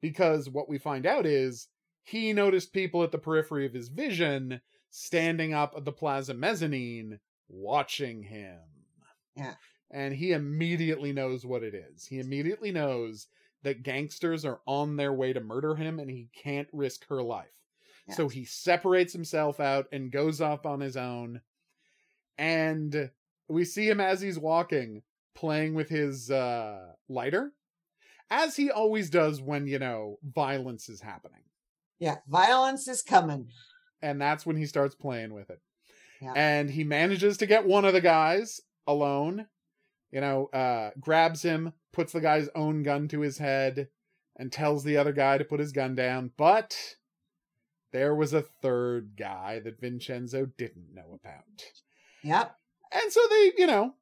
[0.00, 1.68] Because what we find out is
[2.02, 4.60] he noticed people at the periphery of his vision
[4.90, 7.18] standing up at the plaza mezzanine
[7.48, 8.58] watching him.
[9.36, 9.54] Yeah.
[9.90, 12.06] And he immediately knows what it is.
[12.06, 13.28] He immediately knows
[13.62, 17.46] that gangsters are on their way to murder him and he can't risk her life.
[18.14, 21.40] So he separates himself out and goes off on his own.
[22.38, 23.10] And
[23.48, 25.02] we see him as he's walking,
[25.34, 27.52] playing with his uh, lighter,
[28.30, 31.42] as he always does when, you know, violence is happening.
[31.98, 32.16] Yeah.
[32.28, 33.48] Violence is coming.
[34.02, 35.60] And that's when he starts playing with it.
[36.20, 36.32] Yeah.
[36.36, 39.46] And he manages to get one of the guys alone,
[40.10, 43.88] you know, uh, grabs him, puts the guy's own gun to his head,
[44.36, 46.30] and tells the other guy to put his gun down.
[46.36, 46.76] But
[47.92, 51.64] there was a third guy that Vincenzo didn't know about.
[52.22, 52.56] Yep.
[52.92, 53.94] And so they, you know,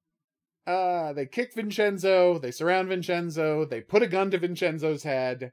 [0.66, 5.52] uh, they kick Vincenzo, they surround Vincenzo, they put a gun to Vincenzo's head.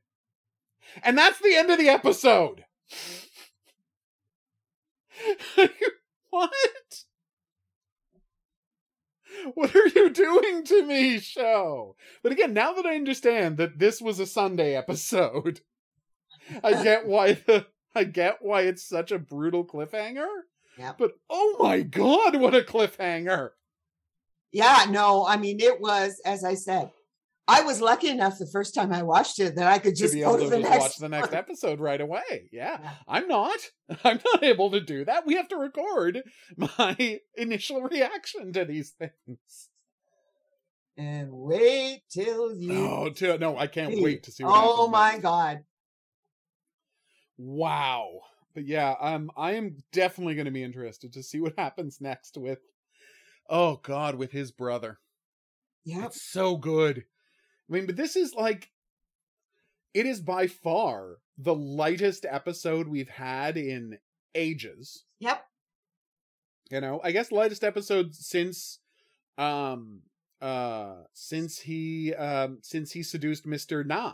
[1.04, 2.66] And that's the end of the episode.
[6.30, 6.52] what?
[9.54, 11.96] what are you doing to me, show?
[12.24, 15.62] But again, now that I understand that this was a Sunday episode,
[16.64, 20.28] I get why the I get why it's such a brutal cliffhanger.
[20.78, 20.94] Yeah.
[20.98, 23.50] But oh my god, what a cliffhanger!
[24.52, 26.92] Yeah, no, I mean it was, as I said,
[27.48, 30.20] I was lucky enough the first time I watched it that I could just to
[30.20, 32.50] be go able to to the just next watch the next episode right away.
[32.52, 32.78] Yeah.
[32.82, 32.92] Yeah.
[33.08, 33.58] I'm not.
[34.04, 35.26] I'm not able to do that.
[35.26, 36.24] We have to record
[36.56, 39.70] my initial reaction to these things.
[40.98, 42.74] And wait till you.
[42.74, 45.64] Oh, to, no, I can't wait to see what oh my god!
[47.42, 48.22] Wow.
[48.54, 52.38] But yeah, um, I am definitely going to be interested to see what happens next
[52.38, 52.60] with,
[53.50, 55.00] oh God, with his brother.
[55.84, 56.06] Yeah.
[56.06, 57.00] It's so good.
[57.00, 58.70] I mean, but this is like,
[59.94, 63.98] it is by far the lightest episode we've had in
[64.36, 65.06] ages.
[65.20, 65.44] Yep.
[66.70, 68.80] You know, I guess lightest episode since,
[69.40, 70.02] um,
[70.42, 74.14] uh, since he, um, since he seduced Mister Na.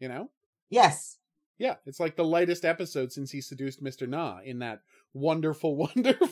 [0.00, 0.30] You know,
[0.70, 1.18] Yes.
[1.58, 4.08] yeah, it's like the lightest episode since he seduced Mr.
[4.08, 4.80] Na in that
[5.14, 6.28] wonderful, wonderful.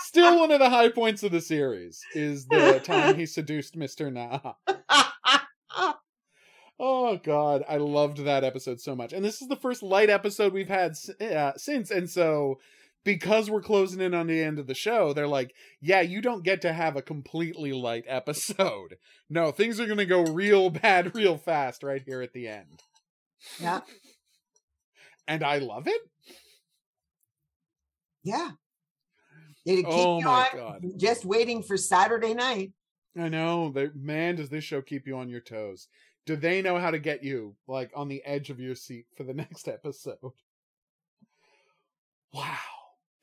[0.00, 4.12] Still one of the high points of the series is the time he seduced Mr.
[4.12, 4.54] Na.
[6.80, 9.12] Oh god, I loved that episode so much.
[9.12, 12.60] And this is the first light episode we've had uh, since and so
[13.04, 16.44] because we're closing in on the end of the show, they're like, "Yeah, you don't
[16.44, 18.96] get to have a completely light episode.
[19.30, 22.82] No, things are going to go real bad real fast right here at the end."
[23.60, 23.80] yeah.
[25.28, 26.00] And I love it.
[28.24, 28.52] Yeah.
[29.66, 30.84] Keep Oh you my on God.
[30.96, 32.72] just waiting for Saturday night.
[33.14, 33.70] I know.
[33.70, 35.88] They, man, does this show keep you on your toes?
[36.24, 39.24] Do they know how to get you like on the edge of your seat for
[39.24, 40.16] the next episode?
[42.32, 42.77] Wow.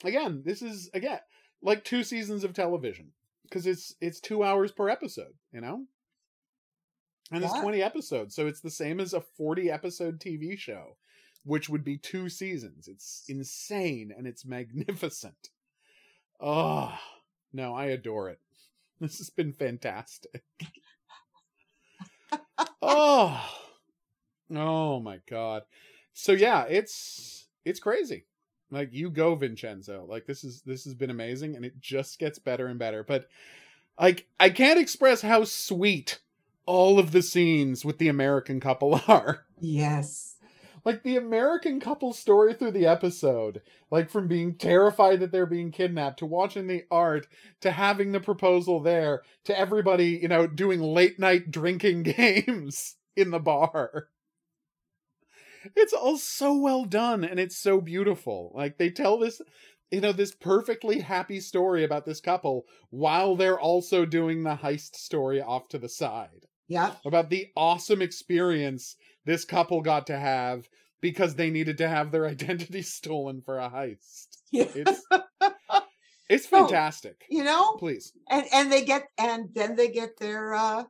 [0.05, 1.19] Again, this is again
[1.61, 3.11] like two seasons of television
[3.43, 5.85] because it's it's 2 hours per episode, you know?
[7.31, 10.97] And it's 20 episodes, so it's the same as a 40 episode TV show,
[11.43, 12.87] which would be two seasons.
[12.87, 15.49] It's insane and it's magnificent.
[16.39, 16.95] Oh,
[17.51, 18.39] no, I adore it.
[19.01, 20.41] This has been fantastic.
[22.81, 23.49] oh.
[24.53, 25.63] Oh my god.
[26.13, 28.25] So yeah, it's it's crazy.
[28.75, 30.05] Like you go Vincenzo.
[30.07, 33.03] Like this is this has been amazing and it just gets better and better.
[33.03, 33.27] But
[33.99, 36.19] like I can't express how sweet
[36.65, 40.35] all of the scenes with the American couple are Yes.
[40.83, 45.71] like the American couple story through the episode, like from being terrified that they're being
[45.71, 47.27] kidnapped to watching the art
[47.61, 53.31] to having the proposal there to everybody, you know, doing late night drinking games in
[53.31, 54.09] the bar.
[55.75, 58.51] It's all so well done and it's so beautiful.
[58.55, 59.41] Like they tell this
[59.91, 64.95] you know this perfectly happy story about this couple while they're also doing the heist
[64.95, 66.95] story off to the side Yeah.
[67.05, 70.67] about the awesome experience this couple got to have
[71.01, 74.27] because they needed to have their identity stolen for a heist.
[74.51, 74.65] Yeah.
[74.73, 75.01] It's
[76.29, 77.25] it's fantastic.
[77.29, 78.11] You know, Please.
[78.29, 80.83] and and they get and then they get their uh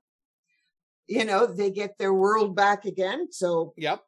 [1.07, 3.27] you know, they get their world back again.
[3.31, 4.03] So Yep.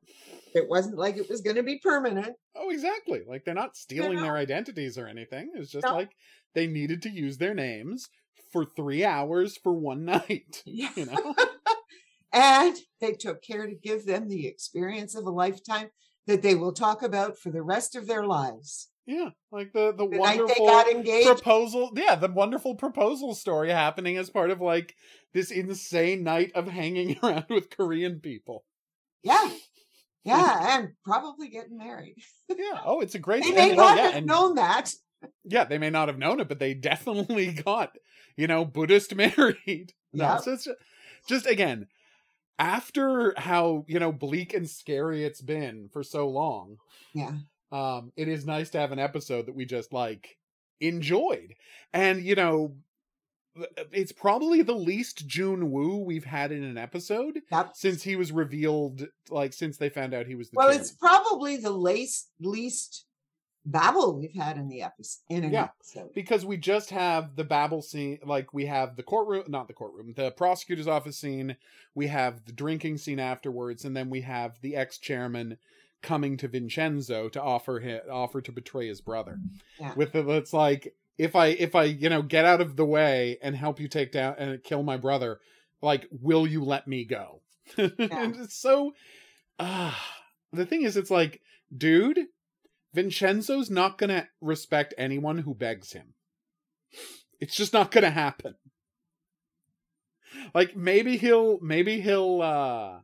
[0.58, 2.36] It wasn't like it was going to be permanent.
[2.56, 3.22] Oh, exactly.
[3.28, 4.24] Like they're not stealing know?
[4.24, 5.52] their identities or anything.
[5.56, 5.94] It's just No.
[5.94, 6.12] like
[6.56, 8.08] they needed to use their names
[8.52, 10.90] for 3 hours for one night, Yeah.
[10.96, 11.36] you know.
[12.34, 15.90] and they took care to give them the experience of a lifetime
[16.28, 18.90] that they will talk about for the rest of their lives.
[19.06, 20.84] yeah, like the the The wonderful
[21.24, 24.96] proposal yeah the wonderful proposal story happening as part of like
[25.34, 28.66] this insane night of hanging around with korean people
[29.24, 29.50] yeah.
[30.28, 32.16] Yeah, and probably getting married.
[32.50, 34.92] yeah oh it's a great They may and- oh, not yeah, have and- known that.
[35.46, 37.92] yeah they may not have known it but they definitely got
[38.36, 40.38] you know buddhist married No, Yeah.
[40.38, 40.78] so it's just,
[41.28, 41.88] just again
[42.60, 46.78] after how you know bleak and scary it's been for so long
[47.14, 47.34] Yeah.
[47.72, 50.38] um it is nice to have an episode that we just like
[50.80, 51.54] enjoyed
[51.94, 52.76] and you know
[53.92, 57.72] it's probably the least Jun Woo we've had in an episode Yep.
[57.76, 60.82] since he was revealed like since they found out he was the Well, chairman.
[60.82, 63.06] it's probably the least least
[63.66, 65.64] Babel we've had in the episode in an Yeah.
[65.66, 66.14] episode.
[66.14, 70.14] because we just have the Babel scene like we have the courtroom not the courtroom
[70.16, 71.58] the prosecutor's office scene
[71.94, 75.58] we have the drinking scene afterwards and then we have the ex-chairman
[76.02, 79.38] coming to vincenzo to offer him offer to betray his brother
[79.82, 79.94] Yeah.
[79.96, 83.38] with the it's like if i if i you know get out of the way
[83.42, 85.40] and help you take down and kill my brother
[85.82, 87.42] like will you let me go
[87.78, 88.94] and it's so
[89.60, 90.16] ah
[90.54, 91.42] the thing is it's like
[91.76, 92.28] dude
[92.94, 96.14] vincenzo's not gonna respect anyone who begs him
[97.40, 98.56] It's just not going to happen.
[100.54, 103.00] Like maybe he'll maybe he'll uh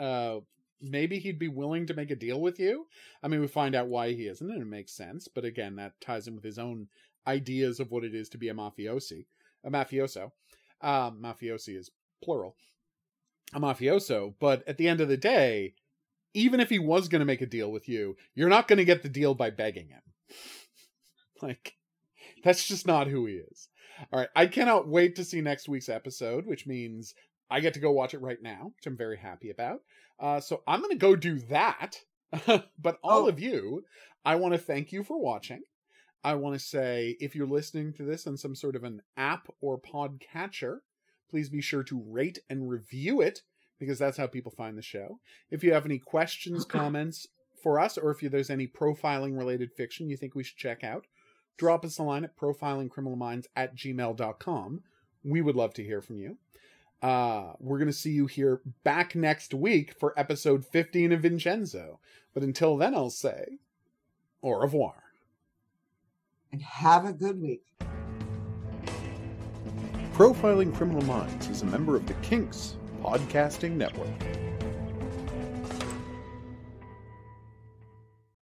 [0.00, 0.40] uh
[0.80, 2.86] maybe he'd be willing to make a deal with you.
[3.22, 5.28] I mean, we find out why he isn't, and it makes sense.
[5.28, 6.88] But again, that ties in with his own
[7.26, 9.26] ideas of what it is to be a mafiosi,
[9.64, 10.30] a mafioso.
[10.80, 11.90] Um, mafiosi is
[12.22, 12.56] plural.
[13.54, 14.34] A mafioso.
[14.38, 15.74] But at the end of the day,
[16.34, 18.84] even if he was going to make a deal with you, you're not going to
[18.84, 20.02] get the deal by begging him.
[21.42, 21.74] like,
[22.42, 23.68] that's just not who he is.
[24.12, 27.14] All right, I cannot wait to see next week's episode, which means
[27.48, 29.82] I get to go watch it right now, which I'm very happy about.
[30.18, 31.96] Uh, so I'm going to go do that.
[32.46, 33.28] but all oh.
[33.28, 33.84] of you,
[34.24, 35.62] I want to thank you for watching.
[36.24, 39.46] I want to say if you're listening to this on some sort of an app
[39.60, 40.78] or podcatcher,
[41.30, 43.42] please be sure to rate and review it
[43.78, 45.20] because that's how people find the show.
[45.50, 47.28] If you have any questions, comments
[47.62, 51.06] for us, or if there's any profiling related fiction you think we should check out,
[51.58, 54.82] drop us a line at profilingcriminalminds at gmail.com.
[55.22, 56.38] We would love to hear from you.
[57.02, 62.00] Uh, we're going to see you here back next week for episode 15 of Vincenzo.
[62.32, 63.58] But until then, I'll say
[64.42, 65.03] au revoir.
[66.54, 67.62] And have a good week.
[70.12, 74.43] Profiling Criminal Minds is a member of the Kinks Podcasting Network.